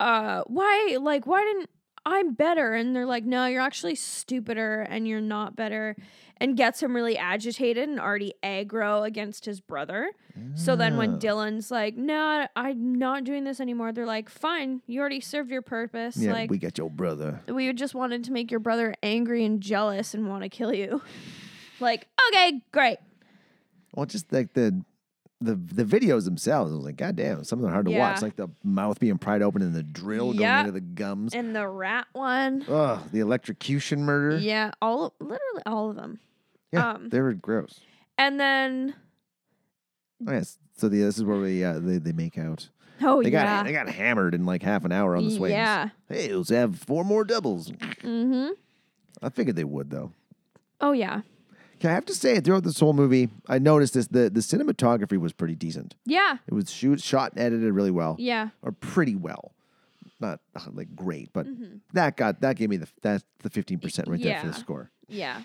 uh, 0.00 0.42
why, 0.46 0.96
like, 1.00 1.26
why 1.26 1.42
didn't 1.42 1.68
I'm 2.08 2.32
better? 2.32 2.74
And 2.74 2.96
they're 2.96 3.04
like, 3.04 3.24
no, 3.24 3.44
you're 3.44 3.60
actually 3.60 3.94
stupider 3.94 4.80
and 4.80 5.06
you're 5.06 5.20
not 5.20 5.54
better. 5.54 5.94
And 6.40 6.56
gets 6.56 6.82
him 6.82 6.94
really 6.94 7.18
agitated 7.18 7.88
and 7.88 8.00
already 8.00 8.32
aggro 8.42 9.04
against 9.04 9.44
his 9.44 9.60
brother. 9.60 10.12
So 10.54 10.76
then 10.76 10.96
when. 10.96 11.18
Dylan's 11.18 11.70
like, 11.70 11.96
no, 11.96 12.46
I'm 12.54 12.94
not 12.94 13.24
doing 13.24 13.42
this 13.42 13.60
anymore, 13.60 13.92
they're 13.92 14.06
like, 14.06 14.30
fine, 14.30 14.82
you 14.86 15.00
already 15.00 15.20
served 15.20 15.50
your 15.50 15.62
purpose. 15.62 16.16
Yeah, 16.16 16.32
like, 16.32 16.48
we 16.48 16.58
got 16.58 16.78
your 16.78 16.90
brother. 16.90 17.40
we 17.48 17.72
just 17.72 17.94
wanted 17.94 18.22
to 18.24 18.32
make 18.32 18.52
your 18.52 18.60
brother 18.60 18.94
angry 19.02 19.44
and 19.44 19.60
jealous 19.60 20.14
and 20.14 20.28
want 20.28 20.44
to 20.44 20.48
kill 20.48 20.72
you. 20.72 21.02
like, 21.80 22.06
okay, 22.28 22.62
great. 22.70 22.98
Well, 23.94 24.06
just 24.06 24.32
like 24.32 24.52
the 24.54 24.84
the 25.40 25.54
the 25.54 25.84
videos 25.84 26.24
themselves, 26.24 26.72
I 26.72 26.74
was 26.76 26.84
like, 26.84 26.96
God 26.96 27.14
damn, 27.16 27.44
some 27.44 27.58
of 27.58 27.62
them 27.62 27.70
are 27.70 27.74
hard 27.74 27.86
to 27.86 27.96
watch. 27.96 28.22
Like 28.22 28.36
the 28.36 28.48
mouth 28.64 28.98
being 28.98 29.18
pried 29.18 29.40
open 29.42 29.62
and 29.62 29.74
the 29.74 29.82
drill 29.84 30.34
Yeah. 30.34 30.56
going 30.56 30.58
into 30.68 30.72
the 30.72 30.80
gums. 30.80 31.34
And 31.34 31.54
the 31.54 31.68
rat 31.68 32.06
one. 32.12 32.64
Ugh, 32.68 33.00
the 33.12 33.20
electrocution 33.20 34.04
murder. 34.04 34.38
Yeah, 34.38 34.72
all 34.82 35.14
literally 35.20 35.62
all 35.64 35.90
of 35.90 35.96
them. 35.96 36.18
Yeah, 36.72 36.90
um, 36.92 37.08
they 37.08 37.20
were 37.20 37.32
gross. 37.34 37.80
And 38.16 38.38
then 38.40 38.94
Oh, 40.26 40.32
yes. 40.32 40.58
So 40.76 40.88
the, 40.88 40.98
this 41.02 41.16
is 41.18 41.24
where 41.24 41.38
we 41.38 41.62
uh, 41.64 41.78
they 41.78 41.98
they 41.98 42.12
make 42.12 42.36
out. 42.36 42.68
oh 43.02 43.22
They 43.22 43.30
yeah. 43.30 43.44
got 43.58 43.66
they 43.66 43.72
got 43.72 43.88
hammered 43.88 44.34
in 44.34 44.44
like 44.44 44.62
half 44.62 44.84
an 44.84 44.90
hour 44.92 45.14
on 45.16 45.24
the 45.24 45.30
swings. 45.30 45.52
Yeah. 45.52 45.90
Hey, 46.08 46.32
let's 46.32 46.50
have 46.50 46.76
four 46.78 47.04
more 47.04 47.24
doubles. 47.24 47.70
mm-hmm. 47.70 48.48
I 49.22 49.28
figured 49.30 49.54
they 49.56 49.64
would 49.64 49.90
though. 49.90 50.10
Oh 50.80 50.92
yeah. 50.92 51.20
Okay, 51.78 51.88
I 51.88 51.92
have 51.92 52.06
to 52.06 52.14
say, 52.14 52.40
throughout 52.40 52.64
this 52.64 52.80
whole 52.80 52.92
movie, 52.92 53.28
I 53.48 53.58
noticed 53.58 53.94
this: 53.94 54.08
the 54.08 54.28
the 54.30 54.40
cinematography 54.40 55.16
was 55.18 55.32
pretty 55.32 55.54
decent. 55.54 55.94
Yeah. 56.04 56.38
It 56.46 56.54
was 56.54 56.70
shoot, 56.70 57.00
shot, 57.00 57.32
and 57.32 57.40
edited 57.40 57.72
really 57.72 57.90
well. 57.92 58.16
Yeah. 58.18 58.48
or 58.62 58.72
pretty 58.72 59.14
well. 59.14 59.54
Not 60.20 60.40
uh, 60.56 60.62
like 60.72 60.96
great, 60.96 61.32
but 61.32 61.46
that 61.92 62.16
got 62.16 62.40
that 62.40 62.56
gave 62.56 62.68
me 62.70 62.76
the 62.78 62.88
that's 63.02 63.22
the 63.42 63.50
fifteen 63.50 63.78
percent 63.78 64.08
right 64.08 64.20
there 64.20 64.40
for 64.40 64.46
the 64.48 64.52
Mm-hmm. 64.52 64.60
Score. 64.60 64.90
Yeah. 65.06 65.42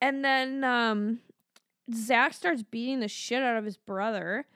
And 0.00 0.24
then 0.24 0.64
um 0.64 1.18
Zach 1.94 2.32
starts 2.32 2.62
beating 2.62 3.00
the 3.00 3.08
shit 3.08 3.42
out 3.42 3.56
of 3.58 3.64
his 3.66 3.76
brother. 3.76 4.46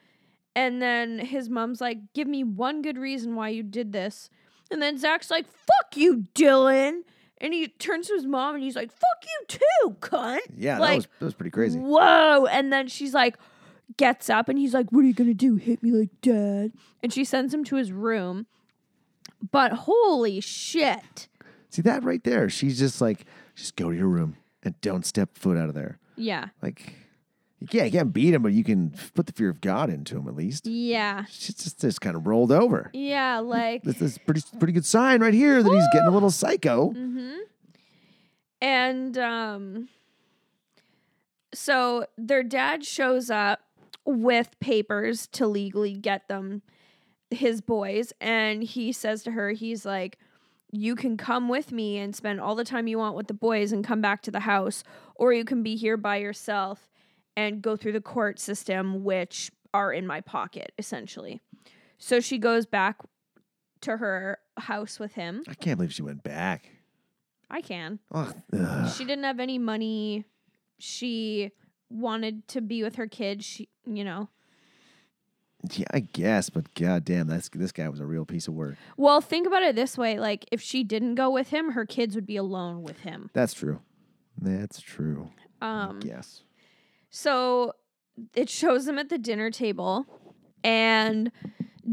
And 0.56 0.80
then 0.82 1.18
his 1.18 1.48
mom's 1.50 1.80
like, 1.82 1.98
Give 2.14 2.26
me 2.26 2.42
one 2.44 2.80
good 2.82 2.96
reason 2.98 3.34
why 3.36 3.50
you 3.50 3.62
did 3.62 3.92
this. 3.92 4.30
And 4.70 4.80
then 4.80 4.96
Zach's 4.98 5.30
like, 5.30 5.44
Fuck 5.46 5.96
you, 5.96 6.24
Dylan. 6.34 7.02
And 7.40 7.54
he 7.54 7.68
turns 7.68 8.08
to 8.08 8.14
his 8.14 8.26
mom 8.26 8.54
and 8.54 8.62
he's 8.64 8.76
like, 8.76 8.90
Fuck 8.90 9.24
you 9.24 9.44
too, 9.58 9.96
cunt. 10.00 10.38
Yeah, 10.56 10.74
that 10.74 10.80
Like, 10.80 10.96
was 10.96 11.08
that 11.18 11.24
was 11.24 11.34
pretty 11.34 11.50
crazy. 11.50 11.78
Whoa. 11.78 12.46
And 12.46 12.72
then 12.72 12.88
she's 12.88 13.14
like, 13.14 13.36
gets 13.96 14.28
up 14.30 14.48
and 14.48 14.58
he's 14.58 14.74
like, 14.74 14.90
What 14.90 15.00
are 15.04 15.06
you 15.06 15.14
gonna 15.14 15.34
do? 15.34 15.56
Hit 15.56 15.82
me 15.82 15.90
like 15.90 16.10
dad? 16.22 16.72
And 17.02 17.12
she 17.12 17.24
sends 17.24 17.52
him 17.54 17.64
to 17.64 17.76
his 17.76 17.92
room. 17.92 18.46
But 19.50 19.72
holy 19.72 20.40
shit. 20.40 21.28
See 21.70 21.82
that 21.82 22.04
right 22.04 22.22
there? 22.24 22.48
She's 22.50 22.78
just 22.78 23.00
like, 23.00 23.24
just 23.54 23.76
go 23.76 23.90
to 23.90 23.96
your 23.96 24.08
room 24.08 24.36
and 24.62 24.78
don't 24.80 25.06
step 25.06 25.30
foot 25.38 25.56
out 25.56 25.68
of 25.68 25.74
there. 25.74 25.98
Yeah. 26.16 26.48
Like, 26.60 26.94
yeah, 27.70 27.84
you 27.84 27.90
can't 27.90 28.12
beat 28.12 28.32
him, 28.32 28.42
but 28.42 28.52
you 28.52 28.64
can 28.64 28.94
put 29.14 29.26
the 29.26 29.32
fear 29.32 29.50
of 29.50 29.60
God 29.60 29.90
into 29.90 30.16
him 30.16 30.26
at 30.28 30.34
least. 30.34 30.66
Yeah. 30.66 31.24
She's 31.30 31.54
just 31.54 31.80
just 31.80 32.00
kind 32.00 32.16
of 32.16 32.26
rolled 32.26 32.50
over. 32.52 32.90
Yeah. 32.94 33.38
Like, 33.40 33.82
This 33.82 34.00
is 34.00 34.18
pretty 34.18 34.42
pretty 34.58 34.72
good 34.72 34.86
sign 34.86 35.20
right 35.20 35.34
here 35.34 35.62
that 35.62 35.70
he's 35.70 35.86
getting 35.92 36.08
a 36.08 36.12
little 36.12 36.30
psycho. 36.30 36.90
Mm-hmm. 36.92 37.36
and 38.62 39.18
um, 39.18 39.88
so 41.52 42.06
their 42.16 42.42
dad 42.42 42.84
shows 42.84 43.30
up 43.30 43.60
with 44.04 44.58
papers 44.60 45.26
to 45.28 45.46
legally 45.46 45.92
get 45.94 46.28
them 46.28 46.62
his 47.30 47.60
boys. 47.60 48.12
And 48.20 48.62
he 48.62 48.92
says 48.92 49.22
to 49.24 49.32
her, 49.32 49.50
he's 49.50 49.84
like, 49.84 50.18
you 50.72 50.94
can 50.94 51.16
come 51.16 51.48
with 51.48 51.72
me 51.72 51.98
and 51.98 52.14
spend 52.14 52.40
all 52.40 52.54
the 52.54 52.64
time 52.64 52.86
you 52.86 52.98
want 52.98 53.16
with 53.16 53.26
the 53.26 53.34
boys 53.34 53.72
and 53.72 53.84
come 53.84 54.00
back 54.00 54.22
to 54.22 54.30
the 54.30 54.40
house, 54.40 54.84
or 55.16 55.32
you 55.32 55.44
can 55.44 55.62
be 55.62 55.76
here 55.76 55.96
by 55.96 56.16
yourself 56.16 56.88
and 57.36 57.62
go 57.62 57.76
through 57.76 57.92
the 57.92 58.00
court 58.00 58.38
system, 58.38 59.04
which 59.04 59.50
are 59.72 59.92
in 59.92 60.06
my 60.06 60.20
pocket, 60.20 60.72
essentially. 60.78 61.40
So 61.98 62.20
she 62.20 62.38
goes 62.38 62.66
back 62.66 62.98
to 63.82 63.96
her 63.96 64.38
house 64.58 64.98
with 64.98 65.14
him. 65.14 65.42
I 65.48 65.54
can't 65.54 65.78
believe 65.78 65.92
she 65.92 66.02
went 66.02 66.22
back. 66.22 66.70
I 67.50 67.60
can. 67.60 67.98
Ugh, 68.12 68.34
ugh. 68.56 68.92
She 68.92 69.04
didn't 69.04 69.24
have 69.24 69.40
any 69.40 69.58
money. 69.58 70.24
She 70.78 71.50
wanted 71.88 72.46
to 72.48 72.60
be 72.60 72.82
with 72.82 72.96
her 72.96 73.06
kids. 73.06 73.44
She, 73.44 73.68
you 73.86 74.04
know. 74.04 74.28
Yeah, 75.72 75.86
I 75.92 76.00
guess, 76.00 76.48
but 76.48 76.72
goddamn, 76.74 77.26
that's 77.26 77.50
this 77.50 77.72
guy 77.72 77.86
was 77.90 78.00
a 78.00 78.06
real 78.06 78.24
piece 78.24 78.48
of 78.48 78.54
work. 78.54 78.76
Well, 78.96 79.20
think 79.20 79.46
about 79.46 79.62
it 79.62 79.76
this 79.76 79.98
way: 79.98 80.18
like, 80.18 80.46
if 80.50 80.62
she 80.62 80.84
didn't 80.84 81.16
go 81.16 81.28
with 81.28 81.50
him, 81.50 81.72
her 81.72 81.84
kids 81.84 82.14
would 82.14 82.24
be 82.24 82.36
alone 82.36 82.82
with 82.82 83.00
him. 83.00 83.28
That's 83.34 83.52
true. 83.52 83.80
That's 84.40 84.80
true. 84.80 85.30
Um. 85.60 86.00
Yes. 86.02 86.44
So 87.10 87.74
it 88.34 88.48
shows 88.48 88.86
them 88.86 88.98
at 88.98 89.08
the 89.08 89.18
dinner 89.18 89.50
table, 89.50 90.06
and 90.62 91.32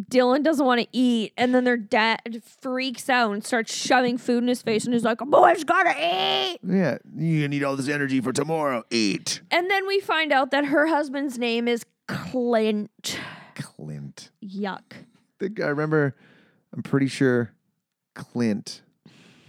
Dylan 0.09 0.43
doesn't 0.43 0.65
want 0.65 0.81
to 0.81 0.87
eat, 0.91 1.33
and 1.37 1.55
then 1.55 1.63
their 1.63 1.77
dad 1.77 2.41
freaks 2.61 3.09
out 3.09 3.31
and 3.31 3.43
starts 3.43 3.73
shoving 3.73 4.17
food 4.17 4.43
in 4.43 4.47
his 4.47 4.61
face, 4.61 4.85
and 4.85 4.93
is 4.93 5.03
like, 5.03 5.21
"A 5.21 5.25
boy's 5.25 5.63
gotta 5.63 5.91
eat." 5.91 6.59
Yeah, 6.63 6.99
you 7.15 7.47
need 7.47 7.63
all 7.63 7.75
this 7.75 7.87
energy 7.89 8.21
for 8.21 8.31
tomorrow. 8.31 8.83
Eat. 8.91 9.41
And 9.49 9.69
then 9.71 9.87
we 9.87 9.99
find 9.99 10.31
out 10.31 10.51
that 10.51 10.65
her 10.65 10.87
husband's 10.87 11.39
name 11.39 11.67
is 11.67 11.83
Clint. 12.07 13.19
Clint. 13.55 14.29
Yuck. 14.43 14.93
I 14.93 15.05
think 15.39 15.59
I 15.59 15.67
remember. 15.67 16.15
I'm 16.73 16.83
pretty 16.83 17.07
sure 17.07 17.53
Clint 18.13 18.81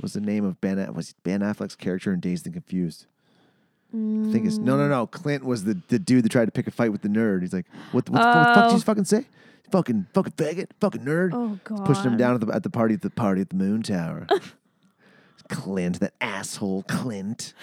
was 0.00 0.14
the 0.14 0.20
name 0.20 0.44
of 0.44 0.60
Ben. 0.60 0.94
Was 0.94 1.14
Ben 1.24 1.40
Affleck's 1.40 1.76
character 1.76 2.12
in 2.12 2.20
Dazed 2.20 2.46
and 2.46 2.54
Confused? 2.54 3.06
I 3.92 4.30
think 4.32 4.46
it's 4.46 4.58
no, 4.58 4.76
no, 4.76 4.86
no. 4.88 5.06
Clint 5.06 5.44
was 5.44 5.64
the, 5.64 5.80
the 5.88 5.98
dude 5.98 6.24
that 6.24 6.28
tried 6.30 6.44
to 6.44 6.50
pick 6.50 6.66
a 6.66 6.70
fight 6.70 6.92
with 6.92 7.00
the 7.02 7.08
nerd. 7.08 7.40
He's 7.40 7.52
like, 7.54 7.66
what, 7.92 8.08
what, 8.10 8.18
the, 8.18 8.22
fuck 8.22 8.54
did 8.66 8.72
you 8.72 8.76
Oh. 8.76 8.80
fucking 8.80 9.04
say? 9.04 9.24
Fucking 9.70 10.06
fucking 10.14 10.32
faggot, 10.32 10.66
fucking 10.80 11.02
nerd. 11.02 11.30
Oh 11.32 11.58
god. 11.64 11.84
Pushing 11.86 12.04
him 12.04 12.16
down 12.16 12.34
at 12.34 12.40
the 12.40 12.52
at 12.54 12.62
the 12.62 12.70
party 12.70 12.94
at 12.94 13.02
the 13.02 13.10
party 13.10 13.40
at 13.42 13.50
the 13.50 13.56
Moon 13.56 13.82
Tower. 13.82 14.26
Clint, 15.48 16.00
that 16.00 16.12
asshole 16.20 16.82
Clint. 16.84 17.54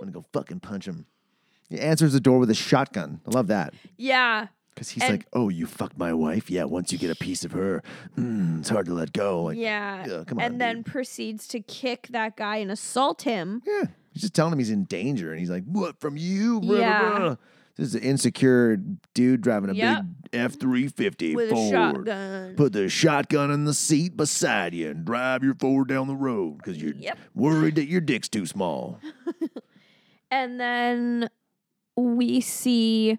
gonna 0.00 0.12
go 0.12 0.24
fucking 0.32 0.60
punch 0.60 0.86
him. 0.88 1.06
He 1.68 1.78
answers 1.78 2.12
the 2.12 2.20
door 2.20 2.38
with 2.38 2.50
a 2.50 2.54
shotgun. 2.54 3.20
I 3.26 3.30
love 3.30 3.48
that. 3.48 3.74
Yeah. 3.96 4.48
Because 4.74 4.88
he's 4.90 5.02
And- 5.02 5.12
like, 5.12 5.26
"Oh, 5.34 5.48
you 5.50 5.66
fucked 5.66 5.98
my 5.98 6.14
wife? 6.14 6.50
Yeah. 6.50 6.64
Once 6.64 6.92
you 6.92 6.98
get 6.98 7.10
a 7.10 7.14
piece 7.14 7.44
of 7.44 7.52
her, 7.52 7.82
mm, 8.16 8.60
it's 8.60 8.70
hard 8.70 8.86
to 8.86 8.94
let 8.94 9.12
go." 9.12 9.44
Like, 9.44 9.58
Yeah. 9.58 10.06
yeah, 10.06 10.24
come 10.26 10.38
on, 10.38 10.44
and 10.44 10.60
then 10.60 10.76
dude. 10.76 10.86
proceeds 10.86 11.46
to 11.48 11.60
kick 11.60 12.08
that 12.10 12.36
guy 12.36 12.56
and 12.56 12.70
assault 12.70 13.22
him. 13.22 13.62
yeah, 13.66 13.84
he's 14.12 14.22
just 14.22 14.34
telling 14.34 14.52
him 14.52 14.58
he's 14.58 14.70
in 14.70 14.84
danger, 14.84 15.30
and 15.30 15.38
he's 15.40 15.50
like, 15.50 15.64
"What 15.64 16.00
from 16.00 16.16
you?" 16.16 16.60
Blah, 16.60 16.68
blah, 16.70 16.78
Yeah. 16.78 17.18
blah. 17.18 17.36
This 17.76 17.88
is 17.88 17.94
an 17.94 18.02
insecure 18.02 18.76
dude 19.14 19.40
driving 19.40 19.70
a 19.70 19.74
Yep. 19.74 20.04
big 20.04 20.38
F 20.38 20.58
three 20.60 20.88
fifty 20.88 21.34
Ford. 21.34 22.06
Put 22.56 22.72
the 22.74 22.88
shotgun 22.90 23.50
in 23.50 23.64
the 23.64 23.72
seat 23.72 24.16
beside 24.16 24.74
you 24.74 24.90
and 24.90 25.04
drive 25.04 25.42
your 25.42 25.54
Ford 25.54 25.88
down 25.88 26.06
the 26.06 26.14
road 26.16 26.58
because 26.58 26.82
you're 26.82 26.94
Yep. 26.94 27.18
worried 27.34 27.76
that 27.76 27.86
your 27.88 28.00
dick's 28.02 28.28
too 28.28 28.44
small. 28.46 28.98
And 30.32 30.60
then 30.60 31.28
we 31.96 32.40
see, 32.40 33.18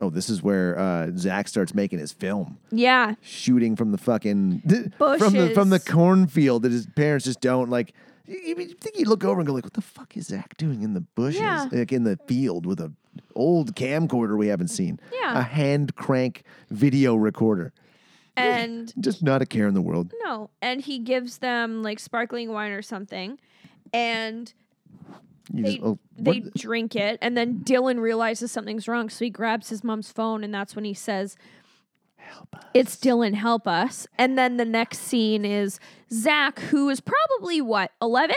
Oh, 0.00 0.10
this 0.10 0.28
is 0.28 0.42
where 0.42 0.78
uh, 0.78 1.10
Zach 1.16 1.48
starts 1.48 1.72
making 1.74 1.98
his 1.98 2.12
film. 2.12 2.58
yeah, 2.70 3.14
shooting 3.22 3.74
from 3.74 3.90
the 3.92 3.96
fucking 3.98 4.60
from 4.98 5.32
the 5.32 5.52
from 5.54 5.70
the 5.70 5.80
cornfield 5.80 6.62
that 6.64 6.72
his 6.72 6.86
parents 6.86 7.24
just 7.24 7.40
don't 7.40 7.70
like. 7.70 7.94
You, 8.26 8.38
you 8.58 8.74
think 8.74 8.98
you 8.98 9.04
look 9.04 9.22
over 9.24 9.40
and 9.40 9.46
go 9.46 9.52
like, 9.52 9.64
"What 9.64 9.74
the 9.74 9.80
fuck 9.82 10.16
is 10.16 10.26
Zach 10.28 10.56
doing 10.56 10.82
in 10.82 10.94
the 10.94 11.00
bushes, 11.00 11.40
Yeah. 11.40 11.68
like 11.70 11.92
in 11.92 12.04
the 12.04 12.18
field 12.26 12.64
with 12.66 12.80
a 12.80 12.92
old 13.34 13.74
camcorder 13.76 14.36
we 14.38 14.46
haven't 14.48 14.68
seen, 14.68 14.98
Yeah. 15.12 15.38
a 15.38 15.42
hand 15.42 15.94
crank 15.96 16.42
video 16.70 17.14
recorder, 17.16 17.72
and 18.36 18.92
just 19.00 19.22
not 19.22 19.42
a 19.42 19.46
care 19.46 19.66
in 19.68 19.74
the 19.74 19.82
world." 19.82 20.12
no, 20.24 20.50
and 20.62 20.80
he 20.80 20.98
gives 20.98 21.38
them 21.38 21.82
like 21.82 21.98
sparkling 22.00 22.50
wine 22.50 22.72
or 22.72 22.82
something, 22.82 23.38
and 23.92 24.52
You 25.52 25.62
they 25.64 25.70
just, 25.76 25.84
oh, 25.84 25.98
they 26.18 26.40
what- 26.40 26.54
drink 26.54 26.96
it, 26.96 27.18
and 27.20 27.36
then 27.36 27.60
Dylan 27.60 28.00
realizes 28.00 28.50
something's 28.50 28.88
wrong, 28.88 29.10
so 29.10 29.24
he 29.26 29.30
grabs 29.30 29.68
his 29.68 29.84
mom's 29.84 30.10
phone, 30.10 30.42
and 30.42 30.52
that's 30.54 30.74
when 30.74 30.84
he 30.86 30.94
says. 30.94 31.36
"It's 32.72 32.96
Dylan, 32.96 33.34
help 33.34 33.66
us!" 33.66 34.06
And 34.18 34.36
then 34.38 34.56
the 34.56 34.64
next 34.64 35.00
scene 35.00 35.44
is 35.44 35.78
Zach, 36.12 36.58
who 36.60 36.88
is 36.88 37.00
probably 37.00 37.60
what 37.60 37.92
eleven. 38.00 38.36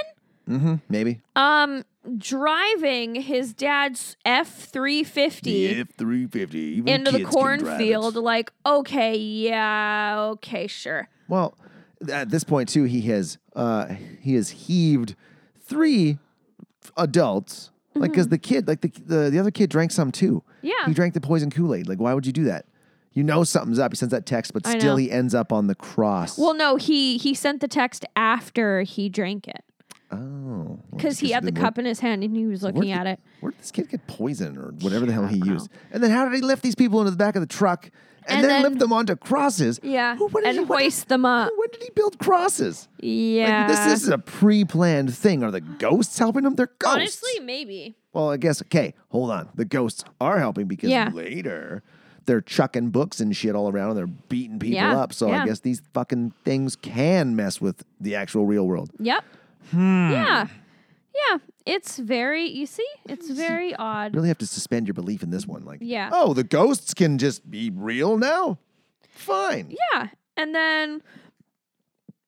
Mm-hmm, 0.49 0.75
maybe 0.87 1.19
Um, 1.35 1.83
driving 2.17 3.15
his 3.15 3.53
dad's 3.53 4.15
F 4.25 4.47
three 4.47 5.03
fifty 5.03 5.67
F 5.67 5.89
three 5.97 6.25
fifty 6.27 6.77
into 6.85 7.11
the 7.11 7.25
cornfield. 7.25 8.15
Like, 8.15 8.51
okay, 8.65 9.15
yeah, 9.17 10.17
okay, 10.33 10.67
sure. 10.67 11.09
Well, 11.27 11.57
at 12.09 12.29
this 12.29 12.43
point 12.43 12.69
too, 12.69 12.83
he 12.85 13.01
has 13.01 13.37
uh 13.55 13.87
he 14.21 14.35
has 14.35 14.49
heaved 14.49 15.15
three 15.61 16.17
adults. 16.95 17.71
Like, 17.95 18.11
because 18.11 18.27
the 18.27 18.37
kid, 18.37 18.67
like 18.67 18.81
the, 18.81 18.89
the 19.05 19.29
the 19.31 19.39
other 19.39 19.51
kid, 19.51 19.69
drank 19.71 19.91
some 19.91 20.11
too. 20.11 20.35
Mm-hmm. 20.35 20.67
Yeah. 20.67 20.85
he 20.85 20.93
drank 20.93 21.13
the 21.13 21.21
poison 21.21 21.49
Kool 21.49 21.73
Aid. 21.73 21.87
Like, 21.89 21.99
why 21.99 22.13
would 22.13 22.25
you 22.27 22.31
do 22.31 22.43
that? 22.45 22.65
You 23.17 23.23
know 23.23 23.43
something's 23.43 23.79
up. 23.79 23.91
He 23.93 23.95
sends 23.95 24.11
that 24.11 24.27
text, 24.27 24.53
but 24.53 24.67
I 24.67 24.77
still 24.77 24.91
know. 24.91 24.97
he 24.97 25.09
ends 25.09 25.33
up 25.33 25.51
on 25.51 25.65
the 25.65 25.73
cross. 25.73 26.37
Well, 26.37 26.53
no, 26.53 26.75
he 26.75 27.17
he 27.17 27.33
sent 27.33 27.61
the 27.61 27.67
text 27.67 28.05
after 28.15 28.83
he 28.83 29.09
drank 29.09 29.47
it 29.47 29.63
oh, 30.11 30.17
well, 30.17 30.79
because 30.95 31.17
he 31.17 31.31
had 31.31 31.43
the 31.43 31.51
cup 31.51 31.79
in 31.79 31.85
his 31.85 31.99
hand 31.99 32.23
and 32.23 32.37
he 32.37 32.45
was 32.45 32.61
looking 32.61 32.91
at 32.91 33.07
it. 33.07 33.19
Where 33.39 33.51
did 33.51 33.59
this 33.59 33.71
kid 33.71 33.89
get 33.89 34.05
poison 34.05 34.55
or 34.55 34.71
whatever 34.81 35.07
the 35.07 35.13
hell 35.13 35.25
he 35.25 35.37
used? 35.37 35.67
And 35.91 36.03
then 36.03 36.11
how 36.11 36.25
did 36.25 36.35
he 36.35 36.41
lift 36.41 36.61
these 36.61 36.75
people 36.75 36.99
into 36.99 37.09
the 37.09 37.17
back 37.17 37.35
of 37.35 37.41
the 37.41 37.47
truck 37.47 37.89
and, 38.27 38.41
And 38.41 38.43
then, 38.43 38.49
then- 38.49 38.61
lift 38.73 38.79
them 38.79 38.93
onto 38.93 39.15
crosses? 39.15 39.79
Yeah, 39.81 40.15
Who- 40.15 40.27
and 40.27 40.45
he- 40.45 40.59
did- 40.59 40.67
hoist 40.67 41.07
them 41.07 41.25
up. 41.25 41.49
When 41.57 41.69
did 41.71 41.81
he 41.81 41.89
build 41.95 42.19
crosses? 42.19 42.87
Like, 42.97 43.01
Yeah, 43.03 43.67
this, 43.67 43.79
this 43.79 44.03
is 44.03 44.09
a 44.09 44.19
pre-planned 44.19 45.11
thing. 45.15 45.43
Are 45.43 45.49
the 45.49 45.61
ghosts 45.61 46.19
helping 46.19 46.45
him? 46.45 46.53
They're 46.53 46.69
ghosts. 46.77 46.95
honestly 46.95 47.39
maybe. 47.39 47.95
Well, 48.13 48.29
I 48.29 48.37
guess 48.37 48.61
okay. 48.61 48.93
Hold 49.09 49.31
on. 49.31 49.49
The 49.55 49.65
ghosts 49.65 50.03
are 50.21 50.37
helping 50.37 50.67
because 50.67 50.91
Yeah. 50.91 51.09
later 51.11 51.81
they're 52.27 52.41
chucking 52.41 52.89
books 52.91 53.19
and 53.19 53.35
shit 53.35 53.55
all 53.55 53.69
around 53.69 53.89
and 53.89 53.97
they're 53.97 54.05
beating 54.07 54.59
people 54.59 54.75
Yeah, 54.75 54.97
up. 54.99 55.11
So 55.13 55.27
yeah. 55.27 55.41
I 55.41 55.45
guess 55.47 55.61
these 55.61 55.81
fucking 55.93 56.33
things 56.45 56.75
can 56.75 57.35
mess 57.35 57.59
with 57.59 57.83
the 57.99 58.13
actual 58.15 58.45
real 58.45 58.67
world. 58.67 58.91
Yep. 58.99 59.23
Hmm. 59.71 60.11
Yeah, 60.11 60.47
yeah. 61.15 61.37
It's 61.65 61.97
very. 61.97 62.47
You 62.47 62.65
see, 62.65 62.87
it's 63.09 63.29
very 63.29 63.73
odd. 63.75 64.13
You 64.13 64.17
really 64.19 64.27
have 64.29 64.37
to 64.37 64.47
suspend 64.47 64.87
your 64.87 64.93
belief 64.93 65.23
in 65.23 65.29
this 65.31 65.45
one. 65.47 65.65
Like, 65.65 65.79
Yeah. 65.81 66.09
oh, 66.13 66.33
the 66.33 66.43
ghosts 66.45 66.93
can 66.93 67.17
just 67.17 67.49
be 67.49 67.69
real 67.69 68.17
now. 68.17 68.59
Fine. 69.09 69.75
Yeah, 69.93 70.07
and 70.37 70.53
then 70.55 71.01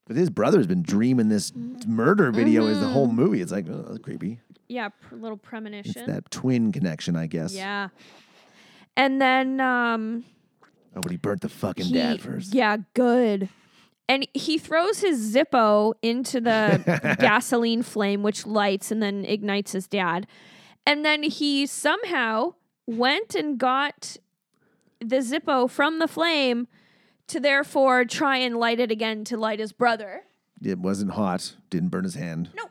But 0.07 0.15
his 0.17 0.29
brother's 0.29 0.65
been 0.67 0.81
dreaming 0.81 1.29
this 1.29 1.53
murder 1.87 2.31
video 2.31 2.65
is 2.65 2.79
the 2.79 2.85
Mm-hmm. 2.85 2.93
whole 2.93 3.07
movie. 3.11 3.41
It's 3.41 3.51
like, 3.51 3.67
oh, 3.69 3.85
that's 3.87 3.99
creepy. 3.99 4.39
yeah, 4.67 4.89
pr- 4.89 5.15
little 5.15 5.37
It's 5.37 5.47
premonition. 5.47 6.05
that 6.07 6.29
twin 6.31 6.71
connection, 6.71 7.15
I 7.15 7.27
guess. 7.27 7.53
Yeah, 7.53 7.89
and 8.99 9.21
then 9.21 9.59
um. 9.61 10.25
Oh, 10.95 11.01
but 11.01 11.11
he 11.11 11.17
burnt 11.17 11.41
the 11.41 11.49
fucking 11.49 11.85
he- 11.85 11.93
dad 11.93 12.21
first. 12.21 12.53
Yeah, 12.53 12.77
good. 12.93 13.49
And 14.09 14.27
he 14.33 14.57
throws 14.57 14.99
his 14.99 15.35
Zippo 15.35 15.93
into 16.01 16.41
the 16.41 17.15
gasoline 17.19 17.83
flame, 17.83 18.23
which 18.23 18.45
lights 18.45 18.91
and 18.91 19.01
then 19.03 19.23
ignites 19.23 19.71
his 19.71 19.87
dad. 19.87 20.25
And 20.85 21.05
then 21.05 21.21
he 21.21 21.67
somehow 21.67 22.55
went 22.87 23.35
and 23.35 23.59
got 23.59 24.17
the 24.99 25.17
Zippo 25.17 25.69
from 25.69 25.99
the 25.99 26.07
flame 26.07 26.67
to 27.27 27.39
therefore 27.39 28.03
try 28.03 28.37
and 28.37 28.57
light 28.57 28.79
it 28.79 28.89
again 28.91 29.23
to 29.25 29.37
light 29.37 29.59
his 29.59 29.71
brother. 29.71 30.23
It 30.61 30.79
wasn't 30.79 31.11
hot. 31.11 31.53
Didn't 31.69 31.89
burn 31.89 32.03
his 32.03 32.15
hand. 32.15 32.49
No. 32.55 32.65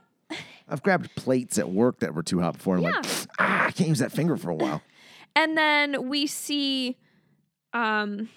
I've 0.69 0.83
grabbed 0.83 1.15
plates 1.15 1.57
at 1.57 1.71
work 1.71 2.01
that 2.01 2.15
were 2.15 2.25
too 2.25 2.41
hot 2.41 2.55
before. 2.55 2.77
I'm 2.77 2.83
like, 2.83 3.07
ah, 3.39 3.67
I 3.67 3.71
can't 3.71 3.89
use 3.89 4.01
that 4.01 4.13
finger 4.13 4.37
for 4.37 4.51
a 4.51 4.55
while. 4.55 4.83
And 5.39 5.57
then 5.57 6.09
we 6.09 6.27
see 6.27 6.97
um, 7.73 8.29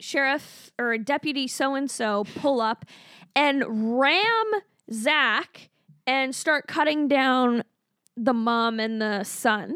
Sheriff 0.00 0.70
or 0.78 0.96
Deputy 0.96 1.46
so 1.46 1.74
and 1.74 1.90
so 1.90 2.24
pull 2.36 2.60
up 2.62 2.86
and 3.36 3.98
ram 4.00 4.46
Zach 4.90 5.68
and 6.06 6.34
start 6.34 6.66
cutting 6.66 7.06
down 7.06 7.64
the 8.16 8.32
mom 8.32 8.80
and 8.80 9.00
the 9.02 9.24
son. 9.24 9.74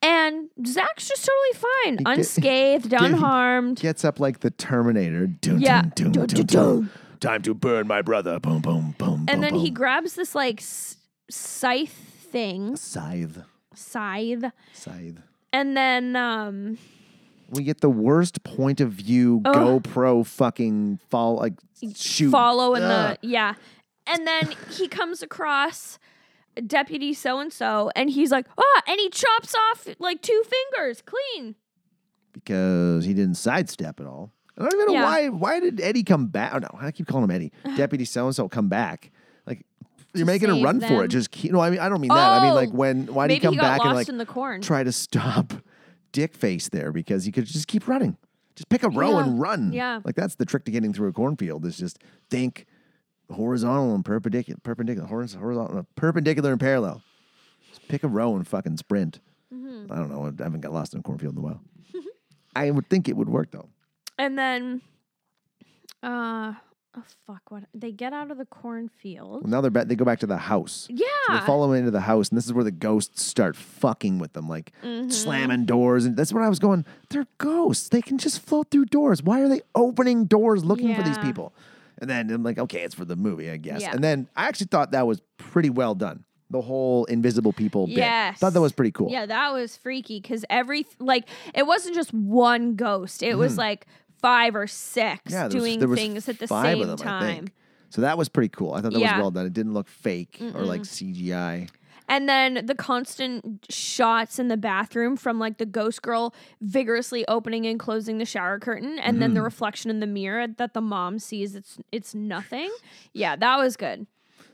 And 0.00 0.48
Zach's 0.66 1.06
just 1.08 1.26
totally 1.26 1.66
fine, 1.84 1.96
get- 1.96 2.18
unscathed, 2.18 2.92
unharmed. 2.98 3.78
Gets 3.80 4.02
up 4.04 4.18
like 4.18 4.40
the 4.40 4.50
Terminator. 4.50 5.26
Dun, 5.26 5.60
Yeah. 5.60 5.82
dun, 5.94 6.12
dun, 6.12 6.26
Dun, 6.26 6.26
dun, 6.28 6.46
dun. 6.46 6.90
Time 7.20 7.42
to 7.42 7.52
burn 7.52 7.86
my 7.86 8.00
brother. 8.00 8.40
Boom, 8.40 8.60
boom, 8.62 8.94
boom. 8.98 9.26
And 9.28 9.28
boom, 9.28 9.40
then 9.42 9.54
he 9.56 9.66
boom. 9.70 9.74
grabs 9.74 10.14
this 10.14 10.34
like 10.34 10.60
s- 10.62 10.96
scythe 11.30 11.92
thing, 11.92 12.76
scythe, 12.76 13.38
scythe, 13.74 14.44
scythe. 14.72 15.18
And 15.56 15.76
then 15.76 16.16
um, 16.16 16.78
We 17.50 17.62
get 17.64 17.80
the 17.80 17.90
worst 17.90 18.42
point 18.44 18.80
of 18.80 18.90
view 18.92 19.40
GoPro 19.44 20.24
fucking 20.26 20.98
fall 21.10 21.36
like 21.36 21.54
shoot. 21.94 22.30
follow 22.30 22.74
in 22.74 22.82
Ugh. 22.82 23.18
the 23.20 23.26
yeah 23.28 23.54
and 24.06 24.26
then 24.26 24.52
he 24.70 24.88
comes 24.88 25.22
across 25.22 25.98
deputy 26.66 27.12
so 27.12 27.38
and 27.38 27.52
so 27.52 27.90
and 27.94 28.08
he's 28.10 28.30
like 28.30 28.46
ah 28.58 28.82
and 28.88 28.98
he 28.98 29.08
chops 29.10 29.54
off 29.64 29.86
like 29.98 30.22
two 30.22 30.42
fingers 30.54 31.02
clean 31.02 31.54
because 32.32 33.04
he 33.04 33.14
didn't 33.14 33.36
sidestep 33.36 34.00
at 34.00 34.06
all. 34.06 34.32
I 34.58 34.62
don't 34.62 34.74
even 34.74 34.86
know 34.86 34.92
Yeah. 35.00 35.04
why. 35.04 35.28
Why 35.28 35.60
did 35.60 35.80
Eddie 35.80 36.02
come 36.02 36.26
back? 36.28 36.52
Oh, 36.54 36.58
no, 36.58 36.68
I 36.80 36.90
keep 36.90 37.06
calling 37.06 37.24
him 37.24 37.30
Eddie. 37.30 37.52
Deputy 37.76 38.04
so 38.04 38.26
and 38.26 38.34
so 38.34 38.48
come 38.48 38.68
back. 38.68 39.10
You're 40.16 40.26
making 40.26 40.50
a 40.50 40.62
run 40.62 40.80
for 40.80 41.04
it. 41.04 41.08
Just 41.08 41.30
keep, 41.30 41.52
no. 41.52 41.60
I 41.60 41.70
mean, 41.70 41.80
I 41.80 41.88
don't 41.88 42.00
mean 42.00 42.08
that. 42.08 42.40
I 42.40 42.42
mean 42.44 42.54
like 42.54 42.70
Oh, 42.70 42.76
when 42.76 43.06
why 43.06 43.26
did 43.26 43.34
he 43.34 43.38
maybe 43.38 43.42
come 43.46 43.54
he 43.54 43.60
back 43.60 43.80
and 43.84 43.94
like 43.94 44.08
in 44.08 44.18
the 44.18 44.26
corn 44.26 44.60
try 44.62 44.82
to 44.84 44.92
stop 44.92 45.52
Dick 46.12 46.34
Face 46.34 46.68
there 46.68 46.92
because 46.92 47.24
he 47.24 47.32
could 47.32 47.44
just 47.46 47.68
keep 47.68 47.86
running. 47.88 48.16
Just 48.54 48.68
pick 48.70 48.82
a 48.82 48.88
row 48.88 49.10
Yeah. 49.18 49.24
and 49.24 49.40
run. 49.40 49.72
Yeah. 49.72 50.00
Like 50.04 50.14
that's 50.14 50.36
the 50.36 50.46
trick 50.46 50.64
to 50.64 50.70
getting 50.70 50.92
through 50.94 51.08
a 51.08 51.12
cornfield 51.12 51.64
is 51.66 51.76
just 51.76 51.98
think 52.30 52.66
horizontal 53.30 53.94
and 53.94 54.04
perpendicular, 54.04 54.58
perpendicular, 54.62 55.06
horizontal, 55.08 55.86
perpendicular 55.96 56.52
and 56.52 56.60
parallel. 56.60 57.02
Just 57.68 57.86
pick 57.88 58.02
a 58.04 58.08
row 58.08 58.34
and 58.36 58.46
fucking 58.48 58.76
sprint. 58.78 59.20
Mm-hmm. 59.52 59.92
I 59.92 59.96
don't 59.96 60.10
know. 60.10 60.24
I 60.24 60.42
haven't 60.42 60.60
got 60.60 60.72
lost 60.72 60.94
in 60.94 61.00
a 61.00 61.02
cornfield 61.02 61.34
in 61.34 61.38
a 61.40 61.42
while. 61.42 61.60
I 62.56 62.70
would 62.70 62.88
think 62.88 63.08
it 63.08 63.16
would 63.16 63.28
work 63.28 63.50
though. 63.50 63.68
and 64.18 64.38
then 64.38 64.80
uh 66.02 66.54
oh 66.96 67.02
fuck 67.26 67.42
what 67.50 67.64
they 67.74 67.92
get 67.92 68.12
out 68.12 68.30
of 68.30 68.38
the 68.38 68.44
cornfield 68.46 69.42
Well, 69.42 69.50
now 69.50 69.60
they're 69.60 69.70
back. 69.70 69.88
They 69.88 69.96
go 69.96 70.04
back 70.04 70.20
to 70.20 70.26
the 70.26 70.36
house. 70.36 70.86
yeah 70.90 71.06
So 71.26 71.32
they 71.34 71.40
follow 71.40 71.72
into 71.72 71.90
the 71.90 72.00
house, 72.00 72.28
and 72.30 72.36
this 72.38 72.46
is 72.46 72.52
where 72.52 72.64
the 72.64 72.70
ghosts 72.70 73.22
start 73.22 73.56
fucking 73.56 74.18
with 74.18 74.32
them, 74.32 74.48
like 74.48 74.72
Mm-hmm. 74.82 75.10
slamming 75.10 75.64
doors. 75.66 76.04
And 76.06 76.16
that's 76.16 76.32
where 76.32 76.42
I 76.42 76.48
was 76.48 76.58
going. 76.58 76.84
They're 77.10 77.26
ghosts. 77.38 77.88
They 77.88 78.00
can 78.02 78.18
just 78.18 78.40
float 78.40 78.70
through 78.70 78.86
doors. 78.86 79.22
Why 79.22 79.40
are 79.42 79.48
they 79.48 79.60
opening 79.74 80.24
doors 80.26 80.64
looking 80.64 80.94
for 80.94 81.02
these 81.02 81.18
people? 81.18 81.52
And 81.98 82.08
then 82.10 82.30
I'm 82.30 82.42
like, 82.42 82.58
okay, 82.58 82.82
it's 82.82 82.94
for 82.94 83.04
the 83.04 83.16
movie, 83.16 83.50
I 83.50 83.56
guess. 83.56 83.80
Yeah. 83.80 83.92
And 83.92 84.04
then 84.04 84.28
I 84.36 84.46
actually 84.48 84.66
thought 84.66 84.90
that 84.92 85.06
was 85.06 85.20
pretty 85.38 85.70
well 85.70 85.94
done. 85.94 86.24
The 86.50 86.60
whole 86.60 87.06
invisible 87.06 87.52
people 87.52 87.86
bit. 87.88 87.96
Yes. 87.96 88.38
Thought 88.38 88.52
that 88.52 88.60
was 88.60 88.72
pretty 88.72 88.92
cool. 88.92 89.10
Yeah, 89.10 89.26
that 89.26 89.52
was 89.52 89.76
freaky 89.76 90.20
because 90.20 90.44
every 90.48 90.86
like 91.00 91.28
it 91.54 91.66
wasn't 91.66 91.96
just 91.96 92.14
one 92.14 92.76
ghost; 92.76 93.22
it 93.24 93.34
was 93.34 93.58
like 93.58 93.86
five 94.20 94.54
or 94.56 94.66
six. 94.66 95.20
Yeah, 95.26 95.40
there 95.40 95.44
was- 95.46 95.54
doing 95.54 95.78
there 95.78 95.88
was 95.88 95.98
things 95.98 96.28
at 96.28 96.38
the 96.38 96.46
five 96.48 96.64
same 96.78 96.82
of 96.82 96.88
them, 96.88 96.98
I 97.00 97.04
time. 97.04 97.34
think. 97.36 97.52
So 97.90 98.00
that 98.02 98.18
was 98.18 98.28
pretty 98.28 98.48
cool. 98.48 98.72
I 98.72 98.80
thought 98.80 98.92
that 98.92 98.98
Yeah. 99.00 99.16
was 99.16 99.22
well 99.22 99.30
done. 99.30 99.46
It 99.46 99.52
didn't 99.52 99.72
look 99.74 99.88
fake 99.88 100.38
or 100.54 100.62
like 100.64 100.82
CGI. 100.84 101.68
And 102.08 102.28
then 102.28 102.66
the 102.66 102.74
constant 102.76 103.66
shots 103.68 104.38
in 104.38 104.46
the 104.48 104.56
bathroom 104.56 105.16
from 105.16 105.38
like 105.40 105.58
the 105.58 105.66
ghost 105.66 106.02
girl 106.02 106.32
vigorously 106.60 107.26
opening 107.26 107.66
and 107.66 107.80
closing 107.80 108.18
the 108.18 108.24
shower 108.24 108.58
curtain, 108.60 108.98
and 109.00 109.20
then 109.20 109.34
the 109.34 109.38
Mm-hmm. 109.38 109.44
reflection 109.44 109.90
in 109.90 109.98
the 110.00 110.06
mirror 110.06 110.46
that 110.46 110.72
the 110.72 110.80
mom 110.80 111.18
sees 111.18 111.54
it's 111.56 111.78
it's 111.90 112.14
nothing. 112.14 112.70
Yeah, 113.12 113.34
that 113.36 113.56
was 113.56 113.76
good. 113.76 114.06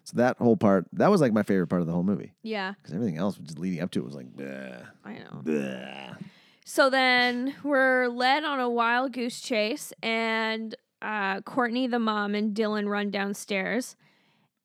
So 0.04 0.16
that 0.16 0.36
whole 0.38 0.56
part, 0.56 0.86
that 0.94 1.10
was 1.10 1.20
like 1.20 1.32
my 1.32 1.42
favorite 1.42 1.68
part 1.68 1.80
of 1.80 1.86
the 1.86 1.92
whole 1.92 2.02
movie. 2.02 2.32
Yeah, 2.42 2.72
Because 2.78 2.94
everything 2.94 3.18
else, 3.18 3.36
just 3.36 3.58
leading 3.58 3.80
up 3.80 3.90
to 3.92 4.00
it, 4.00 4.04
was 4.04 4.14
like, 4.16 4.34
bleh, 4.34 4.84
I 5.04 5.12
know. 5.18 5.42
bleh. 5.44 6.16
So 6.64 6.90
then 6.90 7.54
we're 7.64 8.08
led 8.08 8.44
on 8.44 8.60
a 8.60 8.70
wild 8.70 9.12
goose 9.12 9.40
chase, 9.40 9.92
and 10.02 10.74
uh, 11.00 11.40
Courtney, 11.40 11.86
the 11.86 11.98
mom, 11.98 12.34
and 12.34 12.54
Dylan 12.54 12.88
run 12.88 13.10
downstairs, 13.10 13.96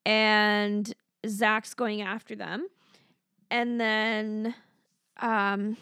and 0.06 0.92
Zach's 1.26 1.74
going 1.74 2.00
after 2.00 2.36
them. 2.36 2.68
And 3.50 3.80
then 3.80 4.54
um, 5.20 5.76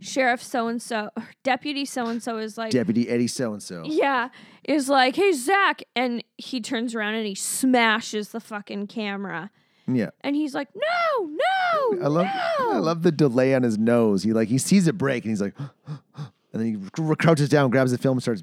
Sheriff 0.00 0.42
so 0.42 0.68
and 0.68 0.80
so, 0.80 1.10
Deputy 1.42 1.84
so 1.84 2.06
and 2.06 2.22
so 2.22 2.38
is 2.38 2.56
like, 2.56 2.70
Deputy 2.70 3.08
Eddie 3.08 3.26
so 3.26 3.52
and 3.52 3.62
so. 3.62 3.82
yeah, 3.84 4.28
is 4.64 4.88
like, 4.88 5.16
hey, 5.16 5.32
Zach. 5.32 5.82
And 5.96 6.22
he 6.36 6.60
turns 6.60 6.94
around 6.94 7.14
and 7.14 7.26
he 7.26 7.34
smashes 7.34 8.30
the 8.30 8.40
fucking 8.40 8.86
camera. 8.86 9.50
Yeah. 9.88 10.10
And 10.20 10.36
he's 10.36 10.54
like, 10.54 10.68
no, 10.74 11.24
no. 11.26 12.04
I 12.04 12.08
love 12.08 12.26
no. 12.58 12.72
I 12.72 12.78
love 12.78 13.02
the 13.02 13.10
delay 13.12 13.54
on 13.54 13.62
his 13.62 13.78
nose. 13.78 14.22
He 14.22 14.32
like 14.32 14.48
he 14.48 14.58
sees 14.58 14.86
it 14.86 14.98
break 14.98 15.24
and 15.24 15.30
he's 15.30 15.40
like 15.40 15.54
and 16.16 16.28
then 16.52 16.66
he 16.66 16.90
crouches 17.16 17.48
down, 17.48 17.70
grabs 17.70 17.90
the 17.90 17.98
film, 17.98 18.16
and 18.18 18.22
starts 18.22 18.42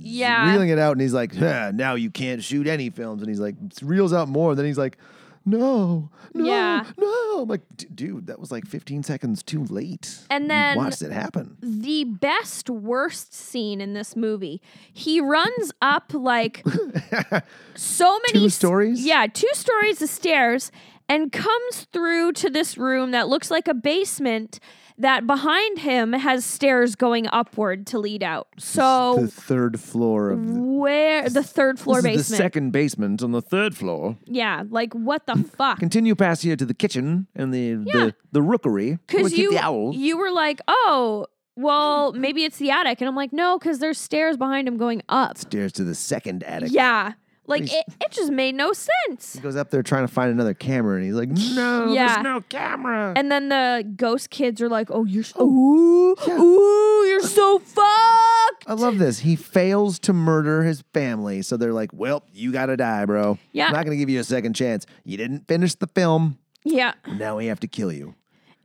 Yeah. 0.00 0.50
reeling 0.52 0.68
it 0.68 0.78
out, 0.78 0.92
and 0.92 1.00
he's 1.00 1.14
like, 1.14 1.34
"Huh, 1.34 1.72
now 1.74 1.94
you 1.94 2.10
can't 2.10 2.42
shoot 2.42 2.66
any 2.66 2.90
films. 2.90 3.22
And 3.22 3.28
he's 3.28 3.40
like 3.40 3.56
reels 3.82 4.12
out 4.12 4.28
more, 4.28 4.50
and 4.50 4.58
then 4.58 4.66
he's 4.66 4.78
like, 4.78 4.98
No, 5.46 6.10
no, 6.32 6.44
Yeah. 6.44 6.84
no. 6.98 7.42
I'm 7.42 7.48
like, 7.48 7.60
"D- 7.76 7.86
dude, 7.94 8.26
that 8.28 8.40
was 8.40 8.50
like 8.50 8.66
15 8.66 9.02
seconds 9.02 9.42
too 9.42 9.64
late. 9.64 10.18
And 10.30 10.50
then- 10.50 10.76
watched 10.76 11.02
it 11.02 11.12
happen. 11.12 11.56
the 11.60 12.04
best 12.04 12.70
worst 12.70 13.34
scene 13.34 13.80
in 13.80 13.92
this 13.92 14.16
movie. 14.16 14.62
He 14.92 15.20
runs 15.20 15.70
up 15.82 16.12
like 16.14 16.64
so 17.74 18.18
many 18.28 18.44
Two 18.44 18.48
stories? 18.48 19.04
Yeah, 19.04 19.26
two 19.32 19.50
stories 19.52 20.00
of 20.02 20.08
stairs 20.08 20.70
and 21.08 21.30
comes 21.32 21.86
through 21.92 22.32
to 22.32 22.48
this 22.50 22.78
room 22.78 23.10
that 23.10 23.28
looks 23.28 23.50
like 23.50 23.68
a 23.68 23.74
basement 23.74 24.58
that 24.98 25.26
behind 25.26 25.78
him 25.78 26.12
has 26.12 26.44
stairs 26.44 26.94
going 26.94 27.26
upward 27.32 27.86
to 27.88 27.98
lead 27.98 28.22
out. 28.22 28.48
So 28.58 29.18
the 29.20 29.28
third 29.28 29.80
floor 29.80 30.30
of 30.30 30.46
the, 30.46 30.60
where 30.60 31.28
the 31.28 31.42
third 31.42 31.80
floor 31.80 32.02
basement. 32.02 32.28
the 32.28 32.36
second 32.36 32.70
basement 32.70 33.22
on 33.22 33.32
the 33.32 33.42
third 33.42 33.76
floor. 33.76 34.16
yeah, 34.24 34.64
like 34.68 34.92
what 34.92 35.26
the 35.26 35.34
hmm. 35.34 35.42
fuck? 35.42 35.78
Continue 35.78 36.14
past 36.14 36.42
here 36.42 36.56
to 36.56 36.64
the 36.64 36.74
kitchen 36.74 37.26
and 37.34 37.52
the 37.52 37.74
the, 37.74 38.14
the 38.32 38.42
rookery. 38.42 38.98
Because 39.06 39.36
you 39.36 39.52
the 39.52 39.58
owls. 39.58 39.96
you 39.96 40.16
were 40.16 40.30
like, 40.30 40.60
oh, 40.68 41.26
well, 41.56 42.12
maybe 42.12 42.44
it's 42.44 42.58
the 42.58 42.70
attic, 42.70 43.00
and 43.00 43.08
I'm 43.08 43.16
like, 43.16 43.32
no, 43.32 43.58
because 43.58 43.78
there's 43.78 43.98
stairs 43.98 44.36
behind 44.36 44.66
him 44.66 44.76
going 44.76 45.02
up. 45.08 45.38
Stairs 45.38 45.72
to 45.74 45.84
the 45.84 45.94
second 45.94 46.42
attic. 46.44 46.70
Yeah. 46.72 47.12
Like 47.46 47.64
it, 47.64 47.84
it 48.00 48.10
just 48.10 48.32
made 48.32 48.54
no 48.54 48.72
sense. 48.72 49.34
He 49.34 49.40
goes 49.40 49.54
up 49.56 49.70
there 49.70 49.82
trying 49.82 50.06
to 50.06 50.12
find 50.12 50.30
another 50.32 50.54
camera, 50.54 50.96
and 50.96 51.04
he's 51.04 51.14
like, 51.14 51.28
"No, 51.28 51.92
Yeah. 51.92 52.14
there's 52.14 52.24
no 52.24 52.40
camera." 52.48 53.12
And 53.16 53.30
then 53.30 53.50
the 53.50 53.86
ghost 53.96 54.30
kids 54.30 54.62
are 54.62 54.68
like, 54.68 54.88
"Oh, 54.90 55.04
you're 55.04 55.24
so, 55.24 55.34
oh, 55.40 56.16
ooh, 56.26 56.30
ooh, 56.32 57.06
you're 57.06 57.20
so 57.20 57.58
fucked." 57.58 58.64
I 58.66 58.72
love 58.74 58.98
this. 58.98 59.18
He 59.20 59.36
fails 59.36 59.98
to 60.00 60.12
murder 60.14 60.62
his 60.64 60.82
family, 60.94 61.42
so 61.42 61.56
they're 61.58 61.72
like, 61.74 61.90
"Well, 61.92 62.22
you 62.32 62.50
gotta 62.52 62.76
die, 62.78 63.04
bro. 63.04 63.38
Yeah. 63.52 63.66
I'm 63.66 63.72
not 63.74 63.84
gonna 63.84 63.96
give 63.96 64.08
you 64.10 64.20
a 64.20 64.24
second 64.24 64.54
chance. 64.54 64.86
You 65.04 65.16
didn't 65.18 65.46
finish 65.46 65.74
the 65.74 65.86
film. 65.88 66.38
Yeah, 66.64 66.94
Now 67.18 67.36
we 67.36 67.46
have 67.46 67.60
to 67.60 67.66
kill 67.66 67.92
you." 67.92 68.14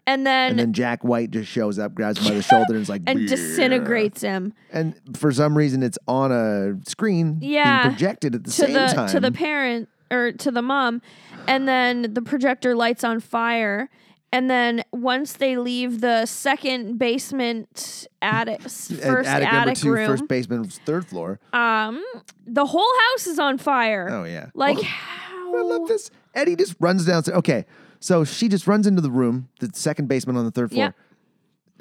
And 0.09 0.25
then 0.25 0.51
And 0.51 0.59
then 0.59 0.73
Jack 0.73 1.03
White 1.03 1.31
just 1.31 1.49
shows 1.49 1.77
up, 1.79 1.93
grabs 1.93 2.19
him 2.19 2.27
by 2.29 2.35
the 2.35 2.41
shoulder, 2.41 2.73
and 2.73 2.81
is 2.81 2.89
like, 2.89 3.03
and 3.07 3.27
disintegrates 3.27 4.21
him 4.21 4.53
And 4.71 4.95
for 5.15 5.31
some 5.31 5.57
reason, 5.57 5.83
it's 5.83 5.97
on 6.07 6.31
a 6.31 6.75
screen 6.89 7.37
Yeah. 7.41 7.83
being 7.83 7.93
projected 7.93 8.35
at 8.35 8.43
the 8.43 8.49
to 8.51 8.55
same 8.55 8.73
the 8.73 8.87
time. 8.87 9.09
to 9.09 9.19
the 9.19 9.31
parent 9.31 9.89
or 10.11 10.31
to 10.31 10.49
the 10.51 10.61
mom, 10.63 11.01
and 11.47 11.67
then 11.67 12.13
the 12.13 12.21
projector 12.21 12.75
lights 12.75 13.03
on 13.03 13.19
fire. 13.19 13.89
And 14.31 14.47
then 14.49 14.83
once 14.91 15.33
they 15.33 15.57
leave 15.57 16.01
the 16.01 16.25
second 16.27 16.97
basement 16.99 18.07
attic, 18.21 18.61
first 18.63 18.99
attic, 19.01 19.27
attic, 19.27 19.51
number 19.51 19.73
two, 19.75 19.91
room, 19.91 20.07
first 20.07 20.27
basement, 20.27 20.71
third 20.85 21.05
floor. 21.07 21.39
um, 21.53 22.03
the 22.47 22.65
whole 22.65 22.91
house 23.11 23.27
is 23.27 23.39
on 23.39 23.57
fire. 23.57 24.07
Oh 24.11 24.23
yeah, 24.23 24.47
Like 24.53 24.77
Well, 24.77 24.85
how? 24.85 25.57
I 25.57 25.61
love 25.61 25.87
this. 25.87 26.11
Eddie 26.35 26.55
just 26.55 26.75
runs 26.79 27.05
downstairs. 27.05 27.37
Okay, 27.39 27.65
so 27.99 28.23
she 28.23 28.47
just 28.47 28.67
runs 28.67 28.87
into 28.87 29.01
the 29.01 29.11
room, 29.11 29.49
the 29.59 29.69
second 29.73 30.07
basement 30.07 30.37
on 30.37 30.45
the 30.45 30.51
third 30.51 30.71
floor, 30.71 30.93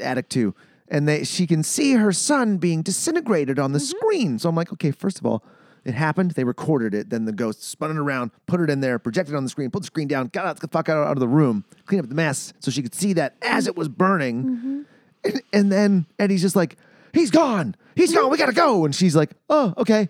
attic 0.00 0.28
two, 0.28 0.54
and 0.88 1.06
they 1.08 1.24
she 1.24 1.46
can 1.46 1.62
see 1.62 1.92
her 1.94 2.12
son 2.12 2.58
being 2.58 2.82
disintegrated 2.82 3.58
on 3.58 3.72
the 3.72 3.78
Mm-hmm. 3.78 3.98
screen. 3.98 4.38
So 4.38 4.48
I'm 4.48 4.54
like, 4.54 4.72
okay, 4.72 4.90
first 4.90 5.18
of 5.18 5.26
all, 5.26 5.42
it 5.84 5.94
happened. 5.94 6.32
They 6.32 6.44
recorded 6.44 6.92
it. 6.94 7.08
Then 7.10 7.24
the 7.24 7.32
ghost 7.32 7.62
spun 7.62 7.90
it 7.90 7.96
around, 7.96 8.30
put 8.46 8.60
it 8.60 8.68
in 8.68 8.80
there, 8.80 8.98
projected 8.98 9.34
it 9.34 9.36
on 9.36 9.44
the 9.44 9.50
screen, 9.50 9.70
put 9.70 9.80
the 9.82 9.86
screen 9.86 10.08
down, 10.08 10.26
got 10.28 10.44
out 10.44 10.60
the 10.60 10.68
fuck 10.68 10.88
out, 10.88 11.06
out 11.06 11.12
of 11.12 11.20
the 11.20 11.28
room, 11.28 11.64
clean 11.86 12.00
up 12.00 12.08
the 12.08 12.14
mess, 12.14 12.52
so 12.60 12.70
she 12.70 12.82
could 12.82 12.94
see 12.94 13.12
that 13.14 13.36
as 13.42 13.66
it 13.66 13.76
was 13.76 13.88
burning. 13.88 14.44
Mm-hmm. 14.44 14.80
And, 15.24 15.42
and 15.52 15.72
then 15.72 16.06
Eddie's 16.18 16.42
just 16.42 16.56
like, 16.56 16.76
he's 17.12 17.30
gone. 17.30 17.74
He's 17.94 18.12
gone. 18.14 18.30
We 18.30 18.38
gotta 18.38 18.52
go. 18.52 18.84
And 18.84 18.94
she's 18.94 19.16
like, 19.16 19.30
oh, 19.50 19.74
okay. 19.78 20.08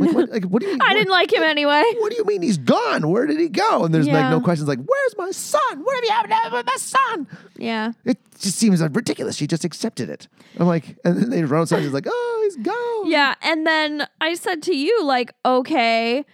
Like, 0.00 0.14
what, 0.14 0.30
like, 0.32 0.44
what 0.44 0.62
do 0.62 0.68
you? 0.68 0.74
I 0.74 0.76
what- 0.76 0.92
didn't 0.94 1.10
like 1.10 1.32
him 1.32 1.42
anyway. 1.42 1.82
What 1.98 2.10
do 2.10 2.16
you 2.16 2.24
mean 2.24 2.42
he's 2.42 2.58
gone? 2.58 3.08
Where 3.08 3.26
did 3.26 3.38
he 3.38 3.48
go? 3.48 3.84
And 3.84 3.94
there's 3.94 4.08
like 4.08 4.30
no 4.30 4.40
questions 4.40 4.68
like, 4.68 4.80
where's 4.80 5.14
my 5.16 5.30
son? 5.30 5.82
What 5.82 5.94
have 5.96 6.04
you 6.04 6.10
happened 6.10 6.52
with 6.54 6.66
my 6.66 6.76
son? 6.76 7.26
Yeah. 7.56 7.92
It 8.04 8.18
just 8.38 8.56
seems 8.58 8.82
ridiculous. 8.82 9.36
She 9.36 9.46
just 9.46 9.64
accepted 9.64 10.08
it. 10.08 10.28
I'm 10.58 10.66
like, 10.66 10.98
and 11.04 11.16
then 11.16 11.30
they 11.30 11.44
run 11.44 11.62
outside. 11.62 11.82
She's 11.82 11.92
like, 11.92 12.06
oh, 12.08 12.40
he's 12.44 12.56
gone. 12.64 13.10
Yeah. 13.10 13.34
And 13.42 13.66
then 13.66 14.06
I 14.20 14.34
said 14.34 14.62
to 14.64 14.76
you, 14.76 15.04
like, 15.04 15.32
okay, 15.44 16.24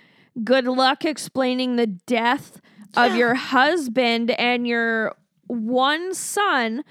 good 0.45 0.67
luck 0.67 1.05
explaining 1.05 1.77
the 1.77 1.87
death 1.87 2.61
of 2.97 3.14
your 3.14 3.35
husband 3.35 4.31
and 4.33 4.67
your 4.67 5.14
one 5.49 6.14
son 6.14 6.83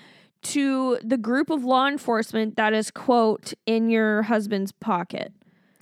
to 0.44 1.00
the 1.04 1.18
group 1.18 1.50
of 1.50 1.64
law 1.64 1.88
enforcement 1.88 2.56
that 2.58 2.74
is, 2.74 2.92
quote, 2.92 3.54
in 3.66 3.90
your 3.90 4.24
husband's 4.24 4.72
pocket. 4.72 5.34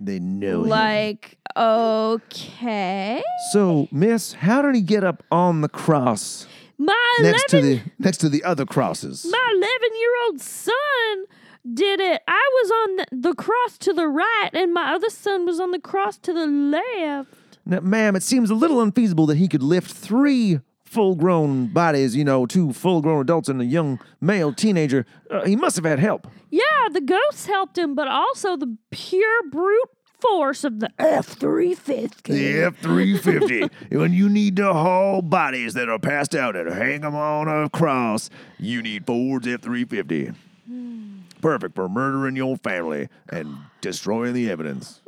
They 0.05 0.19
know 0.19 0.63
him. 0.63 0.69
Like, 0.69 1.37
okay. 1.55 3.23
So, 3.51 3.87
Miss, 3.91 4.33
how 4.33 4.61
did 4.61 4.75
he 4.75 4.81
get 4.81 5.03
up 5.03 5.23
on 5.31 5.61
the 5.61 5.69
cross 5.69 6.45
My 6.77 7.13
next 7.21 7.49
to 7.49 7.61
the 7.61 7.81
next 7.99 8.17
to 8.17 8.29
the 8.29 8.43
other 8.43 8.65
crosses? 8.65 9.25
my 9.29 9.47
11 9.51 9.69
year 9.99 10.11
old 10.25 10.41
son 10.41 11.25
did 11.73 11.99
it. 12.01 12.21
I 12.27 12.49
was 12.63 12.71
on 12.71 12.95
the, 12.97 13.29
the 13.29 13.35
cross 13.35 13.77
to 13.79 13.93
the 13.93 14.07
right, 14.07 14.49
and 14.53 14.73
my 14.73 14.93
other 14.93 15.09
son 15.09 15.45
was 15.45 15.59
on 15.59 15.71
the 15.71 15.79
cross 15.79 16.17
to 16.19 16.33
the 16.33 16.45
left. 16.47 17.29
Now, 17.65 17.79
ma'am, 17.79 18.17
it 18.17 18.23
seems 18.23 18.49
a 18.49 18.55
little 18.55 18.81
unfeasible 18.81 19.25
that 19.27 19.37
he 19.37 19.47
could 19.47 19.63
lift 19.63 19.89
three 19.89 20.59
full-grown 20.83 21.67
bodies. 21.67 22.15
You 22.15 22.25
know, 22.25 22.45
two 22.45 22.73
full-grown 22.73 23.21
adults 23.21 23.47
and 23.47 23.61
a 23.61 23.65
young 23.65 23.99
male 24.19 24.51
teenager. 24.53 25.05
Uh, 25.31 25.45
he 25.45 25.55
must 25.55 25.77
have 25.77 25.85
had 25.85 25.99
help. 25.99 26.27
Yeah, 26.49 26.62
the 26.91 27.01
ghosts 27.01 27.45
helped 27.45 27.77
him, 27.77 27.95
but 27.95 28.07
also 28.07 28.55
the 28.57 28.77
pure 28.91 29.49
brute 29.51 29.89
force 30.19 30.63
of 30.63 30.79
the 30.79 30.89
F 30.97 31.25
350. 31.27 32.31
The 32.33 32.63
F 32.63 32.77
three 32.77 33.17
fifty. 33.17 33.67
When 33.91 34.13
you 34.13 34.29
need 34.29 34.55
to 34.55 34.71
haul 34.71 35.21
bodies 35.21 35.73
that 35.73 35.89
are 35.89 35.99
passed 35.99 36.33
out 36.35 36.55
and 36.55 36.71
hang 36.71 37.01
them 37.01 37.13
on 37.15 37.47
a 37.47 37.69
cross, 37.69 38.29
you 38.57 38.81
need 38.81 39.05
Ford's 39.05 39.47
F 39.47 39.61
three 39.61 39.83
fifty. 39.85 40.31
Hmm. 40.67 41.19
Perfect 41.41 41.75
for 41.75 41.89
murdering 41.89 42.37
your 42.37 42.55
family 42.57 43.09
and 43.29 43.57
destroying 43.81 44.33
the 44.33 44.49
evidence. 44.49 45.01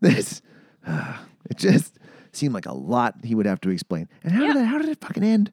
This, 0.00 0.42
it 0.86 1.56
just 1.56 1.98
seemed 2.32 2.54
like 2.54 2.66
a 2.66 2.74
lot 2.74 3.14
he 3.22 3.36
would 3.36 3.46
have 3.46 3.60
to 3.60 3.70
explain. 3.70 4.08
And 4.24 4.32
how 4.32 4.46
did 4.48 4.56
Yeah. 4.56 4.64
how 4.64 4.78
did 4.78 4.88
it 4.88 5.00
fucking 5.00 5.22
end? 5.22 5.52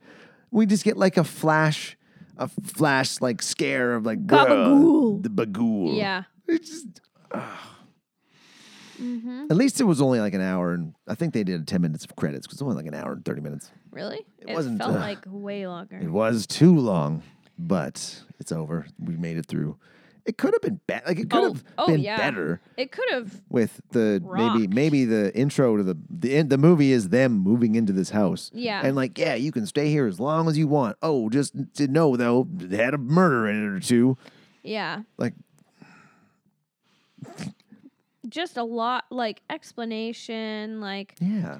We 0.50 0.66
just 0.66 0.84
get 0.84 0.98
like 0.98 1.18
a 1.18 1.24
flash, 1.24 1.96
a 2.38 2.48
flash 2.48 3.22
like 3.22 3.42
scare 3.42 3.94
of 3.94 4.06
like 4.06 4.26
Gabagool. 4.26 5.24
the 5.24 5.30
bagool. 5.30 5.98
Yeah. 5.98 6.24
It 6.48 6.64
just. 6.64 7.02
At 9.50 9.58
least 9.58 9.82
it 9.82 9.86
was 9.86 10.00
only 10.00 10.20
like 10.20 10.36
an 10.36 10.42
hour, 10.42 10.74
and 10.74 10.94
I 11.08 11.16
think 11.16 11.34
they 11.34 11.44
did 11.44 11.68
10 11.68 11.82
minutes 11.82 12.06
of 12.06 12.16
credits 12.16 12.46
because 12.46 12.58
it's 12.58 12.62
only 12.62 12.76
like 12.76 12.86
an 12.86 12.94
hour 12.94 13.14
and 13.14 13.26
30 13.26 13.42
minutes. 13.42 13.72
Really? 13.90 14.26
It, 14.38 14.54
wasn't, 14.54 14.78
felt 14.78 14.96
uh, 14.96 15.00
like 15.00 15.24
way 15.26 15.66
longer. 15.66 15.98
It 15.98 16.12
was 16.12 16.46
too 16.46 16.78
long, 16.78 17.24
but 17.58 18.22
it's 18.40 18.52
over. 18.52 18.86
We 19.00 19.18
made 19.18 19.38
it 19.38 19.48
through. 19.48 19.78
It 20.26 20.38
could 20.38 20.54
have 20.54 20.62
been 20.62 20.80
better. 20.88 21.04
Like 21.08 21.20
it 21.20 21.30
could 21.30 21.44
Oh, 21.44 21.54
have 21.54 21.64
oh, 21.80 21.88
been 21.88 22.00
yeah. 22.02 22.18
better 22.18 22.62
It 22.78 22.92
could 22.92 23.10
have. 23.12 23.42
with 23.50 23.82
the 23.92 24.22
maybe 24.24 24.62
Rocked. 24.62 24.70
maybe 24.74 25.06
the 25.06 25.36
intro 25.36 25.78
to 25.78 25.84
the 25.84 25.98
the 26.10 26.36
in- 26.36 26.50
the 26.50 26.58
movie 26.58 26.92
is 26.92 27.10
them 27.10 27.34
moving 27.40 27.76
into 27.76 27.92
this 27.92 28.12
house. 28.12 28.52
Yeah. 28.54 28.82
and 28.86 28.96
like 28.96 29.18
yeah, 29.18 29.34
you 29.36 29.52
can 29.52 29.66
stay 29.66 29.90
here 29.90 30.06
as 30.08 30.20
long 30.20 30.48
as 30.48 30.58
you 30.58 30.68
want. 30.68 30.98
Oh, 31.02 31.30
just 31.30 31.54
to 31.76 31.88
know 31.88 32.16
though, 32.16 32.48
it 32.60 32.72
had 32.72 32.94
a 32.94 32.98
murder 33.00 33.48
in 33.50 33.64
it 33.64 33.68
or 33.68 33.80
two. 33.80 34.18
Yeah. 34.64 35.02
Like 35.18 35.34
Just 38.30 38.56
a 38.56 38.64
lot, 38.64 39.06
like, 39.10 39.42
explanation. 39.50 40.80
Like, 40.80 41.16
yeah. 41.20 41.60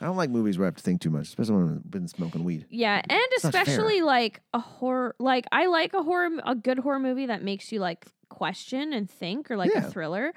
I 0.00 0.06
don't 0.06 0.16
like 0.16 0.30
movies 0.30 0.58
where 0.58 0.66
I 0.66 0.68
have 0.68 0.76
to 0.76 0.82
think 0.82 1.00
too 1.00 1.10
much, 1.10 1.28
especially 1.28 1.54
when 1.56 1.74
I've 1.76 1.90
been 1.90 2.08
smoking 2.08 2.44
weed. 2.44 2.66
yeah. 2.70 3.00
And 3.08 3.10
fair. 3.40 3.48
especially, 3.50 4.02
like, 4.02 4.40
a 4.52 4.58
horror. 4.58 5.14
Like, 5.18 5.46
I 5.52 5.66
like 5.66 5.94
a 5.94 6.02
horror, 6.02 6.30
a 6.44 6.54
good 6.54 6.78
horror 6.80 6.98
movie 6.98 7.26
that 7.26 7.42
makes 7.42 7.72
you, 7.72 7.80
like, 7.80 8.06
question 8.28 8.92
and 8.92 9.08
think 9.08 9.50
or, 9.50 9.56
like, 9.56 9.70
Yeah. 9.74 9.86
a 9.86 9.90
thriller. 9.90 10.32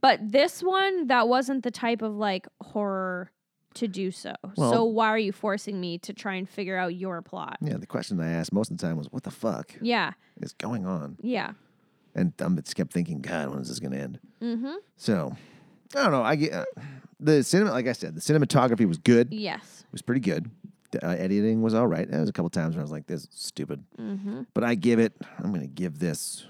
But 0.00 0.20
this 0.32 0.62
one, 0.62 1.08
that 1.08 1.28
wasn't 1.28 1.64
the 1.64 1.70
type 1.70 2.02
of, 2.02 2.14
like, 2.16 2.46
horror 2.62 3.30
to 3.74 3.86
do 3.86 4.10
so. 4.10 4.32
so 4.56 4.84
why 4.84 5.08
are 5.08 5.18
you 5.18 5.30
forcing 5.32 5.80
me 5.80 5.98
to 5.98 6.12
try 6.12 6.34
and 6.34 6.48
figure 6.48 6.76
out 6.76 6.94
your 6.96 7.20
plot? 7.22 7.58
Yeah, 7.60 7.76
the 7.76 7.86
question 7.86 8.18
I 8.20 8.30
asked 8.30 8.52
most 8.52 8.70
of 8.70 8.78
the 8.78 8.86
time 8.86 8.96
was, 8.96 9.06
"What 9.12 9.22
the 9.24 9.30
fuck 9.30 9.74
Yeah. 9.80 10.12
is 10.40 10.52
going 10.54 10.84
on?" 10.86 11.16
Yeah. 11.20 11.52
And 12.14 12.32
I 12.40 12.48
just 12.48 12.74
kept 12.74 12.92
thinking, 12.92 13.20
"God, 13.20 13.50
when 13.50 13.60
is 13.60 13.68
this 13.68 13.78
going 13.78 13.92
to 13.92 13.98
end?" 14.00 14.18
Mm-hmm. 14.40 14.74
So 14.96 15.36
I 15.94 16.02
don't 16.02 16.10
know. 16.12 16.22
I 16.22 16.34
get 16.36 16.52
uh, 16.54 16.64
the 17.20 17.42
cinema. 17.42 17.70
Like 17.70 17.86
I 17.86 17.92
said, 17.92 18.14
the 18.14 18.20
cinematography 18.20 18.86
was 18.86 18.98
good. 18.98 19.32
Yes. 19.32 19.84
It 19.86 19.92
was 19.92 20.02
pretty 20.02 20.20
good. 20.20 20.50
The 20.90 21.06
uh, 21.06 21.10
editing 21.12 21.60
was 21.62 21.74
all 21.74 21.86
right. 21.86 22.10
There 22.10 22.20
was 22.20 22.28
a 22.30 22.32
couple 22.32 22.48
times 22.50 22.74
where 22.74 22.80
I 22.80 22.84
was 22.84 22.90
like, 22.92 23.06
"This 23.06 23.22
is 23.22 23.28
stupid," 23.32 23.84
Mm-hmm. 24.00 24.42
but 24.54 24.64
I 24.64 24.74
give 24.74 24.98
it. 24.98 25.12
I'm 25.38 25.48
going 25.50 25.60
to 25.60 25.66
give 25.66 25.98
this 25.98 26.46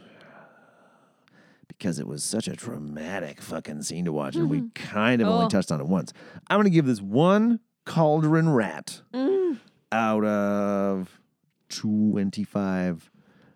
because 1.66 1.98
it 1.98 2.06
was 2.06 2.22
such 2.24 2.46
a 2.48 2.52
dramatic 2.52 3.40
fucking 3.40 3.82
scene 3.82 4.04
to 4.04 4.12
watch, 4.12 4.36
and 4.36 4.48
we 4.48 4.62
kind 4.74 5.20
of 5.22 5.28
Oh. 5.28 5.32
only 5.32 5.48
touched 5.48 5.70
on 5.72 5.80
it 5.80 5.86
once. 5.86 6.12
I'm 6.48 6.56
going 6.56 6.64
to 6.64 6.70
give 6.70 6.86
this 6.86 7.00
one 7.00 7.60
cauldron 7.84 8.48
rat 8.50 9.02
Mm. 9.12 9.58
out 9.92 10.24
of 10.24 11.20
25 11.68 13.10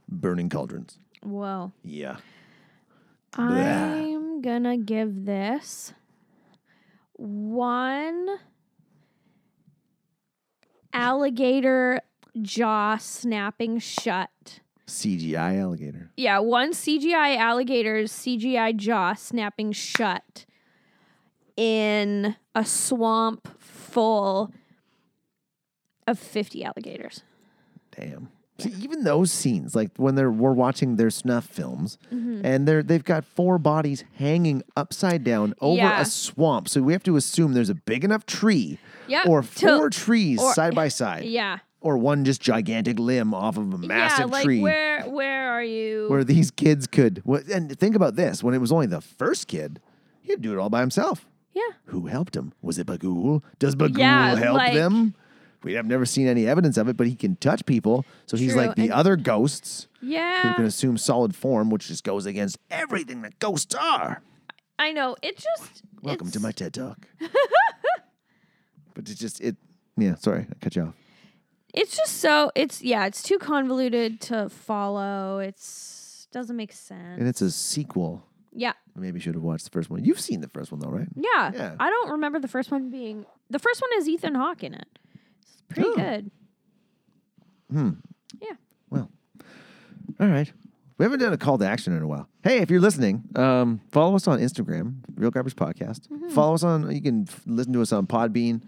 burning 0.08 0.48
cauldrons. 0.48 0.98
Whoa. 1.22 1.72
Yeah. 1.84 2.16
I'm 3.34 4.42
gonna 4.42 4.76
give 4.76 5.24
this 5.24 5.94
one 7.22 8.28
alligator 10.92 12.00
jaw 12.40 12.96
snapping 12.96 13.78
shut. 13.78 14.60
CGI 14.88 15.60
alligator. 15.60 16.10
Yeah, 16.16 16.40
one 16.40 16.72
CGI 16.72 17.36
alligator's 17.36 18.12
CGI 18.12 18.76
jaw 18.76 19.14
snapping 19.14 19.72
shut 19.72 20.44
in 21.56 22.36
a 22.54 22.64
swamp 22.64 23.48
full 23.60 24.52
of 26.06 26.18
50 26.18 26.64
alligators. 26.64 27.22
Damn. 27.96 28.30
See, 28.58 28.70
even 28.80 29.02
those 29.04 29.32
scenes, 29.32 29.74
like 29.74 29.90
when 29.96 30.14
they're 30.14 30.30
we're 30.30 30.52
watching 30.52 30.96
their 30.96 31.10
snuff 31.10 31.46
films, 31.46 31.98
mm-hmm. 32.12 32.44
and 32.44 32.68
they're 32.68 32.82
they've 32.82 33.02
got 33.02 33.24
four 33.24 33.58
bodies 33.58 34.04
hanging 34.14 34.62
upside 34.76 35.24
down 35.24 35.54
over 35.60 35.76
Yeah. 35.78 36.00
a 36.00 36.04
swamp. 36.04 36.68
So 36.68 36.82
we 36.82 36.92
have 36.92 37.02
to 37.04 37.16
assume 37.16 37.54
there's 37.54 37.70
a 37.70 37.74
big 37.74 38.04
enough 38.04 38.24
tree, 38.26 38.78
Yep, 39.08 39.26
or 39.26 39.42
to- 39.42 39.48
four 39.78 39.90
trees 39.90 40.40
or- 40.40 40.52
side 40.54 40.74
by 40.74 40.88
side, 41.00 41.24
Yeah. 41.24 41.58
or 41.80 41.96
one 41.98 42.24
just 42.24 42.40
gigantic 42.40 42.98
limb 43.00 43.34
off 43.34 43.56
of 43.56 43.72
a 43.72 43.78
massive 43.78 44.26
yeah, 44.26 44.32
like 44.32 44.44
tree. 44.44 44.60
where 44.60 45.02
where 45.08 45.50
are 45.54 45.64
you? 45.64 46.06
where 46.08 46.22
these 46.22 46.50
kids 46.50 46.86
could. 46.86 47.22
And 47.52 47.76
think 47.78 47.96
about 47.96 48.14
this: 48.16 48.44
when 48.44 48.54
it 48.54 48.58
was 48.60 48.70
only 48.70 48.86
the 48.86 49.00
first 49.00 49.48
kid, 49.48 49.80
he'd 50.20 50.42
do 50.42 50.52
it 50.52 50.58
all 50.58 50.70
by 50.70 50.80
himself. 50.80 51.26
yeah. 51.54 51.62
Who 51.86 52.06
helped 52.06 52.36
him? 52.36 52.52
Was 52.62 52.78
it 52.78 52.86
Bughuul? 52.86 53.42
Does 53.58 53.74
Bughuul 53.74 53.98
Yeah, 53.98 54.36
help 54.36 54.56
like- 54.56 54.74
them? 54.74 55.14
We 55.64 55.74
have 55.74 55.86
never 55.86 56.04
seen 56.04 56.26
any 56.26 56.46
evidence 56.46 56.76
of 56.76 56.88
it, 56.88 56.96
but 56.96 57.06
he 57.06 57.14
can 57.14 57.36
touch 57.36 57.64
people. 57.66 58.04
So 58.26 58.36
he's 58.36 58.52
True, 58.52 58.62
like 58.62 58.76
the 58.76 58.82
and- 58.84 58.92
other 58.92 59.16
ghosts 59.16 59.86
Yeah. 60.00 60.42
who 60.42 60.48
Yeah. 60.48 60.54
can 60.54 60.64
assume 60.64 60.96
solid 60.98 61.34
form, 61.36 61.70
which 61.70 61.86
just 61.88 62.04
goes 62.04 62.26
against 62.26 62.58
everything 62.70 63.22
that 63.22 63.38
ghosts 63.38 63.74
are. 63.74 64.22
I 64.78 64.92
know. 64.92 65.16
It 65.22 65.36
just 65.36 65.82
Welcome 66.02 66.26
to 66.32 66.38
it's- 66.38 66.42
my 66.42 66.50
TED 66.52 66.74
Talk. 66.74 67.06
but 68.94 69.08
it's 69.08 69.14
just 69.20 69.40
it. 69.40 69.56
Yeah, 69.96 70.14
sorry, 70.16 70.46
I 70.50 70.54
cut 70.60 70.74
you 70.76 70.82
off. 70.82 70.94
It's 71.74 71.96
just 71.96 72.18
so 72.18 72.50
it's 72.54 72.82
yeah, 72.82 73.06
it's 73.06 73.22
too 73.22 73.38
convoluted 73.38 74.20
to 74.22 74.48
follow. 74.48 75.38
It's 75.38 76.26
doesn't 76.32 76.56
make 76.56 76.72
sense. 76.72 77.18
And 77.18 77.28
it's 77.28 77.40
a 77.42 77.50
sequel. 77.50 78.24
yeah. 78.52 78.72
Maybe 78.96 79.16
you 79.18 79.20
should 79.20 79.34
have 79.34 79.42
watched 79.42 79.64
the 79.64 79.70
first 79.70 79.88
one. 79.90 80.04
You've 80.04 80.20
seen 80.20 80.40
the 80.40 80.48
first 80.48 80.70
one 80.72 80.80
though, 80.80 80.90
right? 80.90 81.08
Yeah. 81.14 81.52
Yeah. 81.54 81.76
I 81.78 81.88
don't 81.90 82.10
remember 82.10 82.38
the 82.38 82.48
first 82.48 82.70
one 82.70 82.90
being 82.90 83.24
the 83.50 83.58
first 83.58 83.80
one 83.80 83.90
is 83.98 84.08
Ethan 84.08 84.34
Hawke 84.34 84.64
in 84.64 84.74
it. 84.74 84.88
Pretty 85.74 85.90
Oh. 85.90 85.94
good. 85.96 86.30
Hmm. 87.70 87.90
Yeah. 88.40 88.52
Well, 88.90 89.10
all 90.20 90.28
right. 90.28 90.52
We 90.98 91.04
haven't 91.04 91.20
done 91.20 91.32
a 91.32 91.38
call 91.38 91.58
to 91.58 91.66
action 91.66 91.96
in 91.96 92.02
a 92.02 92.06
while. 92.06 92.28
Hey, 92.44 92.58
if 92.58 92.70
you're 92.70 92.80
listening, 92.80 93.24
um, 93.34 93.80
follow 93.90 94.14
us 94.14 94.28
on 94.28 94.38
Instagram, 94.38 94.96
Real 95.16 95.30
Garbage 95.30 95.56
Podcast. 95.56 96.06
Mm-hmm. 96.08 96.28
Follow 96.30 96.54
us 96.54 96.62
on. 96.62 96.90
You 96.94 97.00
can 97.02 97.26
f- 97.28 97.40
listen 97.46 97.72
to 97.72 97.82
us 97.82 97.92
on 97.92 98.06
Podbean, 98.06 98.62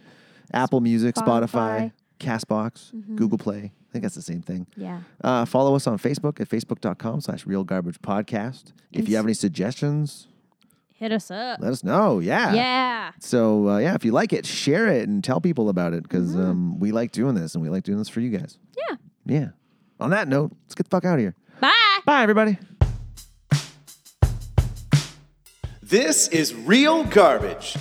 Apple 0.52 0.80
Music, 0.80 1.14
Spotify, 1.14 1.90
Spotify. 1.90 1.92
Castbox, 2.18 3.16
Google 3.16 3.38
Play. 3.38 3.72
I 3.88 3.92
think 3.92 4.02
that's 4.02 4.14
the 4.16 4.22
same 4.22 4.40
thing. 4.42 4.66
Yeah. 4.76 5.00
Uh, 5.22 5.44
follow 5.44 5.76
us 5.76 5.86
on 5.86 5.98
Facebook 5.98 6.40
at 6.40 6.48
facebook.com 6.48 7.20
slash 7.20 7.46
Real 7.46 7.62
Garbage 7.62 8.00
Podcast. 8.00 8.72
If 8.90 9.08
you 9.08 9.16
have 9.16 9.26
any 9.26 9.34
suggestions, 9.34 10.26
Hit 10.96 11.12
us 11.12 11.30
up. 11.30 11.60
let 11.60 11.72
us 11.72 11.82
know. 11.84 12.20
Yeah. 12.20 12.54
Yeah. 12.54 13.10
So 13.20 13.68
uh, 13.68 13.78
yeah, 13.78 13.94
if 13.94 14.04
you 14.04 14.12
like 14.12 14.32
it, 14.32 14.46
share 14.46 14.86
it 14.86 15.08
and 15.08 15.22
tell 15.24 15.40
people 15.40 15.68
about 15.68 15.92
it 15.92 16.02
because 16.04 16.30
Mm-hmm. 16.34 16.40
um, 16.50 16.78
we 16.80 16.92
like 16.92 17.10
doing 17.12 17.34
this 17.34 17.54
and 17.54 17.62
we 17.62 17.68
like 17.68 17.82
doing 17.84 17.98
this 17.98 18.08
for 18.08 18.20
you 18.20 18.30
guys. 18.30 18.58
Yeah. 18.88 18.96
Yeah. 19.26 19.48
On 20.00 20.10
that 20.10 20.28
note, 20.28 20.52
let's 20.64 20.74
get 20.74 20.84
the 20.84 20.90
fuck 20.90 21.04
out 21.04 21.14
of 21.14 21.20
here. 21.20 21.34
Bye. 21.60 21.98
Bye, 22.06 22.22
everybody. 22.22 22.58
This 25.82 26.28
is 26.28 26.54
Real 26.54 27.04
Garbage. 27.04 27.76